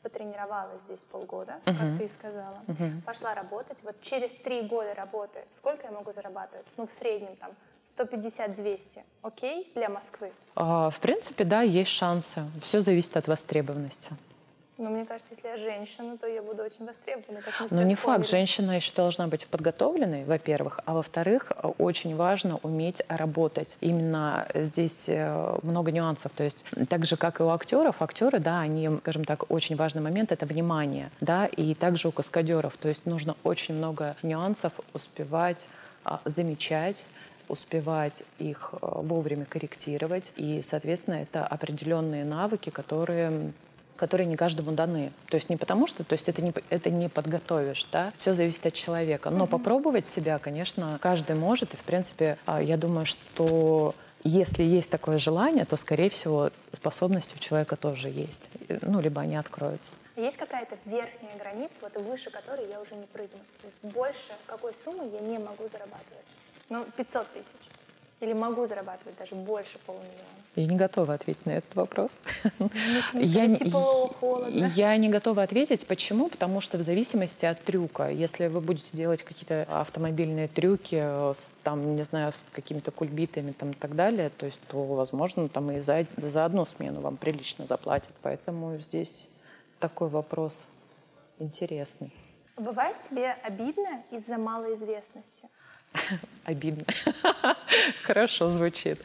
потренировалась 0.02 0.82
здесь 0.82 1.00
полгода, 1.04 1.56
как 1.64 1.98
ты 1.98 2.04
и 2.04 2.08
сказала, 2.08 2.58
пошла 3.04 3.34
работать, 3.34 3.78
вот 3.82 4.00
через 4.00 4.30
три 4.30 4.62
года 4.62 4.94
работы, 4.94 5.40
сколько 5.52 5.86
я 5.86 5.92
могу 5.92 6.12
зарабатывать? 6.12 6.66
Ну, 6.76 6.86
в 6.86 6.92
среднем 6.92 7.36
там 7.36 7.50
150-200, 7.98 9.02
окей, 9.22 9.70
для 9.74 9.88
Москвы. 9.88 10.32
А, 10.56 10.88
В 10.90 10.98
принципе, 11.00 11.44
да, 11.44 11.60
есть 11.62 11.90
шансы. 11.90 12.42
Все 12.62 12.80
зависит 12.80 13.16
от 13.16 13.28
востребованности. 13.28 14.12
Но 14.80 14.88
мне 14.88 15.04
кажется, 15.04 15.34
если 15.34 15.46
я 15.46 15.56
женщина, 15.58 16.16
то 16.16 16.26
я 16.26 16.42
буду 16.42 16.62
очень 16.62 16.86
востребована. 16.86 17.42
Как 17.42 17.70
Но 17.70 17.82
не 17.82 17.94
факт, 17.94 18.26
женщина 18.26 18.72
еще 18.72 18.92
должна 18.94 19.26
быть 19.26 19.46
подготовленной, 19.46 20.24
во-первых, 20.24 20.80
а 20.86 20.94
во-вторых, 20.94 21.52
очень 21.76 22.16
важно 22.16 22.58
уметь 22.62 23.02
работать. 23.08 23.76
Именно 23.82 24.48
здесь 24.54 25.10
э, 25.10 25.58
много 25.62 25.92
нюансов. 25.92 26.32
То 26.32 26.44
есть 26.44 26.64
так 26.88 27.04
же, 27.04 27.16
как 27.18 27.40
и 27.40 27.42
у 27.42 27.50
актеров, 27.50 28.00
актеры, 28.00 28.38
да, 28.38 28.60
они, 28.60 28.88
скажем 28.96 29.24
так, 29.24 29.50
очень 29.50 29.76
важный 29.76 30.00
момент— 30.00 30.32
это 30.32 30.46
внимание, 30.46 31.10
да, 31.20 31.44
и 31.44 31.74
также 31.74 32.08
у 32.08 32.12
каскадеров. 32.12 32.78
То 32.78 32.88
есть 32.88 33.04
нужно 33.04 33.36
очень 33.44 33.74
много 33.74 34.16
нюансов 34.22 34.80
успевать 34.94 35.68
а, 36.04 36.22
замечать, 36.24 37.04
успевать 37.48 38.24
их 38.38 38.72
э, 38.72 38.76
вовремя 38.80 39.44
корректировать. 39.44 40.32
И, 40.36 40.62
соответственно, 40.62 41.16
это 41.16 41.46
определенные 41.46 42.24
навыки, 42.24 42.70
которые 42.70 43.52
которые 44.00 44.26
не 44.26 44.36
каждому 44.36 44.72
даны. 44.72 45.12
То 45.28 45.34
есть 45.34 45.50
не 45.50 45.58
потому 45.58 45.86
что, 45.86 46.04
то 46.04 46.14
есть 46.14 46.26
это 46.30 46.40
не, 46.40 46.54
это 46.70 46.88
не 46.88 47.10
подготовишь, 47.10 47.86
да, 47.92 48.14
все 48.16 48.32
зависит 48.32 48.64
от 48.64 48.72
человека. 48.72 49.28
Но 49.28 49.46
попробовать 49.46 50.06
себя, 50.06 50.38
конечно, 50.38 50.98
каждый 51.02 51.36
может. 51.36 51.74
И, 51.74 51.76
в 51.76 51.82
принципе, 51.82 52.38
а, 52.46 52.62
я 52.62 52.78
думаю, 52.78 53.04
что 53.04 53.94
если 54.24 54.62
есть 54.62 54.90
такое 54.90 55.18
желание, 55.18 55.66
то, 55.66 55.76
скорее 55.76 56.08
всего, 56.08 56.50
способности 56.72 57.34
у 57.36 57.38
человека 57.38 57.76
тоже 57.76 58.08
есть. 58.08 58.48
Ну, 58.80 59.00
либо 59.00 59.20
они 59.20 59.36
откроются. 59.36 59.96
Есть 60.16 60.38
какая-то 60.38 60.76
верхняя 60.86 61.36
граница, 61.38 61.74
вот 61.82 61.94
выше 62.02 62.30
которой 62.30 62.66
я 62.68 62.80
уже 62.80 62.94
не 62.94 63.06
прыгну? 63.06 63.40
То 63.60 63.66
есть 63.66 63.94
больше 63.94 64.32
какой 64.46 64.72
суммы 64.82 65.10
я 65.12 65.20
не 65.20 65.38
могу 65.38 65.64
зарабатывать? 65.70 66.26
Ну, 66.70 66.86
500 66.96 67.26
тысяч. 67.34 67.68
Или 68.20 68.34
могу 68.34 68.66
зарабатывать 68.66 69.16
даже 69.18 69.34
больше 69.34 69.78
полумиллиона? 69.86 70.14
Я 70.54 70.66
не 70.66 70.76
готова 70.76 71.14
ответить 71.14 71.46
на 71.46 71.52
этот 71.52 71.74
вопрос. 71.74 72.20
Я 73.14 73.46
не- 73.46 73.56
тепло, 73.56 74.08
холодно. 74.20 74.66
Я 74.74 74.94
не 74.98 75.08
готова 75.08 75.42
ответить. 75.42 75.86
Почему? 75.86 76.28
Потому 76.28 76.60
что 76.60 76.76
в 76.76 76.82
зависимости 76.82 77.46
от 77.46 77.62
трюка. 77.62 78.10
Если 78.10 78.48
вы 78.48 78.60
будете 78.60 78.94
делать 78.96 79.22
какие-то 79.22 79.66
автомобильные 79.70 80.48
трюки, 80.48 80.98
э, 81.00 81.32
с, 81.34 81.54
там, 81.62 81.96
не 81.96 82.02
знаю, 82.02 82.32
с 82.32 82.44
какими-то 82.52 82.90
кульбитами 82.90 83.52
там, 83.52 83.70
и 83.70 83.74
так 83.74 83.94
далее, 83.94 84.28
то 84.30 84.44
есть, 84.44 84.60
то, 84.68 84.84
возможно, 84.84 85.48
там 85.48 85.70
и 85.70 85.80
за, 85.80 86.04
за 86.18 86.44
одну 86.44 86.66
смену 86.66 87.00
вам 87.00 87.16
прилично 87.16 87.66
заплатят. 87.66 88.10
Поэтому 88.20 88.76
здесь 88.78 89.28
такой 89.78 90.08
вопрос 90.08 90.66
интересный. 91.38 92.12
Бывает 92.56 92.96
тебе 93.08 93.30
обидно 93.42 94.02
из-за 94.10 94.36
малой 94.36 94.74
известности? 94.74 95.48
Обидно. 96.44 96.84
Хорошо 98.02 98.48
звучит. 98.48 99.00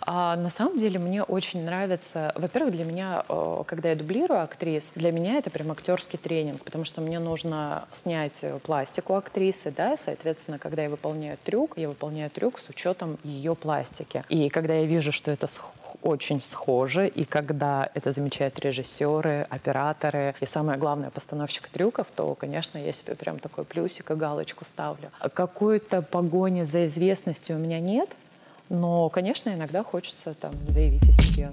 А, 0.00 0.36
на 0.36 0.50
самом 0.50 0.76
деле 0.76 0.98
мне 0.98 1.22
очень 1.22 1.64
нравится... 1.64 2.32
Во-первых, 2.36 2.74
для 2.74 2.84
меня, 2.84 3.24
э, 3.28 3.62
когда 3.66 3.90
я 3.90 3.96
дублирую 3.96 4.42
актрис, 4.42 4.92
для 4.94 5.12
меня 5.12 5.38
это 5.38 5.50
прям 5.50 5.70
актерский 5.70 6.18
тренинг, 6.18 6.62
потому 6.64 6.84
что 6.84 7.00
мне 7.00 7.18
нужно 7.18 7.84
снять 7.90 8.44
пластику 8.64 9.14
актрисы, 9.14 9.72
да, 9.74 9.96
соответственно, 9.96 10.58
когда 10.58 10.82
я 10.82 10.90
выполняю 10.90 11.38
трюк, 11.44 11.74
я 11.76 11.88
выполняю 11.88 12.30
трюк 12.30 12.58
с 12.58 12.68
учетом 12.68 13.18
ее 13.24 13.54
пластики. 13.54 14.24
И 14.28 14.48
когда 14.48 14.74
я 14.74 14.84
вижу, 14.84 15.12
что 15.12 15.30
это 15.30 15.46
сх- 15.46 15.72
очень 16.02 16.40
схоже, 16.40 17.08
и 17.08 17.24
когда 17.24 17.88
это 17.94 18.12
замечают 18.12 18.58
режиссеры, 18.60 19.46
операторы 19.50 20.34
и, 20.40 20.46
самое 20.46 20.78
главное, 20.78 21.10
постановщик 21.10 21.68
трюков, 21.68 22.08
то, 22.14 22.34
конечно, 22.34 22.78
я 22.78 22.92
себе 22.92 23.14
прям 23.14 23.38
такой 23.38 23.64
плюсик 23.64 24.10
и 24.10 24.14
галочку 24.14 24.64
ставлю. 24.64 25.10
А 25.18 25.28
Какой-то 25.28 26.02
погони 26.02 26.64
за 26.64 26.86
известностью 26.86 27.56
у 27.56 27.58
меня 27.58 27.80
нет, 27.80 28.10
но, 28.68 29.08
конечно, 29.08 29.50
иногда 29.50 29.82
хочется 29.82 30.34
там 30.34 30.52
заявить 30.68 31.08
о 31.08 31.12
себе. 31.12 31.50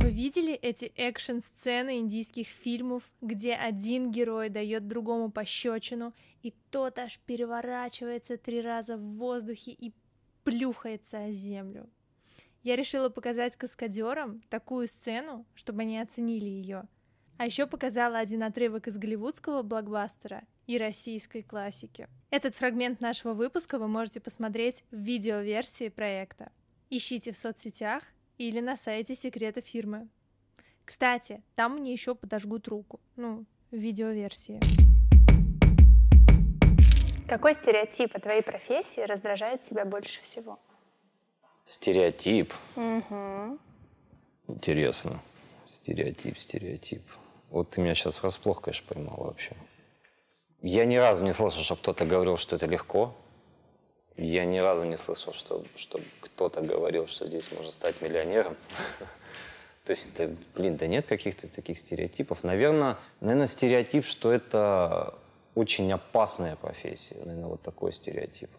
Вы 0.00 0.10
видели 0.10 0.54
эти 0.54 0.86
экшн-сцены 0.96 1.98
индийских 1.98 2.48
фильмов, 2.48 3.04
где 3.20 3.54
один 3.54 4.10
герой 4.10 4.48
дает 4.48 4.88
другому 4.88 5.30
пощечину, 5.30 6.12
и 6.42 6.52
тот 6.70 6.98
аж 6.98 7.20
переворачивается 7.20 8.36
три 8.36 8.60
раза 8.60 8.96
в 8.96 9.18
воздухе 9.18 9.70
и 9.70 9.92
плюхается 10.42 11.24
о 11.24 11.30
землю. 11.30 11.86
Я 12.62 12.76
решила 12.76 13.08
показать 13.08 13.56
каскадерам 13.56 14.40
такую 14.48 14.86
сцену, 14.86 15.44
чтобы 15.54 15.82
они 15.82 15.98
оценили 15.98 16.46
ее. 16.46 16.84
А 17.36 17.46
еще 17.46 17.66
показала 17.66 18.18
один 18.18 18.44
отрывок 18.44 18.86
из 18.86 18.96
голливудского 18.96 19.62
блокбастера 19.62 20.44
и 20.68 20.78
российской 20.78 21.42
классики. 21.42 22.08
Этот 22.30 22.54
фрагмент 22.54 23.00
нашего 23.00 23.34
выпуска 23.34 23.80
вы 23.80 23.88
можете 23.88 24.20
посмотреть 24.20 24.84
в 24.92 24.96
видеоверсии 24.96 25.88
проекта. 25.88 26.52
Ищите 26.88 27.32
в 27.32 27.36
соцсетях 27.36 28.04
или 28.38 28.60
на 28.60 28.76
сайте 28.76 29.16
секрета 29.16 29.60
фирмы. 29.60 30.08
Кстати, 30.84 31.42
там 31.56 31.78
мне 31.78 31.90
еще 31.92 32.14
подожгут 32.14 32.68
руку. 32.68 33.00
Ну, 33.16 33.44
в 33.72 33.76
видеоверсии. 33.76 34.60
Какой 37.28 37.54
стереотип 37.54 38.14
о 38.14 38.20
твоей 38.20 38.42
профессии 38.42 39.00
раздражает 39.00 39.62
тебя 39.62 39.84
больше 39.84 40.22
всего? 40.22 40.60
Стереотип. 41.64 42.52
Угу. 42.76 43.58
Интересно. 44.48 45.20
Стереотип, 45.64 46.38
стереотип. 46.38 47.02
Вот 47.50 47.70
ты 47.70 47.80
меня 47.80 47.94
сейчас 47.94 48.22
врасплох, 48.22 48.62
конечно, 48.62 48.86
поймал 48.94 49.16
вообще. 49.18 49.56
Я 50.62 50.84
ни 50.84 50.96
разу 50.96 51.24
не 51.24 51.32
слышал, 51.32 51.62
что 51.62 51.76
кто-то 51.76 52.04
говорил, 52.04 52.36
что 52.36 52.56
это 52.56 52.66
легко. 52.66 53.14
Я 54.16 54.44
ни 54.44 54.58
разу 54.58 54.84
не 54.84 54.96
слышал, 54.96 55.32
что, 55.32 55.64
что 55.74 56.00
кто-то 56.20 56.60
говорил, 56.60 57.06
что 57.06 57.26
здесь 57.26 57.50
можно 57.52 57.72
стать 57.72 58.00
миллионером. 58.00 58.56
То 59.84 59.90
есть, 59.90 60.10
это, 60.14 60.34
блин, 60.54 60.76
да 60.76 60.86
нет 60.86 61.06
каких-то 61.06 61.48
таких 61.48 61.78
стереотипов. 61.78 62.44
Наверное, 62.44 62.98
наверное, 63.20 63.48
стереотип, 63.48 64.04
что 64.04 64.30
это 64.30 65.18
очень 65.54 65.92
опасная 65.92 66.56
профессия. 66.56 67.16
Наверное, 67.24 67.48
вот 67.48 67.62
такой 67.62 67.92
стереотип. 67.92 68.50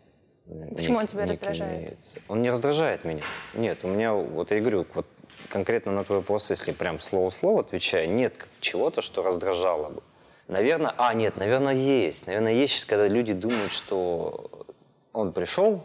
Почему 0.46 0.98
он 0.98 1.08
тебя 1.08 1.26
раздражает? 1.26 1.98
Он 2.28 2.42
не 2.42 2.50
раздражает 2.50 3.06
меня. 3.06 3.24
Нет, 3.54 3.80
у 3.84 3.88
меня, 3.88 4.14
вот 4.14 4.52
я 4.52 4.60
говорю, 4.60 4.86
вот 4.94 5.06
конкретно 5.50 5.92
на 5.92 6.04
твой 6.04 6.20
вопрос, 6.20 6.50
если 6.50 6.72
прям 6.72 7.00
слово-слово 7.00 7.62
отвечаю, 7.62 8.10
нет 8.10 8.36
чего-то, 8.60 9.02
что 9.02 9.24
раздражало 9.24 9.90
бы. 9.90 10.04
Наверное, 10.48 10.94
а, 10.98 11.14
нет, 11.14 11.38
наверное, 11.38 11.74
есть. 11.74 12.28
Наверное, 12.28 12.54
есть, 12.54 12.86
когда 12.86 13.08
люди 13.08 13.34
думают, 13.34 13.72
что 13.72 14.68
он 15.14 15.32
пришел, 15.32 15.84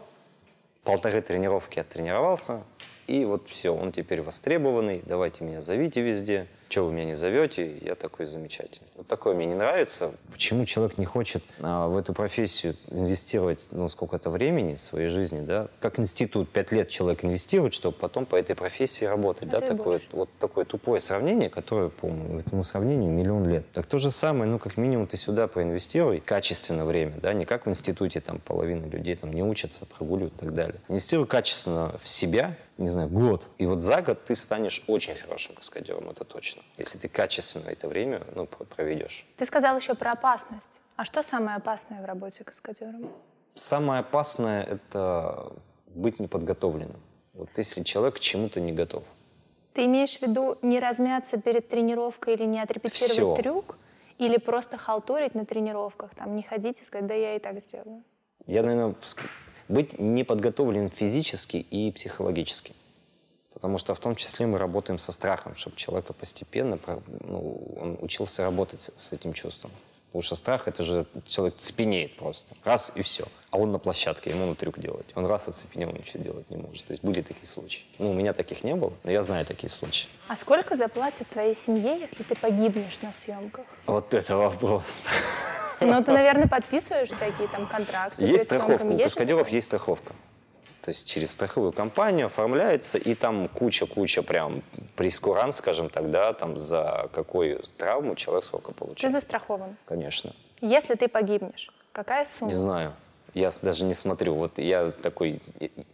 полторы 0.83 1.21
тренировки 1.21 1.79
оттренировался, 1.79 2.63
и 3.07 3.23
вот 3.25 3.49
все, 3.49 3.73
он 3.73 3.91
теперь 3.91 4.21
востребованный, 4.21 5.01
давайте 5.05 5.43
меня 5.43 5.61
зовите 5.61 6.01
везде– 6.01 6.47
что 6.69 6.83
вы 6.83 6.93
меня 6.93 7.05
не 7.05 7.13
зовете, 7.15 7.77
я 7.81 7.95
такой 7.95 8.25
замечательный. 8.25 8.87
Вот 8.95 9.07
такое 9.07 9.33
мне 9.33 9.47
не 9.47 9.55
нравится. 9.55 10.11
Почему 10.31 10.65
человек 10.65 10.97
не 10.97 11.05
хочет 11.05 11.43
а, 11.59 11.87
в 11.87 11.97
эту 11.97 12.13
профессию 12.13 12.75
инвестировать, 12.91 13.69
ну, 13.71 13.89
сколько-то 13.89 14.29
времени 14.29 14.75
своей 14.75 15.07
жизни, 15.07 15.41
да? 15.41 15.67
Как 15.79 15.99
институт, 15.99 16.49
пять 16.49 16.71
лет 16.71 16.89
человек 16.89 17.25
инвестирует, 17.25 17.73
чтобы 17.73 17.97
потом 17.97 18.25
по 18.25 18.35
этой 18.35 18.55
профессии 18.55 19.05
работать, 19.05 19.47
а 19.47 19.59
да? 19.59 19.61
Такое, 19.61 19.99
вот 20.11 20.29
такое 20.39 20.65
тупое 20.65 21.01
сравнение, 21.01 21.49
которое, 21.49 21.89
по 21.89 22.07
этому 22.07 22.63
сравнению 22.63 23.11
миллион 23.11 23.47
лет. 23.47 23.65
Так 23.71 23.87
то 23.87 23.97
же 23.97 24.11
самое, 24.11 24.49
ну, 24.49 24.59
как 24.59 24.77
минимум 24.77 25.07
ты 25.07 25.17
сюда 25.17 25.47
проинвестируй 25.47 26.19
качественно 26.19 26.85
время, 26.85 27.15
да? 27.21 27.33
Не 27.33 27.45
как 27.45 27.65
в 27.65 27.69
институте, 27.69 28.21
там, 28.21 28.39
половина 28.39 28.85
людей 28.85 29.15
там 29.15 29.33
не 29.33 29.43
учатся, 29.43 29.85
прогуливают 29.85 30.35
и 30.35 30.37
так 30.37 30.53
далее. 30.53 30.75
Инвестируй 30.87 31.25
качественно 31.25 31.95
в 32.01 32.07
себя, 32.07 32.55
не 32.79 32.87
знаю, 32.87 33.09
год. 33.09 33.47
И 33.57 33.65
вот 33.65 33.81
за 33.81 34.01
год 34.01 34.23
ты 34.23 34.35
станешь 34.35 34.83
очень 34.87 35.15
хорошим 35.15 35.55
каскадером, 35.55 36.09
это 36.09 36.23
точно. 36.23 36.61
Если 36.77 36.97
ты 36.97 37.09
качественно 37.09 37.69
это 37.69 37.87
время 37.87 38.21
ну, 38.35 38.45
проведешь. 38.45 39.27
Ты 39.37 39.45
сказал 39.45 39.77
еще 39.77 39.95
про 39.95 40.13
опасность. 40.13 40.79
А 40.95 41.05
что 41.05 41.21
самое 41.21 41.57
опасное 41.57 42.01
в 42.01 42.05
работе 42.05 42.43
каскадером? 42.43 43.09
Самое 43.53 43.99
опасное– 43.99 44.63
это 44.71 45.51
быть 45.87 46.19
неподготовленным. 46.19 47.01
Вот 47.33 47.49
если 47.57 47.83
человек 47.83 48.15
к 48.15 48.19
чему-то 48.19 48.61
не 48.61 48.71
готов. 48.71 49.03
Ты 49.73 49.85
имеешь 49.85 50.17
в 50.17 50.21
виду 50.21 50.57
не 50.61 50.79
размяться 50.79 51.37
перед 51.37 51.69
тренировкой 51.69 52.35
или 52.35 52.45
не 52.45 52.61
отрепетировать 52.61 53.09
Все. 53.11 53.35
трюк? 53.35 53.77
Или 54.17 54.37
просто 54.37 54.77
халтурить 54.77 55.33
на 55.33 55.45
тренировках, 55.45 56.13
там, 56.13 56.35
не 56.35 56.43
ходить 56.43 56.81
и 56.81 56.83
сказать, 56.83 57.07
да 57.07 57.13
я 57.13 57.35
и 57.35 57.39
так 57.39 57.59
сделаю? 57.61 58.03
Я, 58.47 58.63
наверное, 58.63 58.95
быть 59.69 59.99
неподготовленным 59.99 60.89
физически 60.89 61.57
и 61.57 61.91
психологически. 61.91 62.73
Потому 63.53 63.77
что 63.77 63.93
в 63.93 63.99
том 63.99 64.15
числе 64.15 64.47
мы 64.47 64.57
работаем 64.57 64.99
со 64.99 65.11
страхом, 65.11 65.55
чтобы 65.55 65.75
человека 65.75 66.13
постепенно 66.13 66.79
ну, 67.21 67.77
он 67.79 67.97
учился 68.01 68.43
работать 68.43 68.81
с, 68.81 68.91
с 68.95 69.13
этим 69.13 69.33
чувством. 69.33 69.71
Потому 70.07 70.23
что 70.23 70.35
страх 70.35 70.67
это 70.67 70.81
же 70.81 71.05
человек 71.27 71.57
цепенеет 71.57 72.15
просто. 72.15 72.55
Раз 72.63 72.91
и 72.95 73.03
все. 73.03 73.25
А 73.51 73.59
он 73.59 73.71
на 73.71 73.77
площадке, 73.77 74.31
ему 74.31 74.47
на 74.47 74.55
трюк 74.55 74.79
делать. 74.79 75.05
Он 75.13 75.27
раз 75.27 75.47
оцепенел, 75.47 75.91
ничего 75.91 76.23
делать 76.23 76.49
не 76.49 76.57
может. 76.57 76.85
То 76.85 76.93
есть 76.93 77.03
были 77.03 77.21
такие 77.21 77.45
случаи. 77.45 77.83
Ну, 77.99 78.09
у 78.09 78.13
меня 78.13 78.33
таких 78.33 78.63
не 78.63 78.73
было, 78.73 78.93
но 79.03 79.11
я 79.11 79.21
знаю 79.21 79.45
такие 79.45 79.69
случаи. 79.69 80.07
А 80.27 80.35
сколько 80.35 80.75
заплатят 80.75 81.29
твоей 81.29 81.55
семье, 81.55 81.99
если 81.99 82.23
ты 82.23 82.35
погибнешь 82.35 82.99
на 83.01 83.13
съемках? 83.13 83.65
Вот 83.85 84.13
это 84.15 84.35
вопрос. 84.35 85.05
Ну, 85.79 86.03
ты, 86.03 86.11
наверное, 86.13 86.47
подписываешь 86.47 87.09
всякие 87.09 87.47
там 87.47 87.67
контракты. 87.67 88.23
Есть 88.23 88.45
страховка. 88.45 88.83
У 88.85 88.97
каскадеров 88.97 89.49
есть 89.49 89.67
страховка. 89.67 90.13
То 90.81 90.91
есть 90.91 91.09
через 91.09 91.31
страховую 91.31 91.73
компанию 91.73 92.27
оформляется, 92.27 92.97
и 92.97 93.13
там 93.13 93.47
куча-куча 93.49 94.23
прям 94.23 94.63
прескурант, 94.95 95.53
скажем 95.53 95.89
так, 95.89 96.09
да, 96.09 96.33
там 96.33 96.57
за 96.57 97.09
какую 97.13 97.61
травму 97.77 98.15
человек 98.15 98.45
сколько 98.45 98.71
получает. 98.71 99.13
Ты 99.13 99.19
застрахован? 99.19 99.75
Конечно. 99.85 100.31
Если 100.61 100.95
ты 100.95 101.07
погибнешь, 101.07 101.69
какая 101.91 102.25
сумма? 102.25 102.49
Не 102.49 102.55
знаю. 102.55 102.93
Я 103.33 103.49
даже 103.61 103.83
не 103.83 103.93
смотрю. 103.93 104.35
Вот 104.35 104.57
я 104.57 104.91
такой 104.91 105.41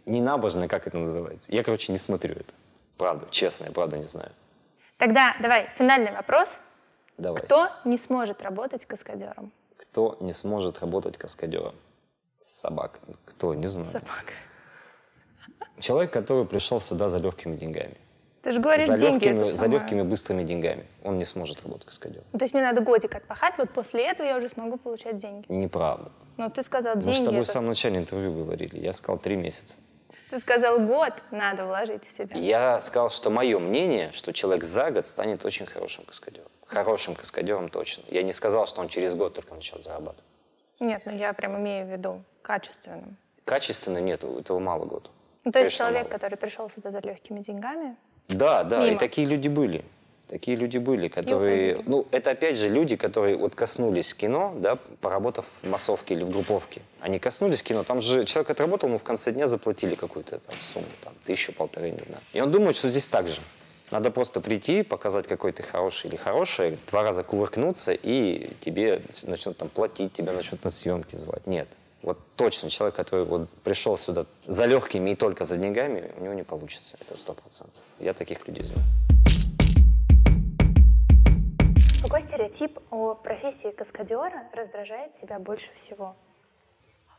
ненабожный, 0.06 0.68
как 0.68 0.86
это 0.86 0.98
называется. 0.98 1.52
Я, 1.52 1.62
короче, 1.62 1.92
не 1.92 1.98
смотрю 1.98 2.34
это. 2.34 2.54
Правда, 2.96 3.26
честно, 3.30 3.66
я 3.66 3.72
правда 3.72 3.98
не 3.98 4.04
знаю. 4.04 4.30
Тогда 4.96 5.36
давай, 5.42 5.68
финальный 5.76 6.12
вопрос. 6.12 6.58
Давай. 7.18 7.42
Кто 7.42 7.70
не 7.84 7.98
сможет 7.98 8.40
работать 8.42 8.86
каскадером? 8.86 9.52
Кто 9.76 10.16
не 10.20 10.32
сможет 10.32 10.80
работать 10.80 11.16
каскадером? 11.16 11.74
Собака. 12.40 13.00
Кто? 13.24 13.54
Не 13.54 13.66
знаю. 13.66 13.90
Собака. 13.90 14.32
Человек, 15.78 16.12
который 16.12 16.44
пришел 16.44 16.80
сюда 16.80 17.08
за 17.08 17.18
легкими 17.18 17.56
деньгами. 17.56 17.96
Ты 18.42 18.52
же 18.52 18.60
говоришь, 18.60 18.86
за 18.86 18.96
деньги 18.96 19.24
легкими, 19.24 19.44
За 19.44 19.66
легкими, 19.66 20.02
быстрыми 20.02 20.44
деньгами. 20.44 20.86
Он 21.02 21.18
не 21.18 21.24
сможет 21.24 21.62
работать 21.62 21.86
каскадером. 21.86 22.24
То 22.30 22.44
есть 22.44 22.54
мне 22.54 22.62
надо 22.62 22.80
годик 22.80 23.14
отпахать, 23.14 23.58
вот 23.58 23.70
после 23.70 24.06
этого 24.06 24.26
я 24.26 24.36
уже 24.36 24.48
смогу 24.48 24.76
получать 24.76 25.16
деньги. 25.16 25.46
Неправда. 25.48 26.12
Но 26.36 26.48
ты 26.48 26.62
сказал, 26.62 26.94
деньги... 26.94 27.08
Мы 27.08 27.14
с 27.14 27.22
тобой 27.22 27.40
это... 27.40 27.48
в 27.48 27.52
самом 27.52 27.68
начале 27.68 27.98
интервью 27.98 28.32
говорили. 28.32 28.78
Я 28.78 28.92
сказал 28.92 29.18
три 29.18 29.34
месяца. 29.34 29.78
Ты 30.30 30.38
сказал, 30.38 30.78
год 30.78 31.12
надо 31.32 31.66
вложить 31.66 32.06
в 32.06 32.16
себя. 32.16 32.36
Я 32.36 32.78
сказал, 32.78 33.10
что 33.10 33.30
мое 33.30 33.58
мнение, 33.58 34.12
что 34.12 34.32
человек 34.32 34.62
за 34.62 34.90
год 34.92 35.06
станет 35.06 35.44
очень 35.44 35.66
хорошим 35.66 36.04
каскадером 36.04 36.48
хорошим 36.66 37.14
каскадером 37.14 37.68
точно. 37.68 38.04
Я 38.08 38.22
не 38.22 38.32
сказал, 38.32 38.66
что 38.66 38.80
он 38.80 38.88
через 38.88 39.14
год 39.14 39.34
только 39.34 39.54
начнет 39.54 39.82
зарабатывать. 39.82 40.24
Нет, 40.80 41.02
ну 41.06 41.16
я 41.16 41.32
прям 41.32 41.56
имею 41.58 41.86
в 41.86 41.90
виду 41.90 42.22
качественным. 42.42 43.16
Качественно 43.44 43.98
нет, 43.98 44.24
этого 44.24 44.58
мало 44.58 44.84
год. 44.84 45.10
Ну, 45.44 45.52
то 45.52 45.60
есть 45.60 45.76
человек, 45.76 46.04
мало. 46.04 46.12
который 46.12 46.36
пришел 46.36 46.68
сюда 46.70 46.90
за 46.90 46.98
легкими 46.98 47.40
деньгами? 47.40 47.96
Да, 48.28 48.64
да, 48.64 48.80
мимо. 48.80 48.92
и 48.92 48.98
такие 48.98 49.26
люди 49.26 49.48
были. 49.48 49.84
Такие 50.28 50.56
люди 50.56 50.78
были, 50.78 51.06
которые... 51.06 51.82
Ну, 51.86 52.08
это 52.10 52.32
опять 52.32 52.58
же 52.58 52.68
люди, 52.68 52.96
которые 52.96 53.36
вот 53.36 53.54
коснулись 53.54 54.12
кино, 54.12 54.54
да, 54.56 54.74
поработав 55.00 55.46
в 55.62 55.68
массовке 55.68 56.14
или 56.14 56.24
в 56.24 56.30
групповке. 56.30 56.82
Они 57.00 57.20
коснулись 57.20 57.62
кино, 57.62 57.84
там 57.84 58.00
же 58.00 58.24
человек 58.24 58.50
отработал, 58.50 58.88
ему 58.88 58.98
в 58.98 59.04
конце 59.04 59.30
дня 59.30 59.46
заплатили 59.46 59.94
какую-то 59.94 60.40
там 60.40 60.56
сумму, 60.60 60.86
там, 61.00 61.14
тысячу, 61.24 61.52
полторы, 61.52 61.92
не 61.92 62.02
знаю. 62.02 62.20
И 62.32 62.40
он 62.40 62.50
думает, 62.50 62.74
что 62.74 62.90
здесь 62.90 63.06
так 63.06 63.28
же. 63.28 63.40
Надо 63.92 64.10
просто 64.10 64.40
прийти, 64.40 64.82
показать, 64.82 65.28
какой 65.28 65.52
ты 65.52 65.62
хороший 65.62 66.08
или 66.08 66.16
хороший, 66.16 66.78
два 66.90 67.02
раза 67.04 67.22
кувыркнуться, 67.22 67.92
и 67.92 68.52
тебе 68.60 69.02
начнут 69.24 69.56
там 69.56 69.68
платить, 69.68 70.12
тебя 70.12 70.32
начнут 70.32 70.64
на 70.64 70.70
съемки 70.70 71.14
звать. 71.14 71.46
Нет. 71.46 71.68
Вот 72.02 72.18
точно 72.34 72.68
человек, 72.68 72.96
который 72.96 73.24
вот 73.24 73.48
пришел 73.62 73.96
сюда 73.96 74.26
за 74.46 74.66
легкими 74.66 75.10
и 75.10 75.14
только 75.14 75.44
за 75.44 75.56
деньгами, 75.56 76.12
у 76.16 76.24
него 76.24 76.34
не 76.34 76.42
получится. 76.42 76.96
Это 77.00 77.16
сто 77.16 77.32
процентов. 77.34 77.82
Я 78.00 78.12
таких 78.12 78.46
людей 78.48 78.64
знаю. 78.64 78.84
Какой 82.02 82.20
стереотип 82.20 82.78
о 82.90 83.14
профессии 83.14 83.70
каскадера 83.70 84.44
раздражает 84.52 85.14
тебя 85.14 85.38
больше 85.38 85.70
всего? 85.74 86.16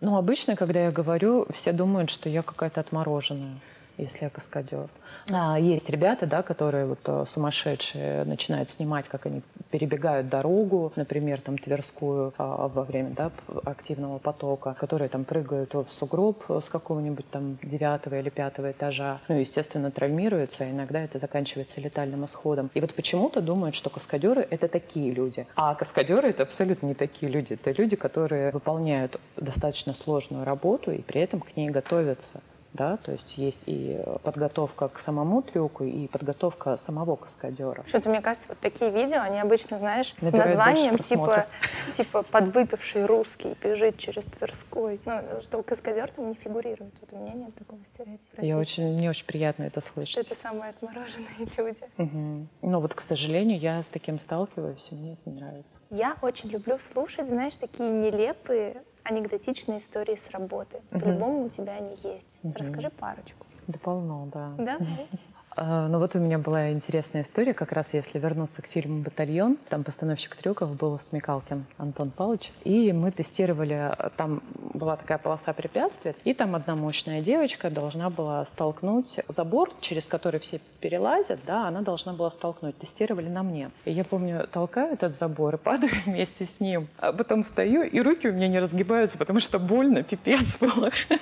Ну, 0.01 0.17
обычно, 0.17 0.55
когда 0.55 0.85
я 0.85 0.91
говорю, 0.91 1.47
все 1.49 1.71
думают, 1.71 2.09
что 2.09 2.29
я 2.29 2.43
какая-то 2.43 2.81
отмороженная 2.81 3.59
если 3.97 4.25
я 4.25 4.29
каскадер. 4.29 4.89
А, 5.31 5.59
есть 5.59 5.89
ребята, 5.89 6.25
да, 6.25 6.41
которые 6.43 6.85
вот 6.85 6.99
э, 7.05 7.23
сумасшедшие 7.27 8.23
начинают 8.25 8.69
снимать, 8.69 9.07
как 9.07 9.25
они 9.25 9.41
перебегают 9.71 10.29
дорогу, 10.29 10.93
например, 10.95 11.41
там 11.41 11.57
Тверскую 11.57 12.33
а, 12.37 12.67
во 12.67 12.83
время 12.83 13.09
да, 13.11 13.31
активного 13.65 14.19
потока, 14.19 14.75
которые 14.79 15.09
там 15.09 15.25
прыгают 15.25 15.73
в 15.73 15.87
сугроб 15.89 16.43
с 16.49 16.69
какого-нибудь 16.69 17.29
там 17.29 17.57
девятого 17.63 18.19
или 18.19 18.29
пятого 18.29 18.71
этажа, 18.71 19.19
ну, 19.27 19.35
естественно, 19.35 19.91
травмируются, 19.91 20.63
а 20.63 20.69
иногда 20.69 21.01
это 21.01 21.17
заканчивается 21.17 21.81
летальным 21.81 22.25
исходом. 22.25 22.69
И 22.73 22.81
вот 22.81 22.93
почему-то 22.93 23.41
думают, 23.41 23.75
что 23.75 23.89
каскадеры— 23.89 24.47
это 24.49 24.67
такие 24.67 25.11
люди. 25.11 25.47
А 25.55 25.75
каскадеры— 25.75 26.29
это 26.29 26.43
абсолютно 26.43 26.87
не 26.87 26.93
такие 26.93 27.31
люди. 27.31 27.53
Это 27.53 27.71
люди, 27.71 27.95
которые 27.95 28.51
выполняют 28.51 29.19
достаточно 29.35 29.93
сложную 29.93 30.45
работу 30.45 30.91
и 30.91 31.01
при 31.01 31.21
этом 31.21 31.41
к 31.41 31.55
ней 31.55 31.69
готовятся. 31.69 32.41
Да, 32.73 32.97
то 32.97 33.11
есть 33.11 33.37
есть 33.37 33.63
и 33.65 33.99
подготовка 34.23 34.87
к 34.87 34.99
самому 34.99 35.41
трюку, 35.41 35.83
и 35.83 36.07
подготовка 36.07 36.77
самого 36.77 37.15
каскадера. 37.15 37.83
Что-то, 37.87 38.09
мне 38.09 38.21
кажется, 38.21 38.49
вот 38.49 38.59
такие 38.59 38.91
видео, 38.91 39.21
они 39.21 39.39
обычно, 39.39 39.77
знаешь, 39.77 40.13
с 40.17 40.31
названием 40.31 40.97
типа, 40.97 41.47
типа 41.95 42.23
«Подвыпивший 42.23 43.05
русский 43.05 43.55
бежит 43.61 43.97
через 43.97 44.25
Тверской». 44.25 44.99
Ну, 45.05 45.21
что 45.41 45.63
каскадер 45.63 46.11
там 46.11 46.29
не 46.29 46.35
фигурирует. 46.35 46.93
Вот 47.01 47.13
у 47.13 47.17
меня 47.17 47.33
нет 47.33 47.55
такого 47.55 47.79
стереотипа. 47.85 48.41
Я 48.41 48.57
очень, 48.57 48.93
мне 48.93 49.09
очень 49.09 49.25
приятно 49.25 49.63
это 49.63 49.81
слышать. 49.81 50.11
Что 50.11 50.21
это 50.21 50.35
самые 50.35 50.69
отмороженные 50.69 51.27
люди. 51.57 51.81
Угу. 51.97 52.47
Ну 52.61 52.79
вот, 52.79 52.93
к 52.93 53.01
сожалению, 53.01 53.59
я 53.59 53.81
с 53.81 53.89
таким 53.89 54.19
сталкиваюсь, 54.19 54.87
и 54.91 54.95
мне 54.95 55.13
это 55.13 55.29
не 55.29 55.39
нравится. 55.39 55.79
Я 55.89 56.15
очень 56.21 56.49
люблю 56.49 56.77
слушать, 56.77 57.27
знаешь, 57.27 57.55
такие 57.55 57.89
нелепые 57.89 58.83
анекдотичные 59.03 59.79
истории 59.79 60.15
с 60.15 60.29
работы. 60.31 60.77
Угу. 60.91 60.99
По-любому 60.99 61.45
у 61.45 61.49
тебя 61.49 61.73
они 61.73 61.95
есть. 62.03 62.27
Угу. 62.43 62.53
Расскажи 62.57 62.89
парочку. 62.89 63.45
Да 63.67 63.79
полно, 63.79 64.27
да. 64.33 64.53
Да? 64.57 64.77
А, 65.59 65.87
ну 65.87 65.97
вот 65.97 66.15
у 66.15 66.19
меня 66.19 66.37
была 66.37 66.71
интересная 66.71 67.23
история, 67.23 67.55
как 67.55 67.71
раз 67.71 67.95
если 67.95 68.19
вернуться 68.19 68.61
к 68.61 68.67
фильму 68.67 69.01
«Батальон». 69.01 69.57
Там 69.69 69.83
постановщик 69.83 70.35
трюков 70.35 70.75
был 70.75 70.99
Смекалкин 70.99 71.65
Антон 71.79 72.11
Павлович. 72.11 72.51
И 72.63 72.93
мы 72.93 73.11
тестировали, 73.11 73.91
там 74.17 74.43
была 74.75 74.97
такая 74.97 75.17
полоса 75.17 75.53
препятствий, 75.53 76.13
и 76.25 76.35
там 76.35 76.55
одна 76.55 76.75
мощная 76.75 77.21
девочка 77.21 77.71
должна 77.71 78.11
была 78.11 78.45
столкнуть 78.45 79.19
забор, 79.27 79.71
через 79.81 80.07
который 80.07 80.39
все 80.39 80.59
перелазят, 80.79 81.39
да, 81.47 81.67
она 81.67 81.81
должна 81.81 82.13
была 82.13 82.29
столкнуть. 82.29 82.77
Тестировали 82.77 83.29
на 83.29 83.41
мне. 83.41 83.71
И 83.85 83.91
я 83.91 84.03
помню, 84.03 84.47
толкаю 84.51 84.93
этот 84.93 85.17
забор 85.17 85.55
и 85.55 85.57
падаю 85.63 85.91
вместе 86.05 86.45
с 86.45 86.59
ним. 86.59 86.87
А 86.99 87.11
потом 87.11 87.41
стою, 87.41 87.81
и 87.81 87.99
руки 87.99 88.27
у 88.27 88.31
меня 88.31 88.47
не 88.47 88.59
разгибаются, 88.59 89.17
потому 89.17 89.39
что 89.39 89.57
больно, 89.57 90.03
пипец 90.03 90.59
было. 90.59 90.91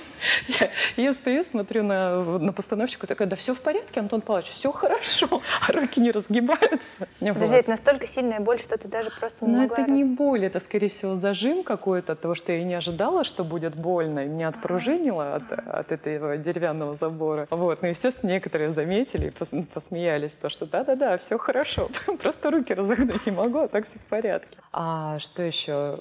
Я, 0.47 0.69
я 1.03 1.13
стою, 1.13 1.43
смотрю 1.43 1.83
на, 1.83 2.19
на 2.39 2.51
постановщика, 2.51 3.05
такая, 3.05 3.27
да 3.27 3.35
все 3.35 3.53
в 3.53 3.61
порядке, 3.61 3.99
Антон 3.99 4.21
Павлович, 4.25 4.47
все 4.47 4.71
хорошо, 4.71 5.41
а 5.67 5.71
руки 5.71 6.01
не 6.01 6.11
разгибаются. 6.11 7.07
Подожди, 7.19 7.55
это 7.55 7.69
настолько 7.69 8.07
сильная 8.07 8.39
боль, 8.39 8.59
что 8.59 8.77
ты 8.77 8.87
даже 8.87 9.09
просто 9.11 9.45
не 9.45 9.51
Но 9.51 9.61
могла... 9.61 9.77
это 9.77 9.91
не 9.91 10.03
боль, 10.03 10.45
это, 10.45 10.59
скорее 10.59 10.89
всего, 10.89 11.15
зажим 11.15 11.63
какой-то 11.63 12.13
от 12.13 12.21
того, 12.21 12.35
что 12.35 12.51
я 12.51 12.63
не 12.63 12.73
ожидала, 12.73 13.23
что 13.23 13.43
будет 13.43 13.75
больно, 13.75 14.25
и 14.25 14.27
меня 14.27 14.49
отпружинило 14.49 15.35
от, 15.35 15.51
от 15.51 15.91
этого 15.91 16.37
деревянного 16.37 16.95
забора. 16.95 17.47
Вот, 17.49 17.81
ну, 17.81 17.87
естественно, 17.87 18.31
некоторые 18.31 18.71
заметили 18.71 19.27
и 19.27 19.61
посмеялись, 19.61 20.33
то, 20.33 20.49
что 20.49 20.65
да-да-да, 20.65 21.17
все 21.17 21.37
хорошо, 21.37 21.89
просто 22.21 22.51
руки 22.51 22.73
разогнуть 22.73 23.25
не 23.25 23.31
могу, 23.31 23.59
а 23.59 23.67
так 23.67 23.85
все 23.85 23.99
в 23.99 24.05
порядке. 24.05 24.57
А 24.71 25.19
что 25.19 25.43
еще? 25.43 25.99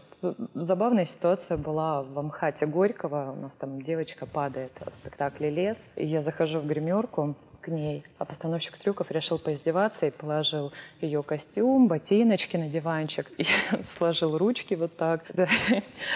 Забавная 0.55 1.05
ситуация 1.05 1.57
была 1.57 2.03
в 2.03 2.18
Амхате 2.18 2.66
Горького. 2.66 3.35
У 3.37 3.41
нас 3.41 3.55
там 3.57 3.81
девочка 3.83 4.27
падает 4.27 4.72
в 4.85 4.95
спектакле 4.95 5.51
«Лес». 5.51 5.89
И 5.97 6.07
я 6.07 6.22
захожу 6.22 6.61
в 6.61 6.66
гримерку, 6.66 7.37
к 7.65 7.69
ней. 7.69 8.05
А 8.19 8.25
постановщик 8.25 8.77
трюков 8.77 9.11
решил 9.11 9.39
поиздеваться 9.39 10.07
и 10.07 10.11
положил 10.11 10.73
ее 11.01 11.23
костюм, 11.23 11.89
ботиночки 11.89 12.59
на 12.59 12.69
диванчик 12.69 13.31
и 13.39 13.47
сложил 13.85 14.37
ручки 14.37 14.75
вот 14.75 14.97
так. 14.97 15.23
Да. 15.35 15.47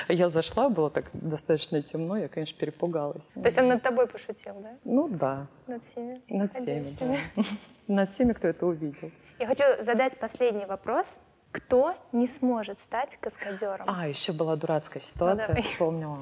Я 0.08 0.28
зашла, 0.28 0.68
было 0.68 0.90
так 0.90 1.06
достаточно 1.12 1.82
темно, 1.82 2.16
я, 2.16 2.28
конечно, 2.28 2.56
перепугалась. 2.56 3.30
То 3.34 3.44
есть 3.44 3.58
он 3.58 3.68
над 3.68 3.82
тобой 3.82 4.06
пошутил, 4.06 4.54
да? 4.62 4.70
Ну 4.84 5.08
да. 5.08 5.46
Над 5.66 5.82
всеми? 5.84 6.20
Над 6.28 6.52
всеми, 6.52 6.86
да. 7.00 7.42
Над 7.88 8.08
всеми, 8.08 8.32
кто 8.32 8.48
это 8.48 8.66
увидел. 8.66 9.10
Я 9.38 9.46
хочу 9.46 9.64
задать 9.80 10.18
последний 10.18 10.66
вопрос. 10.66 11.18
Кто 11.50 11.94
не 12.12 12.28
сможет 12.28 12.78
стать 12.78 13.16
каскадером? 13.20 13.86
А, 13.88 14.06
еще 14.06 14.32
была 14.32 14.56
дурацкая 14.56 15.02
ситуация, 15.02 15.56
ну, 15.56 15.62
вспомнила. 15.62 16.18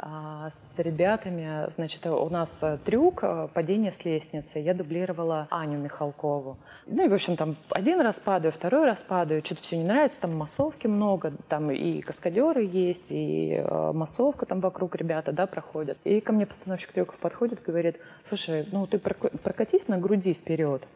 А, 0.00 0.48
с 0.48 0.78
ребятами, 0.78 1.68
значит, 1.70 2.06
у 2.06 2.30
нас 2.30 2.62
э, 2.62 2.78
трюк 2.84 3.24
э, 3.24 3.48
падение 3.52 3.90
с 3.90 4.04
лестницы. 4.04 4.60
Я 4.60 4.72
дублировала 4.72 5.48
Аню 5.50 5.76
Михалкову. 5.76 6.56
Ну 6.86 7.04
и, 7.04 7.08
в 7.08 7.14
общем, 7.14 7.34
там 7.34 7.56
один 7.70 8.00
раз 8.00 8.20
падаю, 8.20 8.52
второй 8.52 8.84
раз 8.84 9.02
падаю. 9.02 9.44
Что-то 9.44 9.62
все 9.62 9.76
не 9.76 9.82
нравится, 9.82 10.20
там 10.20 10.36
массовки 10.36 10.86
много, 10.86 11.32
там 11.48 11.72
и 11.72 12.00
каскадеры 12.00 12.62
есть, 12.62 13.10
и 13.10 13.54
э, 13.54 13.92
массовка 13.92 14.46
там 14.46 14.60
вокруг 14.60 14.94
ребята, 14.94 15.32
да, 15.32 15.48
проходят. 15.48 15.98
И 16.04 16.20
ко 16.20 16.32
мне 16.32 16.46
постановщик 16.46 16.92
трюков 16.92 17.18
подходит, 17.18 17.60
говорит, 17.66 17.96
слушай, 18.22 18.68
ну 18.70 18.86
ты 18.86 19.00
прокатись 19.00 19.88
на 19.88 19.98
груди 19.98 20.32
вперед, 20.32 20.86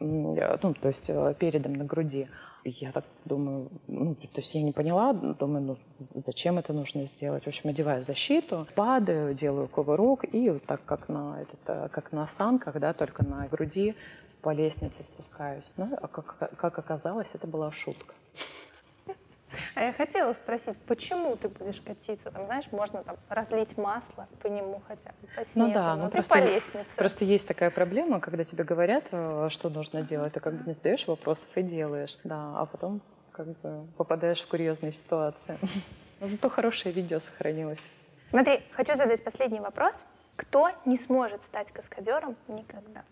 ну, 0.00 0.74
то 0.80 0.88
есть 0.88 1.10
передом 1.38 1.72
на 1.74 1.84
груди. 1.84 2.28
Я 2.64 2.92
так 2.92 3.04
думаю, 3.24 3.68
ну, 3.88 4.14
то 4.14 4.28
есть 4.36 4.54
я 4.54 4.62
не 4.62 4.72
поняла, 4.72 5.14
думаю, 5.14 5.62
ну, 5.62 5.76
зачем 5.96 6.58
это 6.58 6.74
нужно 6.74 7.06
сделать. 7.06 7.44
В 7.44 7.46
общем, 7.46 7.70
одеваю 7.70 8.02
защиту, 8.02 8.66
падаю, 8.74 9.34
делаю 9.34 9.66
кувырок 9.66 10.24
и 10.34 10.50
вот 10.50 10.64
так, 10.64 10.84
как 10.84 11.08
на, 11.08 11.40
этот, 11.40 11.60
э, 11.66 11.88
как 11.90 12.12
на 12.12 12.26
санках, 12.26 12.78
да, 12.78 12.92
только 12.92 13.24
на 13.24 13.48
груди 13.48 13.94
по 14.42 14.52
лестнице 14.52 15.04
спускаюсь. 15.04 15.70
Ну, 15.78 15.88
а 16.00 16.08
как, 16.08 16.36
как 16.56 16.78
оказалось, 16.78 17.28
это 17.34 17.46
была 17.46 17.72
шутка. 17.72 18.14
А 19.74 19.84
я 19.84 19.92
хотела 19.92 20.32
спросить, 20.32 20.76
почему 20.86 21.36
ты 21.36 21.48
будешь 21.48 21.80
катиться? 21.80 22.30
Там, 22.30 22.46
знаешь, 22.46 22.66
можно 22.70 23.02
там 23.02 23.16
разлить 23.28 23.76
масло 23.76 24.26
по 24.42 24.46
нему 24.46 24.82
хотя 24.86 25.10
бы, 25.20 25.28
по 25.34 25.44
снегу, 25.44 25.68
ну 25.68 25.74
да, 25.74 25.96
ну, 25.96 26.08
просто, 26.08 26.34
по 26.34 26.38
лестнице. 26.38 26.96
Просто 26.96 27.24
есть 27.24 27.48
такая 27.48 27.70
проблема, 27.70 28.20
когда 28.20 28.44
тебе 28.44 28.64
говорят, 28.64 29.04
э, 29.12 29.48
что 29.50 29.70
нужно 29.70 30.02
делать, 30.02 30.34
ты 30.34 30.40
как 30.40 30.54
бы 30.54 30.66
не 30.66 30.72
задаешь 30.72 31.06
вопросов 31.06 31.48
и 31.56 31.62
делаешь. 31.62 32.18
Да, 32.24 32.54
а 32.56 32.66
потом 32.66 33.00
как 33.32 33.46
бы 33.60 33.86
попадаешь 33.96 34.40
в 34.40 34.48
курьезные 34.48 34.92
ситуации. 34.92 35.58
Но 36.20 36.26
зато 36.26 36.48
хорошее 36.48 36.94
видео 36.94 37.18
сохранилось. 37.18 37.90
Смотри, 38.26 38.62
хочу 38.72 38.94
задать 38.94 39.24
последний 39.24 39.60
вопрос. 39.60 40.04
Кто 40.36 40.70
не 40.84 40.96
сможет 40.96 41.42
стать 41.42 41.72
каскадером 41.72 42.36
никогда? 42.48 43.02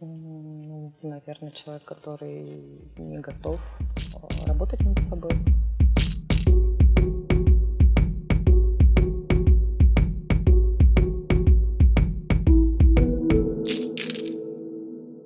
Ну, 0.00 0.92
наверное, 1.02 1.50
человек, 1.52 1.84
который 1.84 2.62
не 2.98 3.18
готов 3.18 3.60
э, 3.80 4.46
работать 4.46 4.80
над 4.80 5.02
собой. 5.02 5.30